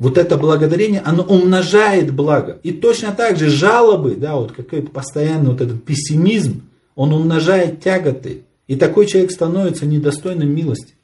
вот 0.00 0.16
это 0.16 0.38
благодарение, 0.38 1.02
оно 1.02 1.22
умножает 1.22 2.10
благо. 2.10 2.58
И 2.62 2.72
точно 2.72 3.12
так 3.12 3.36
же 3.36 3.50
жалобы, 3.50 4.16
да, 4.16 4.36
вот 4.36 4.52
какой-то 4.52 4.90
постоянный 4.90 5.50
вот 5.50 5.60
этот 5.60 5.84
пессимизм, 5.84 6.62
он 6.94 7.12
умножает 7.12 7.82
тяготы. 7.82 8.44
И 8.66 8.76
такой 8.76 9.06
человек 9.06 9.30
становится 9.30 9.84
недостойным 9.84 10.48
милости. 10.48 10.94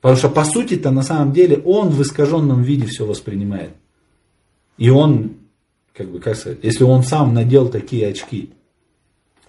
Потому 0.00 0.18
что 0.18 0.28
по 0.28 0.44
сути-то 0.44 0.90
на 0.90 1.04
самом 1.04 1.32
деле 1.32 1.58
он 1.64 1.90
в 1.90 2.02
искаженном 2.02 2.64
виде 2.64 2.84
все 2.86 3.06
воспринимает. 3.06 3.70
И 4.76 4.90
он 4.90 5.36
как 5.96 6.10
бы, 6.10 6.18
как 6.18 6.34
сказать, 6.34 6.58
если 6.64 6.82
он 6.82 7.04
сам 7.04 7.32
надел 7.32 7.68
такие 7.68 8.08
очки, 8.08 8.50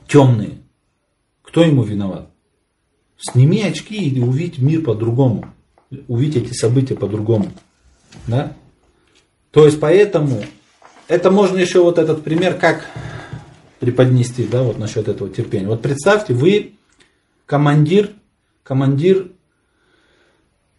темные, 0.07 0.59
кто 1.41 1.63
ему 1.63 1.81
виноват? 1.81 2.29
Сними 3.17 3.63
очки 3.63 4.07
и 4.07 4.19
увидь 4.19 4.59
мир 4.59 4.83
по-другому. 4.83 5.51
Увидь 6.07 6.35
эти 6.35 6.53
события 6.53 6.95
по-другому. 6.95 7.51
Да? 8.27 8.53
То 9.51 9.65
есть 9.65 9.79
поэтому, 9.79 10.43
это 11.07 11.31
можно 11.31 11.57
еще 11.57 11.81
вот 11.81 11.97
этот 11.97 12.23
пример 12.23 12.57
как 12.57 12.85
преподнести, 13.79 14.47
да, 14.47 14.63
вот 14.63 14.77
насчет 14.77 15.07
этого 15.07 15.29
терпения. 15.29 15.67
Вот 15.67 15.81
представьте, 15.81 16.33
вы 16.33 16.75
командир, 17.45 18.11
командир 18.63 19.31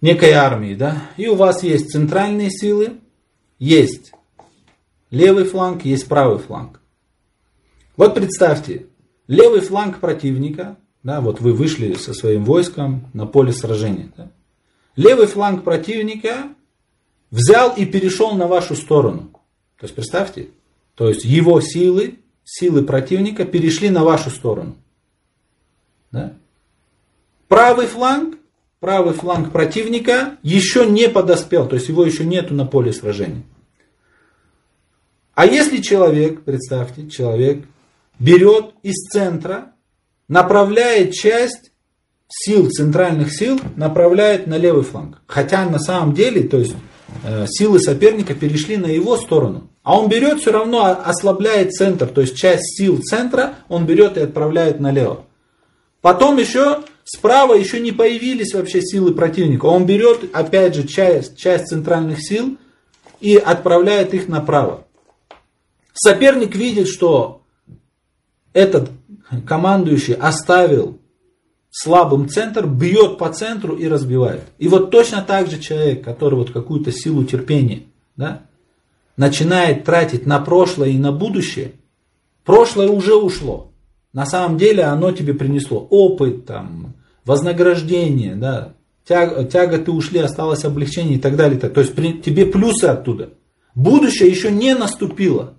некой 0.00 0.32
армии, 0.32 0.74
да, 0.74 1.02
и 1.16 1.28
у 1.28 1.36
вас 1.36 1.62
есть 1.62 1.90
центральные 1.90 2.50
силы, 2.50 2.98
есть 3.58 4.12
левый 5.10 5.44
фланг, 5.44 5.84
есть 5.84 6.08
правый 6.08 6.38
фланг. 6.38 6.80
Вот 7.96 8.14
представьте, 8.14 8.86
левый 9.26 9.60
фланг 9.60 10.00
противника, 10.00 10.76
да, 11.02 11.20
вот 11.20 11.40
вы 11.40 11.52
вышли 11.52 11.94
со 11.94 12.12
своим 12.12 12.44
войском 12.44 13.08
на 13.14 13.26
поле 13.26 13.52
сражения. 13.52 14.10
Да, 14.16 14.30
левый 14.96 15.26
фланг 15.26 15.64
противника 15.64 16.48
взял 17.30 17.74
и 17.74 17.84
перешел 17.84 18.32
на 18.34 18.46
вашу 18.46 18.74
сторону. 18.74 19.30
То 19.78 19.84
есть 19.84 19.94
представьте, 19.94 20.48
то 20.94 21.08
есть 21.08 21.24
его 21.24 21.60
силы, 21.60 22.18
силы 22.44 22.82
противника 22.82 23.44
перешли 23.44 23.90
на 23.90 24.04
вашу 24.04 24.30
сторону. 24.30 24.76
Да? 26.10 26.34
Правый 27.48 27.86
фланг, 27.86 28.38
правый 28.80 29.14
фланг 29.14 29.52
противника 29.52 30.38
еще 30.42 30.86
не 30.86 31.08
подоспел, 31.08 31.68
то 31.68 31.76
есть 31.76 31.88
его 31.88 32.04
еще 32.04 32.24
нету 32.24 32.54
на 32.54 32.66
поле 32.66 32.92
сражения. 32.92 33.42
А 35.34 35.44
если 35.44 35.82
человек, 35.82 36.42
представьте, 36.44 37.08
человек 37.10 37.66
берет 38.18 38.72
из 38.82 38.94
центра, 39.10 39.72
направляет 40.28 41.12
часть 41.12 41.72
сил, 42.28 42.70
центральных 42.70 43.32
сил, 43.32 43.60
направляет 43.76 44.46
на 44.46 44.56
левый 44.56 44.82
фланг. 44.82 45.20
Хотя 45.26 45.68
на 45.68 45.78
самом 45.78 46.14
деле, 46.14 46.48
то 46.48 46.56
есть 46.58 46.74
силы 47.46 47.80
соперника 47.80 48.34
перешли 48.34 48.76
на 48.76 48.86
его 48.86 49.16
сторону. 49.16 49.68
А 49.82 49.98
он 49.98 50.08
берет 50.08 50.40
все 50.40 50.50
равно, 50.50 50.84
ослабляет 50.84 51.72
центр, 51.72 52.06
то 52.08 52.20
есть 52.20 52.36
часть 52.36 52.76
сил 52.76 53.00
центра 53.02 53.56
он 53.68 53.86
берет 53.86 54.16
и 54.16 54.20
отправляет 54.20 54.80
налево. 54.80 55.24
Потом 56.00 56.38
еще 56.38 56.82
справа 57.04 57.54
еще 57.54 57.80
не 57.80 57.92
появились 57.92 58.52
вообще 58.54 58.80
силы 58.82 59.14
противника. 59.14 59.66
Он 59.66 59.86
берет 59.86 60.28
опять 60.32 60.74
же 60.74 60.86
часть, 60.86 61.36
часть 61.36 61.66
центральных 61.66 62.20
сил 62.20 62.58
и 63.20 63.36
отправляет 63.36 64.12
их 64.12 64.28
направо. 64.28 64.86
Соперник 65.94 66.54
видит, 66.54 66.88
что 66.88 67.42
этот 68.52 68.90
командующий 69.46 70.14
оставил 70.14 70.98
слабым 71.78 72.26
центр, 72.30 72.66
бьет 72.66 73.18
по 73.18 73.30
центру 73.30 73.76
и 73.76 73.86
разбивает. 73.86 74.40
И 74.56 74.66
вот 74.66 74.90
точно 74.90 75.20
так 75.20 75.50
же 75.50 75.60
человек, 75.60 76.02
который 76.02 76.36
вот 76.36 76.50
какую-то 76.50 76.90
силу 76.90 77.22
терпения, 77.24 77.82
да, 78.16 78.44
начинает 79.18 79.84
тратить 79.84 80.24
на 80.24 80.40
прошлое 80.40 80.88
и 80.88 80.98
на 80.98 81.12
будущее, 81.12 81.72
прошлое 82.46 82.88
уже 82.88 83.14
ушло. 83.14 83.72
На 84.14 84.24
самом 84.24 84.56
деле 84.56 84.84
оно 84.84 85.12
тебе 85.12 85.34
принесло 85.34 85.86
опыт, 85.90 86.46
там, 86.46 86.94
вознаграждение, 87.26 88.36
да, 88.36 88.72
тяг, 89.06 89.50
тяготы 89.50 89.90
ушли, 89.90 90.20
осталось 90.20 90.64
облегчение 90.64 91.18
и 91.18 91.20
так 91.20 91.36
далее. 91.36 91.60
То 91.60 91.78
есть 91.78 91.94
при, 91.94 92.14
тебе 92.14 92.46
плюсы 92.46 92.84
оттуда. 92.84 93.34
Будущее 93.74 94.30
еще 94.30 94.50
не 94.50 94.74
наступило. 94.74 95.52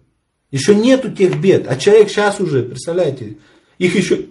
Еще 0.49 0.73
нету 0.73 1.11
тех 1.11 1.39
бед. 1.39 1.67
А 1.69 1.75
человек 1.75 2.09
сейчас 2.09 2.39
уже, 2.39 2.63
представляете, 2.63 3.37
их 3.77 3.95
еще 3.95 4.29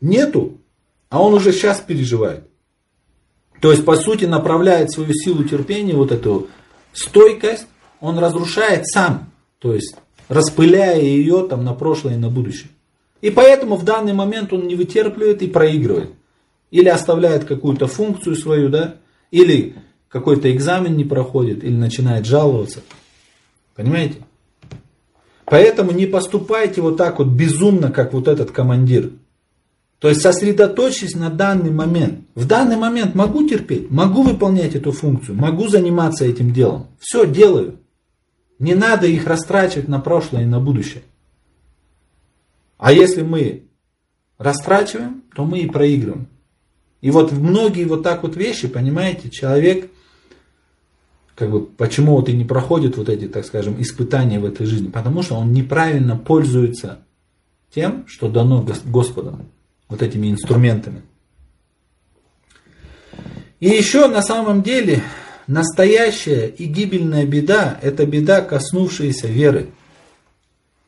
нету, 0.00 0.60
а 1.14 1.22
он 1.22 1.32
уже 1.32 1.52
сейчас 1.52 1.78
переживает. 1.78 2.48
То 3.60 3.70
есть, 3.70 3.84
по 3.84 3.94
сути, 3.94 4.24
направляет 4.24 4.90
свою 4.90 5.14
силу 5.14 5.44
терпения, 5.44 5.94
вот 5.94 6.10
эту 6.10 6.48
стойкость, 6.92 7.68
он 8.00 8.18
разрушает 8.18 8.88
сам. 8.88 9.30
То 9.60 9.74
есть, 9.74 9.94
распыляя 10.26 11.00
ее 11.00 11.46
там 11.48 11.64
на 11.64 11.72
прошлое 11.72 12.14
и 12.14 12.18
на 12.18 12.30
будущее. 12.30 12.68
И 13.20 13.30
поэтому 13.30 13.76
в 13.76 13.84
данный 13.84 14.12
момент 14.12 14.52
он 14.52 14.66
не 14.66 14.74
вытерпливает 14.74 15.40
и 15.42 15.46
проигрывает. 15.46 16.10
Или 16.72 16.88
оставляет 16.88 17.44
какую-то 17.44 17.86
функцию 17.86 18.34
свою, 18.34 18.68
да, 18.68 18.96
или 19.30 19.76
какой-то 20.08 20.50
экзамен 20.50 20.96
не 20.96 21.04
проходит, 21.04 21.62
или 21.62 21.76
начинает 21.76 22.26
жаловаться. 22.26 22.80
Понимаете? 23.76 24.16
Поэтому 25.44 25.92
не 25.92 26.06
поступайте 26.06 26.80
вот 26.80 26.96
так 26.96 27.20
вот 27.20 27.28
безумно, 27.28 27.92
как 27.92 28.14
вот 28.14 28.26
этот 28.26 28.50
командир. 28.50 29.12
То 30.04 30.10
есть 30.10 30.20
сосредоточьтесь 30.20 31.14
на 31.14 31.30
данный 31.30 31.70
момент. 31.70 32.26
В 32.34 32.46
данный 32.46 32.76
момент 32.76 33.14
могу 33.14 33.48
терпеть, 33.48 33.90
могу 33.90 34.22
выполнять 34.22 34.74
эту 34.74 34.92
функцию, 34.92 35.34
могу 35.34 35.66
заниматься 35.68 36.26
этим 36.26 36.52
делом. 36.52 36.88
Все 36.98 37.26
делаю. 37.26 37.78
Не 38.58 38.74
надо 38.74 39.06
их 39.06 39.26
растрачивать 39.26 39.88
на 39.88 40.00
прошлое 40.00 40.42
и 40.42 40.44
на 40.44 40.60
будущее. 40.60 41.04
А 42.76 42.92
если 42.92 43.22
мы 43.22 43.62
растрачиваем, 44.36 45.22
то 45.34 45.46
мы 45.46 45.60
и 45.60 45.70
проигрываем. 45.70 46.28
И 47.00 47.10
вот 47.10 47.32
многие 47.32 47.84
вот 47.84 48.02
так 48.02 48.24
вот 48.24 48.36
вещи, 48.36 48.68
понимаете, 48.68 49.30
человек 49.30 49.90
как 51.34 51.50
бы, 51.50 51.64
почему 51.64 52.16
вот 52.16 52.28
и 52.28 52.34
не 52.34 52.44
проходит 52.44 52.98
вот 52.98 53.08
эти, 53.08 53.26
так 53.26 53.46
скажем, 53.46 53.80
испытания 53.80 54.38
в 54.38 54.44
этой 54.44 54.66
жизни? 54.66 54.90
Потому 54.90 55.22
что 55.22 55.36
он 55.36 55.54
неправильно 55.54 56.18
пользуется 56.18 56.98
тем, 57.74 58.06
что 58.06 58.28
дано 58.28 58.66
Господом, 58.84 59.46
вот 59.88 60.02
этими 60.02 60.30
инструментами. 60.30 61.02
И 63.60 63.68
еще 63.68 64.08
на 64.08 64.22
самом 64.22 64.62
деле 64.62 65.02
настоящая 65.46 66.48
и 66.48 66.64
гибельная 66.64 67.24
беда– 67.24 67.78
это 67.82 68.04
беда, 68.06 68.40
коснувшаяся 68.40 69.26
веры. 69.26 69.70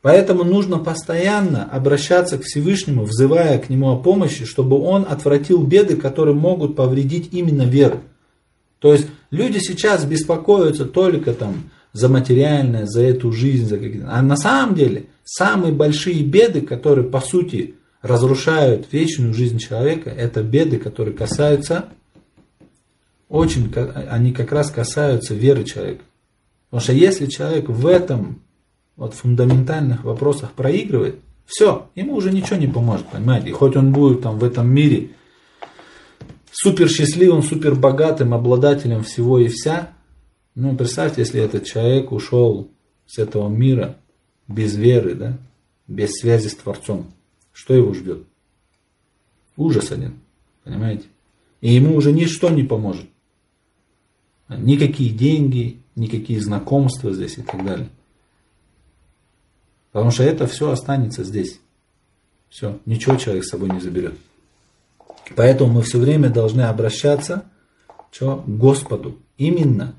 Поэтому 0.01 0.43
нужно 0.43 0.77
постоянно 0.77 1.63
обращаться 1.63 2.37
к 2.37 2.43
Всевышнему, 2.43 3.03
взывая 3.03 3.57
к 3.57 3.69
Нему 3.69 3.89
о 3.89 3.97
помощи, 3.97 4.45
чтобы 4.45 4.79
Он 4.79 5.05
отвратил 5.09 5.63
беды, 5.63 5.95
которые 5.95 6.35
могут 6.35 6.75
повредить 6.75 7.29
именно 7.31 7.63
веру. 7.63 8.01
То 8.79 8.93
есть 8.93 9.07
люди 9.31 9.57
сейчас 9.57 10.05
беспокоятся 10.05 10.85
только 10.85 11.33
там 11.33 11.71
за 11.93 12.09
материальное, 12.09 12.85
за 12.85 13.01
эту 13.01 13.31
жизнь, 13.31 13.67
за 13.67 13.77
какие-то. 13.77 14.09
А 14.11 14.21
на 14.21 14.37
самом 14.37 14.75
деле 14.75 15.07
самые 15.23 15.73
большие 15.73 16.23
беды, 16.23 16.61
которые 16.61 17.09
по 17.09 17.19
сути 17.19 17.73
разрушают 18.01 18.91
вечную 18.91 19.33
жизнь 19.33 19.57
человека, 19.57 20.09
это 20.09 20.43
беды, 20.43 20.77
которые 20.77 21.15
касаются 21.15 21.89
очень, 23.29 23.73
они 23.75 24.31
как 24.31 24.51
раз 24.51 24.71
касаются 24.71 25.33
веры 25.33 25.63
человека. 25.63 26.03
Потому 26.69 26.81
что 26.81 26.93
если 26.93 27.25
человек 27.25 27.69
в 27.69 27.85
этом 27.87 28.41
вот 28.95 29.13
фундаментальных 29.13 30.03
вопросах 30.03 30.53
проигрывает, 30.53 31.19
все, 31.45 31.89
ему 31.95 32.15
уже 32.15 32.31
ничего 32.31 32.57
не 32.57 32.67
поможет, 32.67 33.07
понимаете? 33.07 33.49
И 33.49 33.53
хоть 33.53 33.75
он 33.75 33.93
будет 33.93 34.21
там 34.21 34.37
в 34.37 34.43
этом 34.43 34.69
мире 34.69 35.11
супер 36.51 36.89
счастливым, 36.89 37.43
супер 37.43 37.75
богатым 37.75 38.33
обладателем 38.33 39.03
всего 39.03 39.39
и 39.39 39.47
вся. 39.47 39.89
Ну, 40.55 40.75
представьте, 40.75 41.21
если 41.21 41.41
этот 41.41 41.65
человек 41.65 42.11
ушел 42.11 42.69
с 43.05 43.17
этого 43.17 43.47
мира 43.47 43.97
без 44.47 44.75
веры, 44.75 45.15
да, 45.15 45.37
без 45.87 46.11
связи 46.11 46.47
с 46.47 46.55
Творцом. 46.55 47.07
Что 47.57 47.73
его 47.73 47.91
ждет? 47.91 48.23
Ужас 49.55 49.91
один, 49.91 50.19
понимаете? 50.63 51.05
И 51.59 51.73
ему 51.73 51.95
уже 51.95 52.11
ничто 52.11 52.51
не 52.51 52.61
поможет. 52.61 53.09
Никакие 54.47 55.09
деньги, 55.09 55.79
никакие 55.95 56.39
знакомства 56.39 57.11
здесь 57.11 57.39
и 57.39 57.41
так 57.41 57.65
далее. 57.65 57.89
Потому 59.91 60.11
что 60.11 60.21
это 60.21 60.45
все 60.45 60.69
останется 60.69 61.23
здесь. 61.23 61.59
Все, 62.47 62.79
ничего 62.85 63.15
человек 63.15 63.43
с 63.43 63.49
собой 63.49 63.71
не 63.71 63.79
заберет. 63.79 64.13
Поэтому 65.35 65.73
мы 65.73 65.81
все 65.81 65.97
время 65.97 66.29
должны 66.29 66.61
обращаться 66.61 67.45
к 68.11 68.43
Господу. 68.45 69.17
Именно 69.39 69.95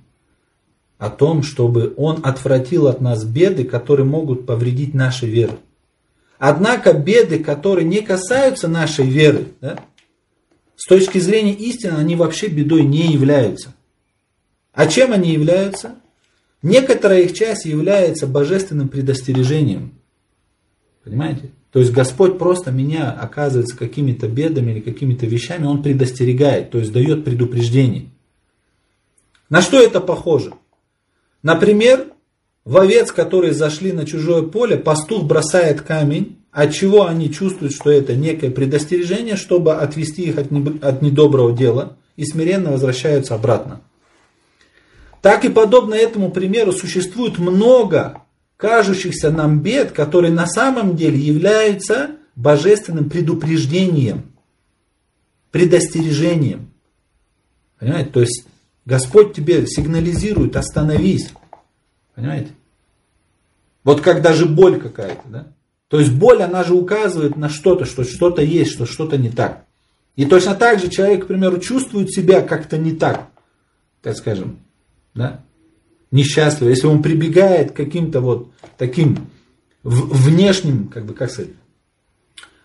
о 0.97 1.11
том, 1.11 1.43
чтобы 1.43 1.93
Он 1.97 2.21
отвратил 2.23 2.87
от 2.87 3.01
нас 3.01 3.25
беды, 3.25 3.65
которые 3.65 4.07
могут 4.07 4.47
повредить 4.47 4.95
нашей 4.95 5.29
веры. 5.29 5.59
Однако 6.39 6.93
беды, 6.93 7.39
которые 7.39 7.85
не 7.85 8.01
касаются 8.01 8.69
нашей 8.69 9.07
веры, 9.07 9.49
да, 9.61 9.79
с 10.77 10.87
точки 10.87 11.19
зрения 11.19 11.55
истины, 11.55 11.97
они 11.97 12.15
вообще 12.15 12.47
бедой 12.47 12.85
не 12.85 13.13
являются. 13.13 13.75
А 14.73 14.87
чем 14.87 15.13
они 15.13 15.33
являются? 15.33 15.97
Некоторая 16.63 17.23
их 17.23 17.35
часть 17.35 17.65
является 17.65 18.29
божественным 18.29 18.89
предостережением. 18.89 19.99
Понимаете? 21.03 21.51
То 21.73 21.81
есть 21.81 21.93
Господь 21.93 22.39
просто 22.39 22.71
меня, 22.71 23.11
оказывается, 23.11 23.77
какими-то 23.77 24.29
бедами 24.29 24.73
или 24.73 24.81
какими-то 24.81 25.27
вещами, 25.27 25.67
Он 25.67 25.83
предостерегает, 25.83 26.71
то 26.71 26.79
есть 26.79 26.93
дает 26.93 27.25
предупреждение. 27.25 28.11
На 29.51 29.63
что 29.63 29.81
это 29.81 30.01
похоже? 30.01 30.53
Например, 31.43 32.07
в 32.69 32.77
овец, 32.77 33.13
которые 33.13 33.55
зашли 33.55 33.93
на 33.93 34.05
чужое 34.05 34.43
поле, 34.43 34.77
пастух 34.77 35.25
бросает 35.25 35.81
камень, 35.81 36.37
от 36.53 36.75
чего 36.75 37.07
они 37.07 37.33
чувствуют, 37.33 37.73
что 37.73 37.91
это 37.91 38.15
некое 38.15 38.51
предостережение, 38.51 39.37
чтобы 39.37 39.77
отвести 39.77 40.25
их 40.25 40.37
от 40.37 41.01
недоброго 41.01 41.57
дела, 41.57 41.97
и 42.17 42.27
смиренно 42.27 42.73
возвращаются 42.73 43.35
обратно. 43.35 43.81
Так 45.23 45.47
и 45.47 45.49
подобно 45.49 45.95
этому 45.95 46.31
примеру 46.31 46.73
существует 46.73 47.39
много 47.39 48.21
кажущихся 48.59 49.31
нам 49.31 49.61
бед, 49.61 49.93
которые 49.93 50.35
на 50.35 50.47
самом 50.47 50.95
деле 50.95 51.19
являются 51.19 52.17
божественным 52.37 53.09
предупреждением, 53.09 54.25
предостережением. 55.53 56.71
Понимаете? 57.79 58.11
То 58.11 58.21
есть 58.21 58.45
Господь 58.85 59.33
тебе 59.33 59.67
сигнализирует, 59.67 60.55
остановись. 60.55 61.31
Понимаете? 62.15 62.51
Вот 63.85 64.01
как 64.01 64.23
даже 64.23 64.47
боль 64.47 64.81
какая-то, 64.81 65.23
да? 65.29 65.47
То 65.89 65.99
есть 65.99 66.13
боль, 66.13 66.43
она 66.43 66.65
же 66.65 66.75
указывает 66.75 67.37
на 67.37 67.49
что-то, 67.49 67.85
что 67.85 68.05
что-то 68.05 68.43
есть, 68.43 68.73
что 68.73 68.85
что-то 68.85 69.17
не 69.17 69.31
так. 69.31 69.65
И 70.17 70.27
точно 70.27 70.55
так 70.55 70.81
же 70.81 70.89
человек, 70.89 71.25
к 71.25 71.29
примеру, 71.29 71.59
чувствует 71.59 72.11
себя 72.11 72.43
как-то 72.43 72.77
не 72.77 72.93
так, 72.93 73.29
так 74.03 74.17
скажем, 74.17 74.59
да? 75.15 75.41
несчастливо. 76.11 76.71
Если 76.71 76.87
он 76.87 77.03
прибегает 77.03 77.73
к 77.73 77.77
каким-то 77.77 78.21
вот 78.21 78.51
таким 78.77 79.29
внешним, 79.83 80.89
как 80.89 81.07
бы, 81.07 81.15
как 81.15 81.31
сказать, 81.31 81.53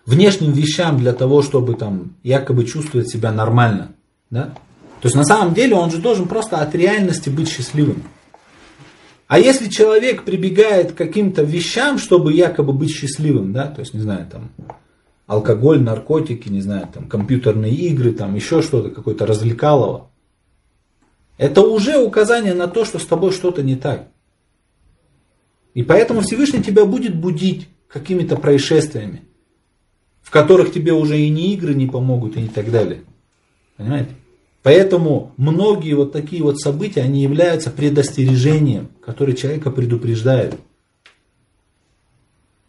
внешним 0.06 0.52
вещам 0.52 0.98
для 0.98 1.14
того, 1.14 1.42
чтобы 1.42 1.76
там 1.76 2.16
якобы 2.24 2.66
чувствовать 2.66 3.10
себя 3.10 3.32
нормально, 3.32 3.94
да? 4.30 4.54
То 5.02 5.08
есть 5.08 5.16
на 5.16 5.26
самом 5.26 5.54
деле 5.54 5.76
он 5.76 5.92
же 5.92 5.98
должен 5.98 6.28
просто 6.28 6.58
от 6.58 6.74
реальности 6.76 7.30
быть 7.30 7.50
счастливым. 7.50 8.04
А 9.28 9.40
если 9.40 9.70
человек 9.70 10.24
прибегает 10.24 10.92
к 10.92 10.96
каким-то 10.96 11.44
вещам, 11.44 11.98
чтобы 11.98 12.34
якобы 12.34 12.74
быть 12.74 12.92
счастливым, 12.92 13.54
да, 13.54 13.68
то 13.68 13.80
есть, 13.80 13.94
не 13.94 14.02
знаю, 14.02 14.28
там, 14.30 14.52
алкоголь, 15.28 15.82
наркотики, 15.82 16.50
не 16.50 16.62
знаю, 16.62 16.88
там, 16.94 17.08
компьютерные 17.08 17.74
игры, 17.74 18.12
там, 18.12 18.36
еще 18.36 18.62
что-то, 18.62 18.90
какое-то 18.90 19.26
развлекалово, 19.26 20.10
это 21.38 21.62
уже 21.62 21.98
указание 21.98 22.54
на 22.54 22.68
то, 22.68 22.86
что 22.86 23.00
с 23.00 23.06
тобой 23.06 23.32
что-то 23.32 23.64
не 23.64 23.76
так. 23.76 24.08
И 25.74 25.82
поэтому 25.82 26.22
Всевышний 26.22 26.62
тебя 26.62 26.86
будет 26.86 27.16
будить 27.16 27.68
какими-то 27.88 28.36
происшествиями, 28.36 29.24
в 30.22 30.30
которых 30.30 30.72
тебе 30.72 30.94
уже 30.94 31.20
и 31.20 31.30
ни 31.30 31.54
игры 31.54 31.74
не 31.74 31.88
помогут, 31.88 32.38
и 32.38 32.48
так 32.48 32.70
далее. 32.70 33.04
Понимаете? 33.78 34.12
Поэтому 34.64 35.34
многие 35.36 35.94
вот 35.94 36.14
такие 36.14 36.42
вот 36.42 36.58
события, 36.58 37.02
они 37.02 37.22
являются 37.22 37.70
предостережением, 37.70 38.90
которое 39.06 39.34
человека 39.34 39.70
предупреждает. 39.72 40.56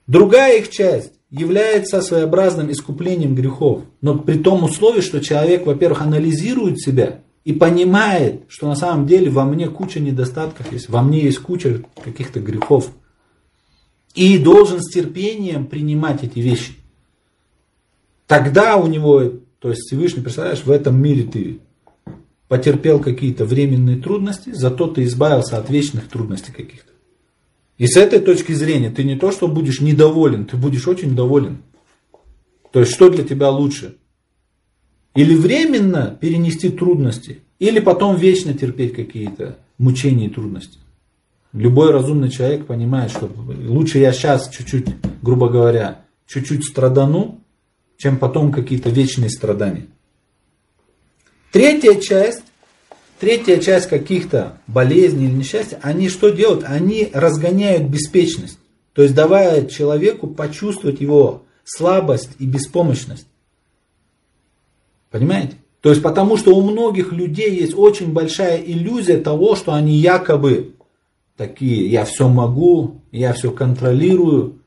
Другая 0.08 0.58
их 0.58 0.70
часть 0.70 1.12
является 1.30 2.02
своеобразным 2.02 2.70
искуплением 2.70 3.36
грехов. 3.36 3.82
Но 4.00 4.18
при 4.18 4.38
том 4.38 4.64
условии, 4.64 5.00
что 5.00 5.20
человек, 5.20 5.66
во-первых, 5.66 6.02
анализирует 6.02 6.80
себя 6.80 7.20
и 7.44 7.52
понимает, 7.52 8.42
что 8.48 8.68
на 8.68 8.74
самом 8.74 9.06
деле 9.06 9.30
во 9.30 9.44
мне 9.44 9.68
куча 9.68 10.00
недостатков 10.00 10.72
есть, 10.72 10.88
во 10.88 11.00
мне 11.00 11.22
есть 11.22 11.38
куча 11.38 11.82
каких-то 12.02 12.40
грехов. 12.40 12.90
И 14.14 14.38
должен 14.38 14.80
с 14.80 14.92
терпением 14.92 15.66
принимать 15.66 16.22
эти 16.22 16.40
вещи. 16.40 16.74
Тогда 18.26 18.76
у 18.76 18.86
него, 18.86 19.22
то 19.58 19.70
есть 19.70 19.82
Всевышний, 19.82 20.22
представляешь, 20.22 20.64
в 20.64 20.70
этом 20.70 21.00
мире 21.00 21.24
ты 21.24 21.60
потерпел 22.48 23.00
какие-то 23.00 23.44
временные 23.44 23.96
трудности, 23.96 24.50
зато 24.52 24.86
ты 24.88 25.04
избавился 25.04 25.58
от 25.58 25.70
вечных 25.70 26.08
трудностей 26.08 26.52
каких-то. 26.52 26.92
И 27.78 27.86
с 27.86 27.96
этой 27.96 28.20
точки 28.20 28.52
зрения 28.52 28.90
ты 28.90 29.02
не 29.02 29.16
то, 29.16 29.32
что 29.32 29.48
будешь 29.48 29.80
недоволен, 29.80 30.44
ты 30.44 30.56
будешь 30.56 30.86
очень 30.86 31.16
доволен. 31.16 31.62
То 32.70 32.80
есть 32.80 32.92
что 32.92 33.08
для 33.08 33.24
тебя 33.24 33.50
лучше? 33.50 33.96
Или 35.14 35.34
временно 35.34 36.16
перенести 36.20 36.70
трудности, 36.70 37.40
или 37.58 37.80
потом 37.80 38.16
вечно 38.16 38.52
терпеть 38.52 38.94
какие-то 38.94 39.58
мучения 39.78 40.26
и 40.26 40.30
трудности. 40.30 40.78
Любой 41.52 41.92
разумный 41.92 42.30
человек 42.30 42.66
понимает, 42.66 43.12
что 43.12 43.30
лучше 43.68 43.98
я 43.98 44.12
сейчас 44.12 44.50
чуть-чуть, 44.50 44.86
грубо 45.22 45.48
говоря, 45.48 46.04
чуть-чуть 46.26 46.64
страдану, 46.64 47.40
чем 47.96 48.18
потом 48.18 48.50
какие-то 48.50 48.90
вечные 48.90 49.30
страдания. 49.30 49.86
Третья 51.54 51.94
часть, 51.94 52.42
третья 53.20 53.58
часть 53.58 53.86
каких-то 53.86 54.58
болезней 54.66 55.26
или 55.26 55.34
несчастья, 55.34 55.78
они 55.82 56.08
что 56.08 56.30
делают? 56.30 56.64
Они 56.66 57.10
разгоняют 57.12 57.84
беспечность. 57.84 58.58
То 58.92 59.02
есть 59.02 59.14
давая 59.14 59.66
человеку 59.66 60.26
почувствовать 60.26 61.00
его 61.00 61.44
слабость 61.62 62.30
и 62.40 62.44
беспомощность. 62.44 63.28
Понимаете? 65.12 65.54
То 65.80 65.90
есть 65.90 66.02
потому 66.02 66.36
что 66.38 66.56
у 66.56 66.60
многих 66.60 67.12
людей 67.12 67.54
есть 67.54 67.74
очень 67.76 68.12
большая 68.12 68.60
иллюзия 68.60 69.18
того, 69.18 69.54
что 69.54 69.74
они 69.74 69.94
якобы 69.94 70.74
такие, 71.36 71.88
я 71.88 72.04
все 72.04 72.28
могу, 72.28 73.00
я 73.12 73.32
все 73.32 73.52
контролирую, 73.52 74.58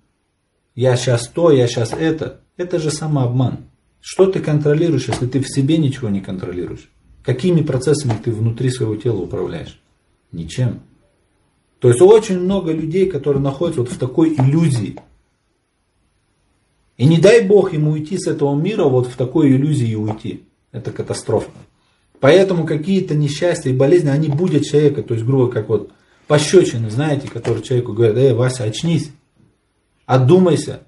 я 0.73 0.95
сейчас 0.95 1.27
то, 1.27 1.51
я 1.51 1.67
сейчас 1.67 1.91
это. 1.91 2.39
Это 2.55 2.79
же 2.79 2.91
самообман. 2.91 3.65
Что 3.99 4.27
ты 4.27 4.39
контролируешь, 4.39 5.07
если 5.07 5.27
ты 5.27 5.39
в 5.39 5.47
себе 5.47 5.77
ничего 5.77 6.09
не 6.09 6.21
контролируешь? 6.21 6.89
Какими 7.23 7.61
процессами 7.61 8.13
ты 8.23 8.31
внутри 8.31 8.69
своего 8.69 8.95
тела 8.95 9.17
управляешь? 9.17 9.79
Ничем. 10.31 10.81
То 11.79 11.89
есть 11.89 12.01
очень 12.01 12.39
много 12.39 12.71
людей, 12.71 13.09
которые 13.09 13.41
находятся 13.41 13.81
вот 13.81 13.91
в 13.91 13.97
такой 13.97 14.33
иллюзии. 14.33 14.99
И 16.97 17.05
не 17.05 17.19
дай 17.19 17.45
Бог 17.45 17.73
ему 17.73 17.91
уйти 17.91 18.17
с 18.17 18.27
этого 18.27 18.55
мира 18.55 18.85
вот 18.85 19.07
в 19.07 19.15
такой 19.15 19.51
иллюзии 19.51 19.89
и 19.89 19.95
уйти. 19.95 20.43
Это 20.71 20.91
катастрофа. 20.91 21.51
Поэтому 22.19 22.65
какие-то 22.65 23.13
несчастья 23.13 23.69
и 23.69 23.73
болезни, 23.73 24.09
они 24.09 24.27
будут 24.27 24.65
человека, 24.65 25.03
то 25.03 25.13
есть, 25.13 25.25
грубо 25.25 25.51
как 25.51 25.69
вот 25.69 25.91
пощечины, 26.27 26.89
знаете, 26.89 27.27
которые 27.27 27.63
человеку 27.63 27.93
говорят, 27.93 28.17
эй, 28.17 28.33
Вася, 28.33 28.63
очнись, 28.63 29.11
отдумайся, 30.05 30.81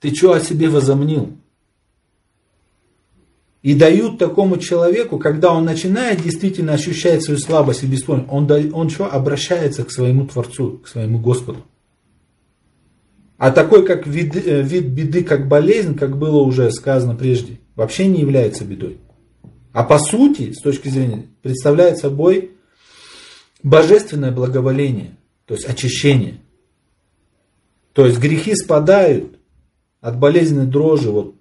ты 0.00 0.12
что 0.14 0.32
о 0.32 0.40
себе 0.40 0.68
возомнил? 0.68 1.36
И 3.66 3.74
дают 3.74 4.20
такому 4.20 4.58
человеку, 4.58 5.18
когда 5.18 5.52
он 5.52 5.64
начинает 5.64 6.22
действительно 6.22 6.74
ощущать 6.74 7.24
свою 7.24 7.40
слабость 7.40 7.82
и 7.82 7.88
беспомощность, 7.88 8.32
он, 8.32 8.70
он 8.72 8.90
что? 8.90 9.06
Обращается 9.06 9.82
к 9.82 9.90
своему 9.90 10.24
Творцу, 10.24 10.78
к 10.84 10.86
своему 10.86 11.18
Господу. 11.18 11.64
А 13.38 13.50
такой 13.50 13.84
как 13.84 14.06
вид, 14.06 14.36
э, 14.36 14.62
вид 14.62 14.84
беды, 14.84 15.24
как 15.24 15.48
болезнь, 15.48 15.96
как 15.96 16.16
было 16.16 16.42
уже 16.42 16.70
сказано 16.70 17.16
прежде, 17.16 17.58
вообще 17.74 18.06
не 18.06 18.20
является 18.20 18.64
бедой. 18.64 18.98
А 19.72 19.82
по 19.82 19.98
сути, 19.98 20.52
с 20.52 20.62
точки 20.62 20.88
зрения, 20.88 21.26
представляет 21.42 21.98
собой 21.98 22.52
божественное 23.64 24.30
благоволение, 24.30 25.16
то 25.44 25.54
есть 25.54 25.68
очищение. 25.68 26.38
То 27.94 28.06
есть 28.06 28.20
грехи 28.20 28.54
спадают 28.54 29.40
от 30.00 30.20
болезненной 30.20 30.66
дрожи, 30.66 31.10
вот 31.10 31.35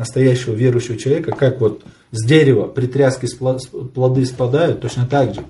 настоящего 0.00 0.54
верующего 0.54 0.96
человека, 0.96 1.32
как 1.32 1.60
вот 1.60 1.84
с 2.10 2.24
дерева 2.24 2.66
при 2.66 2.86
тряске 2.86 3.28
плоды 3.36 4.24
спадают, 4.24 4.80
точно 4.80 5.06
так 5.06 5.34
же 5.34 5.42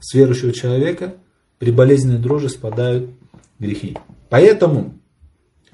с 0.00 0.14
верующего 0.14 0.50
человека 0.52 1.14
при 1.58 1.70
болезненной 1.70 2.18
дрожи 2.18 2.48
спадают 2.48 3.10
грехи. 3.58 3.98
Поэтому, 4.30 4.94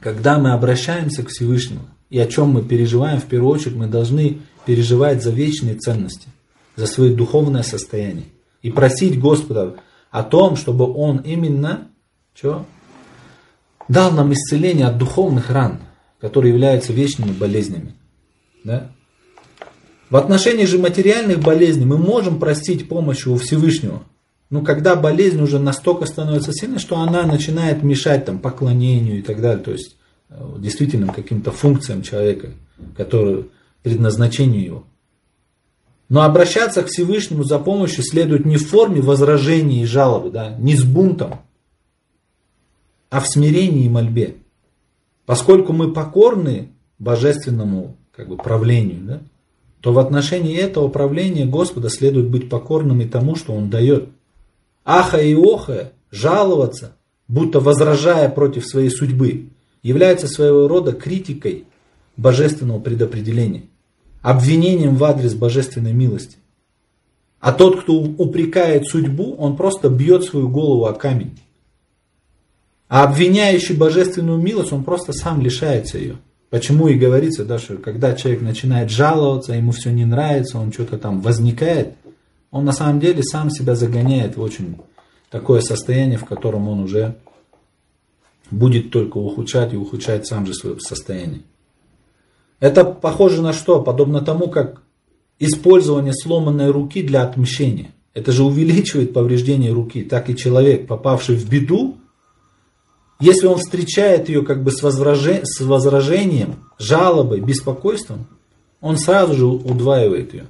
когда 0.00 0.40
мы 0.40 0.50
обращаемся 0.50 1.22
к 1.22 1.28
Всевышнему, 1.28 1.82
и 2.10 2.18
о 2.18 2.26
чем 2.26 2.48
мы 2.48 2.62
переживаем, 2.62 3.20
в 3.20 3.26
первую 3.26 3.54
очередь 3.54 3.76
мы 3.76 3.86
должны 3.86 4.40
переживать 4.66 5.22
за 5.22 5.30
вечные 5.30 5.76
ценности, 5.76 6.26
за 6.74 6.88
свое 6.88 7.14
духовное 7.14 7.62
состояние. 7.62 8.26
И 8.62 8.70
просить 8.72 9.20
Господа 9.20 9.76
о 10.10 10.24
том, 10.24 10.56
чтобы 10.56 10.92
Он 10.92 11.18
именно 11.18 11.88
что, 12.34 12.66
дал 13.88 14.10
нам 14.10 14.32
исцеление 14.32 14.86
от 14.88 14.98
духовных 14.98 15.50
ран, 15.50 15.78
которые 16.20 16.52
являются 16.52 16.92
вечными 16.92 17.30
болезнями. 17.30 17.94
Да? 18.64 18.90
В 20.10 20.16
отношении 20.16 20.64
же 20.64 20.78
материальных 20.78 21.40
болезней 21.40 21.84
мы 21.84 21.98
можем 21.98 22.38
простить 22.38 22.88
помощь 22.88 23.26
у 23.26 23.36
Всевышнего. 23.36 24.02
Но 24.50 24.62
когда 24.62 24.96
болезнь 24.96 25.40
уже 25.40 25.58
настолько 25.58 26.06
становится 26.06 26.52
сильной, 26.52 26.78
что 26.78 26.98
она 26.98 27.24
начинает 27.24 27.82
мешать 27.82 28.24
там, 28.24 28.38
поклонению 28.38 29.18
и 29.18 29.22
так 29.22 29.40
далее, 29.40 29.62
то 29.62 29.72
есть 29.72 29.96
э, 30.28 30.56
действительно 30.58 31.12
каким-то 31.12 31.50
функциям 31.50 32.02
человека, 32.02 32.50
которые 32.96 33.46
предназначению 33.82 34.64
его. 34.64 34.84
Но 36.08 36.22
обращаться 36.22 36.82
к 36.82 36.88
Всевышнему 36.88 37.44
за 37.44 37.58
помощью 37.58 38.04
следует 38.04 38.44
не 38.44 38.56
в 38.56 38.68
форме 38.68 39.00
возражений 39.00 39.82
и 39.82 39.86
жалобы, 39.86 40.30
да, 40.30 40.54
не 40.58 40.76
с 40.76 40.84
бунтом, 40.84 41.40
а 43.10 43.20
в 43.20 43.26
смирении 43.26 43.86
и 43.86 43.88
мольбе. 43.88 44.36
Поскольку 45.26 45.72
мы 45.72 45.92
покорны 45.92 46.72
божественному 46.98 47.96
как 48.16 48.28
бы 48.28 48.36
правлению, 48.36 49.00
да, 49.02 49.20
то 49.80 49.92
в 49.92 49.98
отношении 49.98 50.56
этого 50.56 50.88
правления 50.88 51.44
Господа 51.44 51.88
следует 51.90 52.28
быть 52.28 52.48
покорным 52.48 53.00
и 53.00 53.06
тому, 53.06 53.36
что 53.36 53.52
Он 53.52 53.70
дает. 53.70 54.08
Аха 54.84 55.18
и 55.18 55.34
оха, 55.34 55.92
жаловаться, 56.10 56.96
будто 57.28 57.60
возражая 57.60 58.28
против 58.28 58.66
своей 58.66 58.90
судьбы, 58.90 59.48
является 59.82 60.26
своего 60.26 60.68
рода 60.68 60.92
критикой 60.92 61.66
божественного 62.16 62.80
предопределения, 62.80 63.64
обвинением 64.22 64.96
в 64.96 65.04
адрес 65.04 65.34
божественной 65.34 65.92
милости. 65.92 66.38
А 67.40 67.52
тот, 67.52 67.82
кто 67.82 67.94
упрекает 67.94 68.86
судьбу, 68.86 69.34
он 69.34 69.56
просто 69.56 69.90
бьет 69.90 70.24
свою 70.24 70.48
голову 70.48 70.86
о 70.86 70.94
камень. 70.94 71.38
А 72.88 73.04
обвиняющий 73.04 73.76
божественную 73.76 74.38
милость, 74.38 74.72
он 74.72 74.84
просто 74.84 75.12
сам 75.12 75.42
лишается 75.42 75.98
ее. 75.98 76.16
Почему 76.50 76.88
и 76.88 76.94
говорится, 76.94 77.44
да, 77.44 77.58
что 77.58 77.76
когда 77.76 78.14
человек 78.14 78.42
начинает 78.42 78.90
жаловаться, 78.90 79.54
ему 79.54 79.72
все 79.72 79.90
не 79.90 80.04
нравится, 80.04 80.58
он 80.58 80.72
что-то 80.72 80.98
там 80.98 81.20
возникает, 81.20 81.94
он 82.50 82.64
на 82.64 82.72
самом 82.72 83.00
деле 83.00 83.22
сам 83.22 83.50
себя 83.50 83.74
загоняет 83.74 84.36
в 84.36 84.40
очень 84.40 84.76
такое 85.30 85.60
состояние, 85.60 86.18
в 86.18 86.24
котором 86.24 86.68
он 86.68 86.80
уже 86.80 87.16
будет 88.50 88.90
только 88.90 89.18
ухудшать 89.18 89.72
и 89.72 89.76
ухудшать 89.76 90.26
сам 90.26 90.46
же 90.46 90.54
свое 90.54 90.78
состояние. 90.78 91.40
Это 92.60 92.84
похоже 92.84 93.42
на 93.42 93.52
что? 93.52 93.82
Подобно 93.82 94.20
тому, 94.20 94.48
как 94.48 94.82
использование 95.38 96.14
сломанной 96.14 96.70
руки 96.70 97.02
для 97.02 97.22
отмщения. 97.22 97.90
Это 98.14 98.30
же 98.30 98.44
увеличивает 98.44 99.12
повреждение 99.12 99.72
руки. 99.72 100.02
Так 100.04 100.30
и 100.30 100.36
человек, 100.36 100.86
попавший 100.86 101.36
в 101.36 101.48
беду, 101.48 101.96
если 103.20 103.46
он 103.46 103.58
встречает 103.58 104.28
ее 104.28 104.44
как 104.44 104.62
бы 104.62 104.72
с, 104.72 104.82
возражением, 104.82 105.44
с 105.44 105.60
возражением, 105.60 106.56
жалобой, 106.78 107.40
беспокойством, 107.40 108.26
он 108.80 108.98
сразу 108.98 109.34
же 109.34 109.46
удваивает 109.46 110.34
ее. 110.34 110.46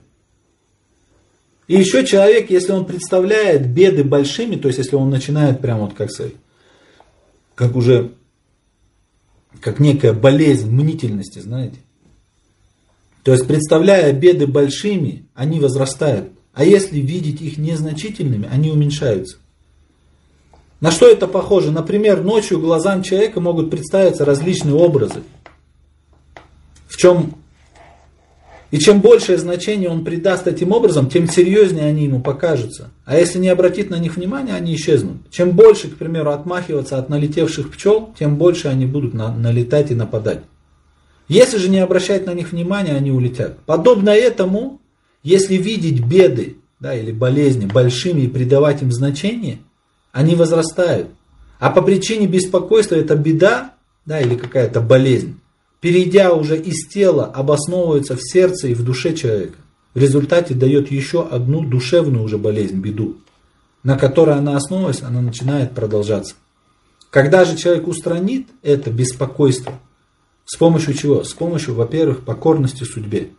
И 1.66 1.76
еще 1.76 2.04
человек, 2.04 2.50
если 2.50 2.72
он 2.72 2.84
представляет 2.84 3.72
беды 3.72 4.04
большими, 4.04 4.56
то 4.56 4.68
есть 4.68 4.78
если 4.78 4.96
он 4.96 5.08
начинает 5.08 5.60
прямо 5.60 5.82
вот 5.82 5.94
как 5.94 6.10
сказать, 6.10 6.34
как 7.54 7.76
уже, 7.76 8.12
как 9.60 9.78
некая 9.78 10.12
болезнь 10.12 10.70
мнительности, 10.70 11.38
знаете. 11.38 11.78
То 13.22 13.32
есть 13.32 13.46
представляя 13.46 14.12
беды 14.12 14.46
большими, 14.46 15.26
они 15.34 15.60
возрастают. 15.60 16.30
А 16.52 16.64
если 16.64 17.00
видеть 17.00 17.40
их 17.40 17.56
незначительными, 17.56 18.48
они 18.50 18.70
уменьшаются. 18.70 19.38
На 20.84 20.90
что 20.90 21.08
это 21.08 21.26
похоже? 21.26 21.70
Например, 21.70 22.22
ночью 22.22 22.60
глазам 22.60 23.02
человека 23.02 23.40
могут 23.40 23.70
представиться 23.70 24.26
различные 24.26 24.74
образы. 24.74 25.22
В 26.88 26.98
чем 26.98 27.36
и 28.70 28.78
чем 28.78 29.00
большее 29.00 29.38
значение 29.38 29.88
он 29.88 30.04
придаст 30.04 30.46
этим 30.46 30.72
образом, 30.72 31.08
тем 31.08 31.26
серьезнее 31.26 31.86
они 31.86 32.04
ему 32.04 32.20
покажутся. 32.20 32.90
А 33.06 33.16
если 33.16 33.38
не 33.38 33.48
обратит 33.48 33.88
на 33.88 33.98
них 33.98 34.16
внимания, 34.16 34.52
они 34.52 34.74
исчезнут. 34.74 35.30
Чем 35.30 35.52
больше, 35.52 35.88
к 35.88 35.96
примеру, 35.96 36.32
отмахиваться 36.32 36.98
от 36.98 37.08
налетевших 37.08 37.70
пчел, 37.70 38.12
тем 38.18 38.36
больше 38.36 38.68
они 38.68 38.84
будут 38.84 39.14
на, 39.14 39.34
налетать 39.34 39.90
и 39.90 39.94
нападать. 39.94 40.42
Если 41.28 41.56
же 41.56 41.70
не 41.70 41.78
обращать 41.78 42.26
на 42.26 42.34
них 42.34 42.52
внимания, 42.52 42.92
они 42.92 43.10
улетят. 43.10 43.58
Подобно 43.60 44.10
этому, 44.10 44.82
если 45.22 45.54
видеть 45.54 46.04
беды 46.04 46.58
да, 46.78 46.94
или 46.94 47.10
болезни 47.10 47.64
большими 47.64 48.20
и 48.20 48.28
придавать 48.28 48.82
им 48.82 48.92
значение, 48.92 49.60
они 50.14 50.34
возрастают. 50.34 51.08
А 51.58 51.68
по 51.68 51.82
причине 51.82 52.26
беспокойства 52.26 52.94
это 52.94 53.14
беда 53.14 53.74
да, 54.06 54.20
или 54.20 54.34
какая-то 54.34 54.80
болезнь 54.80 55.38
перейдя 55.84 56.32
уже 56.32 56.56
из 56.58 56.88
тела, 56.88 57.26
обосновывается 57.26 58.16
в 58.16 58.20
сердце 58.22 58.68
и 58.68 58.74
в 58.74 58.82
душе 58.82 59.14
человека. 59.14 59.58
В 59.92 59.98
результате 59.98 60.54
дает 60.54 60.90
еще 60.90 61.28
одну 61.28 61.62
душевную 61.62 62.24
уже 62.24 62.38
болезнь, 62.38 62.80
беду, 62.80 63.18
на 63.82 63.98
которой 63.98 64.34
она 64.34 64.56
основываясь, 64.56 65.02
она 65.02 65.20
начинает 65.20 65.72
продолжаться. 65.72 66.36
Когда 67.10 67.44
же 67.44 67.58
человек 67.58 67.86
устранит 67.86 68.46
это 68.62 68.90
беспокойство, 68.90 69.74
с 70.46 70.56
помощью 70.56 70.94
чего? 70.94 71.22
С 71.22 71.34
помощью, 71.34 71.74
во-первых, 71.74 72.24
покорности 72.24 72.84
судьбе 72.84 73.32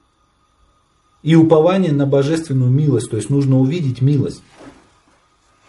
и 1.24 1.34
упования 1.34 1.94
на 1.94 2.06
божественную 2.06 2.70
милость, 2.70 3.10
то 3.10 3.18
есть 3.18 3.32
нужно 3.32 3.60
увидеть 3.60 4.02
милость. 4.02 4.44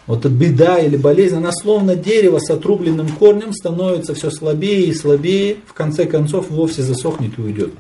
Вот 0.07 0.21
эта 0.21 0.29
беда 0.29 0.79
или 0.79 0.97
болезнь, 0.97 1.37
она 1.37 1.51
словно 1.53 1.97
дерево 1.97 2.39
с 2.39 2.49
отрубленным 2.51 3.09
корнем 3.09 3.53
становится 3.53 4.15
все 4.15 4.31
слабее 4.31 4.87
и 4.87 4.95
слабее, 4.95 5.59
в 5.67 5.73
конце 5.73 6.07
концов 6.07 6.49
вовсе 6.49 6.83
засохнет 6.83 7.39
и 7.39 7.43
уйдет. 7.43 7.73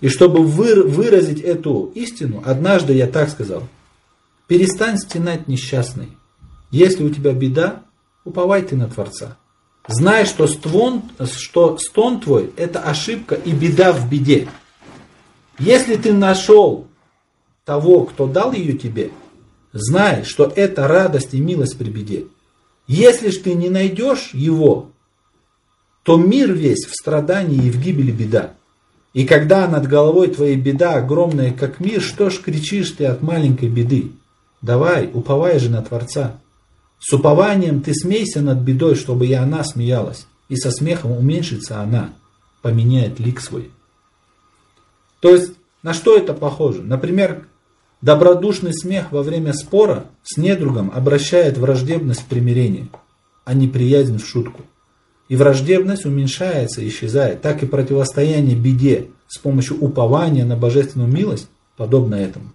И 0.00 0.08
чтобы 0.08 0.42
выразить 0.42 1.40
эту 1.40 1.92
истину, 1.94 2.42
однажды 2.44 2.94
я 2.94 3.06
так 3.06 3.28
сказал, 3.28 3.64
перестань 4.46 4.96
стенать 4.96 5.46
несчастный. 5.46 6.08
Если 6.70 7.04
у 7.04 7.10
тебя 7.10 7.32
беда, 7.32 7.82
уповай 8.24 8.62
ты 8.62 8.74
на 8.74 8.88
Творца. 8.88 9.36
Знай, 9.86 10.24
что 10.24 10.46
стон, 10.46 11.02
что 11.36 11.76
стон 11.76 12.20
твой– 12.20 12.50
это 12.56 12.80
ошибка 12.80 13.34
и 13.34 13.52
беда 13.52 13.92
в 13.92 14.08
беде. 14.08 14.48
Если 15.58 15.96
ты 15.96 16.14
нашел 16.14 16.86
того, 17.64 18.04
кто 18.04 18.26
дал 18.26 18.52
ее 18.52 18.72
тебе– 18.72 19.10
Знай, 19.72 20.24
что 20.24 20.52
это 20.54 20.86
радость 20.86 21.34
и 21.34 21.40
милость 21.40 21.78
при 21.78 21.90
беде. 21.90 22.26
Если 22.86 23.30
ж 23.30 23.38
ты 23.38 23.54
не 23.54 23.70
найдешь 23.70 24.30
его, 24.34 24.90
то 26.02 26.16
мир 26.16 26.52
весь 26.52 26.84
в 26.84 26.94
страдании 26.94 27.66
и 27.66 27.70
в 27.70 27.80
гибели 27.80 28.10
беда. 28.10 28.54
И 29.14 29.24
когда 29.24 29.68
над 29.68 29.86
головой 29.86 30.28
твоей 30.28 30.56
беда 30.56 30.94
огромная, 30.94 31.52
как 31.52 31.80
мир, 31.80 32.00
что 32.00 32.30
ж 32.30 32.40
кричишь 32.40 32.90
ты 32.92 33.06
от 33.06 33.22
маленькой 33.22 33.68
беды? 33.68 34.12
Давай, 34.62 35.10
уповай 35.12 35.58
же 35.58 35.70
на 35.70 35.82
Творца. 35.82 36.40
С 36.98 37.12
упованием 37.12 37.82
ты 37.82 37.94
смейся 37.94 38.40
над 38.40 38.58
бедой, 38.58 38.94
чтобы 38.94 39.26
и 39.26 39.32
она 39.32 39.64
смеялась, 39.64 40.26
и 40.48 40.56
со 40.56 40.70
смехом 40.70 41.12
уменьшится 41.12 41.80
она, 41.80 42.14
поменяет 42.62 43.18
лик 43.18 43.40
свой. 43.40 43.70
То 45.20 45.34
есть, 45.34 45.52
на 45.82 45.94
что 45.94 46.16
это 46.16 46.32
похоже? 46.32 46.82
Например, 46.82 47.46
Добродушный 48.02 48.74
смех 48.74 49.12
во 49.12 49.22
время 49.22 49.52
спора 49.52 50.06
с 50.24 50.36
недругом 50.36 50.90
обращает 50.92 51.56
враждебность 51.56 52.22
в 52.22 52.26
примирение, 52.26 52.88
а 53.44 53.54
неприязнь 53.54 54.18
в 54.18 54.26
шутку. 54.26 54.62
И 55.28 55.36
враждебность 55.36 56.04
уменьшается, 56.04 56.86
исчезает. 56.86 57.42
Так 57.42 57.62
и 57.62 57.66
противостояние 57.66 58.56
беде 58.56 59.10
с 59.28 59.38
помощью 59.38 59.78
упования 59.78 60.44
на 60.44 60.56
божественную 60.56 61.10
милость 61.10 61.48
подобно 61.76 62.16
этому. 62.16 62.52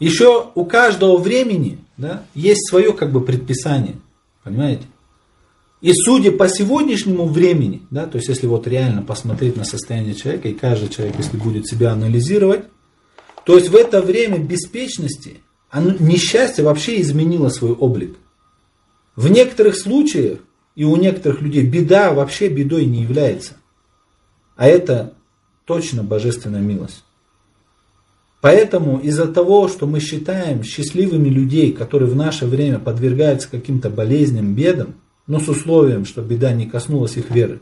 Еще 0.00 0.46
у 0.54 0.64
каждого 0.64 1.18
времени 1.18 1.78
да, 1.98 2.24
есть 2.34 2.68
свое 2.68 2.94
как 2.94 3.12
бы 3.12 3.20
предписание. 3.20 3.96
Понимаете? 4.42 4.84
И 5.82 5.92
судя 5.92 6.32
по 6.32 6.48
сегодняшнему 6.48 7.26
времени, 7.26 7.82
да, 7.90 8.06
то 8.06 8.16
есть 8.16 8.28
если 8.28 8.46
вот 8.46 8.66
реально 8.66 9.02
посмотреть 9.02 9.56
на 9.56 9.64
состояние 9.64 10.14
человека, 10.14 10.48
и 10.48 10.54
каждый 10.54 10.88
человек, 10.88 11.16
если 11.18 11.36
будет 11.36 11.68
себя 11.68 11.92
анализировать, 11.92 12.64
то 13.44 13.56
есть 13.56 13.68
в 13.68 13.76
это 13.76 14.02
время 14.02 14.38
беспечности 14.38 15.40
оно, 15.70 15.92
несчастье 15.98 16.64
вообще 16.64 17.00
изменило 17.00 17.48
свой 17.48 17.72
облик. 17.72 18.16
В 19.16 19.28
некоторых 19.28 19.76
случаях 19.76 20.40
и 20.74 20.84
у 20.84 20.96
некоторых 20.96 21.40
людей 21.40 21.66
беда 21.66 22.12
вообще 22.12 22.48
бедой 22.48 22.84
не 22.86 23.02
является. 23.02 23.56
А 24.56 24.66
это 24.68 25.14
точно 25.64 26.02
божественная 26.02 26.60
милость. 26.60 27.04
Поэтому 28.40 28.98
из-за 28.98 29.26
того, 29.26 29.68
что 29.68 29.86
мы 29.86 30.00
считаем 30.00 30.62
счастливыми 30.62 31.28
людей, 31.28 31.72
которые 31.72 32.10
в 32.10 32.16
наше 32.16 32.46
время 32.46 32.78
подвергаются 32.78 33.48
каким-то 33.48 33.88
болезням, 33.88 34.54
бедам, 34.54 34.94
но 35.26 35.38
с 35.38 35.48
условием, 35.48 36.04
что 36.04 36.22
беда 36.22 36.52
не 36.52 36.66
коснулась 36.66 37.16
их 37.16 37.30
веры, 37.30 37.60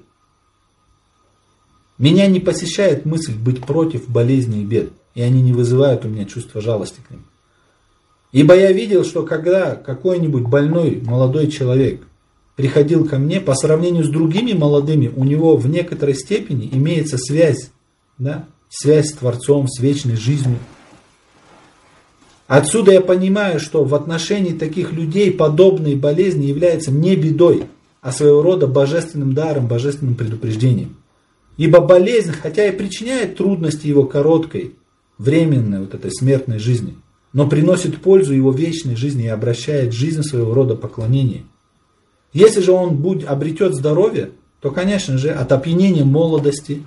меня 1.99 2.27
не 2.27 2.41
посещает 2.41 3.05
мысль 3.05 3.35
быть 3.35 3.61
против 3.63 4.09
болезней 4.09 4.63
и 4.63 4.65
бед 4.65 4.93
и 5.15 5.23
они 5.23 5.43
не 5.43 5.53
вызывают 5.53 6.05
у 6.05 6.09
меня 6.09 6.25
чувства 6.25 6.61
жалости 6.61 7.01
к 7.07 7.11
ним. 7.11 7.25
Ибо 8.33 8.57
я 8.57 8.73
видел, 8.73 9.05
что 9.05 9.25
когда 9.25 9.75
какой-нибудь 9.75 10.45
больной 10.45 11.01
молодой 11.05 11.49
человек 11.49 12.03
приходил 12.55 13.07
ко 13.07 13.19
мне, 13.19 13.41
по 13.41 13.55
сравнению 13.55 14.05
с 14.05 14.09
другими 14.09 14.53
молодыми, 14.53 15.11
у 15.15 15.25
него 15.25 15.57
в 15.57 15.69
некоторой 15.69 16.15
степени 16.15 16.69
имеется 16.73 17.19
связь, 17.19 17.71
да, 18.19 18.47
связь 18.69 19.11
с 19.11 19.15
Творцом, 19.15 19.67
с 19.67 19.81
вечной 19.81 20.17
жизнью. 20.17 20.59
Отсюда 22.47 22.93
я 22.93 23.01
понимаю, 23.01 23.61
что 23.61 23.85
в 23.85 23.95
отношении 23.95 24.53
таких 24.53 24.93
людей 24.93 25.33
подобные 25.33 25.97
болезни 25.97 26.47
являются 26.47 26.91
не 26.91 27.17
бедой, 27.17 27.65
а 28.01 28.13
своего 28.13 28.43
рода 28.43 28.67
божественным 28.67 29.35
даром, 29.35 29.67
божественным 29.67 30.15
предупреждением. 30.15 30.97
Ибо 31.57 31.81
болезнь, 31.81 32.33
хотя 32.33 32.67
и 32.67 32.77
причиняет 32.77 33.37
трудности 33.37 33.87
его 33.87 34.05
короткой, 34.05 34.75
временной 35.21 35.81
вот 35.81 35.95
этой 35.95 36.11
смертной 36.11 36.59
жизни, 36.59 36.97
но 37.33 37.47
приносит 37.47 38.01
пользу 38.01 38.33
его 38.33 38.53
вечной 38.53 38.97
жизни 38.97 39.25
и 39.25 39.29
обращает 39.29 39.93
жизнь 39.93 40.23
своего 40.23 40.55
рода 40.55 40.75
поклонения. 40.75 41.43
Если 42.33 42.61
же 42.61 42.73
он 42.73 42.97
будь, 42.97 43.25
обретет 43.25 43.75
здоровье, 43.75 44.31
то, 44.61 44.71
конечно 44.71 45.19
же, 45.19 45.31
от 45.31 45.53
опьянения 45.53 46.05
молодости, 46.05 46.83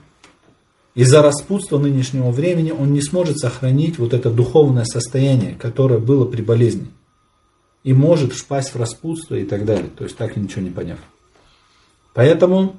из-за 0.96 1.22
распутства 1.22 1.78
нынешнего 1.78 2.32
времени 2.32 2.72
он 2.72 2.94
не 2.94 3.02
сможет 3.02 3.38
сохранить 3.38 4.00
вот 4.00 4.14
это 4.14 4.30
духовное 4.32 4.86
состояние, 4.86 5.56
которое 5.56 6.00
было 6.00 6.26
при 6.26 6.42
болезни. 6.42 6.88
и 7.84 7.94
может 7.94 8.34
впасть 8.34 8.74
в 8.74 8.78
распутство 8.78 9.36
и 9.36 9.44
так 9.44 9.66
далее. 9.66 9.90
То 9.96 10.06
есть 10.06 10.16
так 10.16 10.38
и 10.38 10.40
ничего 10.40 10.62
не 10.62 10.70
поняв. 10.70 11.00
Поэтому 12.14 12.78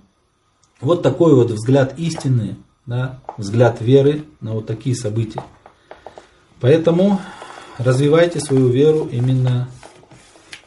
вот 0.81 1.03
такой 1.03 1.35
вот 1.35 1.51
взгляд 1.51 1.99
истины, 1.99 2.57
да, 2.87 3.21
взгляд 3.39 3.81
веры 3.81 4.25
на 4.41 4.53
вот 4.53 4.67
такие 4.67 4.95
события. 4.95 5.43
Поэтому 6.61 7.21
развивайте 7.79 8.41
свою 8.41 8.69
веру, 8.69 9.09
именно 9.11 9.69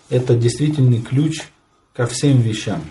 это 0.10 0.36
действительный 0.36 1.02
ключ 1.02 1.42
ко 1.94 2.06
всем 2.06 2.40
вещам, 2.40 2.82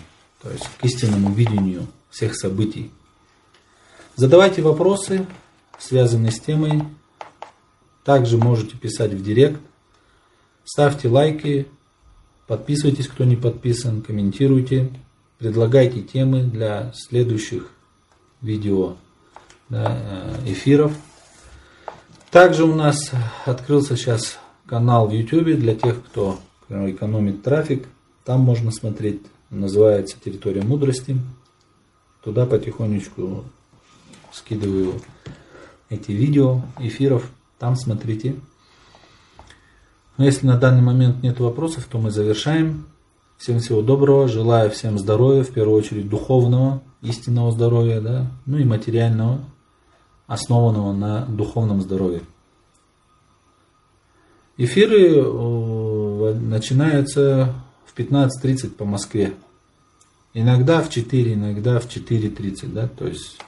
то 0.41 0.49
есть 0.51 0.67
к 0.79 0.85
истинному 0.85 1.33
видению 1.33 1.87
всех 2.09 2.35
событий. 2.35 2.91
Задавайте 4.15 4.61
вопросы, 4.61 5.25
связанные 5.77 6.31
с 6.31 6.39
темой. 6.39 6.83
Также 8.03 8.37
можете 8.37 8.77
писать 8.77 9.13
в 9.13 9.23
директ. 9.23 9.59
Ставьте 10.63 11.07
лайки, 11.07 11.67
подписывайтесь, 12.47 13.07
кто 13.07 13.23
не 13.23 13.35
подписан, 13.35 14.01
комментируйте, 14.01 14.91
предлагайте 15.37 16.01
темы 16.01 16.43
для 16.43 16.91
следующих 16.93 17.71
видео 18.41 18.97
да, 19.69 19.97
э, 19.99 20.51
эфиров. 20.51 20.93
Также 22.31 22.65
у 22.65 22.75
нас 22.75 23.11
открылся 23.45 23.95
сейчас 23.95 24.37
канал 24.65 25.07
в 25.07 25.11
YouTube 25.11 25.57
для 25.57 25.75
тех, 25.75 26.05
кто 26.05 26.39
экономит 26.69 27.43
трафик. 27.43 27.87
Там 28.25 28.41
можно 28.41 28.71
смотреть, 28.71 29.21
называется 29.49 30.17
«Территория 30.23 30.61
мудрости». 30.61 31.17
Туда 32.23 32.45
потихонечку 32.45 33.45
скидываю 34.33 35.01
эти 35.89 36.11
видео, 36.11 36.61
эфиров. 36.79 37.29
Там 37.57 37.75
смотрите. 37.75 38.35
Но 40.17 40.25
если 40.25 40.45
на 40.45 40.57
данный 40.57 40.81
момент 40.81 41.23
нет 41.23 41.39
вопросов, 41.39 41.87
то 41.89 41.99
мы 41.99 42.11
завершаем. 42.11 42.85
Всем 43.37 43.59
всего 43.59 43.81
доброго. 43.81 44.27
Желаю 44.27 44.69
всем 44.71 44.99
здоровья, 44.99 45.43
в 45.43 45.51
первую 45.51 45.77
очередь 45.77 46.09
духовного, 46.09 46.81
истинного 47.01 47.51
здоровья, 47.51 48.01
да, 48.01 48.27
ну 48.45 48.57
и 48.57 48.65
материального 48.65 49.39
основанного 50.27 50.93
на 50.93 51.25
духовном 51.25 51.81
здоровье. 51.81 52.21
Эфиры 54.57 55.15
э, 55.15 56.33
начинаются 56.39 57.55
в 57.85 57.97
15.30 57.97 58.71
по 58.71 58.85
Москве. 58.85 59.33
Иногда 60.33 60.81
в 60.81 60.89
4, 60.89 61.33
иногда 61.33 61.79
в 61.79 61.87
4.30, 61.87 62.73
да, 62.73 62.87
то 62.87 63.07
есть 63.07 63.39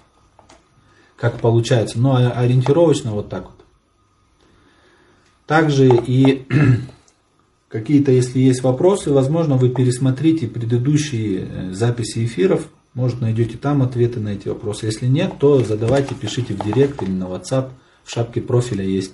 как 1.16 1.40
получается. 1.40 2.00
Но 2.00 2.16
ориентировочно 2.16 3.12
вот 3.12 3.30
так 3.30 3.46
вот. 3.46 3.66
Также 5.46 5.88
и 5.88 6.46
какие-то, 7.68 8.12
если 8.12 8.40
есть 8.40 8.62
вопросы, 8.62 9.12
возможно, 9.12 9.58
вы 9.58 9.70
пересмотрите 9.70 10.48
предыдущие 10.48 11.48
э, 11.50 11.74
записи 11.74 12.26
эфиров, 12.26 12.68
может, 12.94 13.22
найдете 13.22 13.58
там 13.58 13.82
ответы 13.82 14.20
на 14.20 14.30
эти 14.30 14.48
вопросы. 14.48 14.88
Если 14.88 15.08
нет, 15.08 15.34
то 15.40 15.64
задавайте, 15.64 16.16
пишите 16.16 16.54
в 16.54 16.64
директ 16.64 17.02
или 17.04 17.12
на 17.12 17.26
WhatsApp. 17.26 17.72
В 18.04 18.12
шапке 18.12 18.42
профиля 18.42 18.84
есть. 18.84 19.14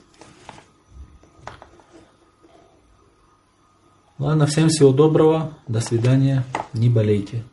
Ладно, 4.17 4.45
всем 4.45 4.69
всего 4.69 4.93
доброго. 4.93 5.57
До 5.67 5.81
свидания. 5.81 6.45
Не 6.73 6.89
болейте. 6.89 7.43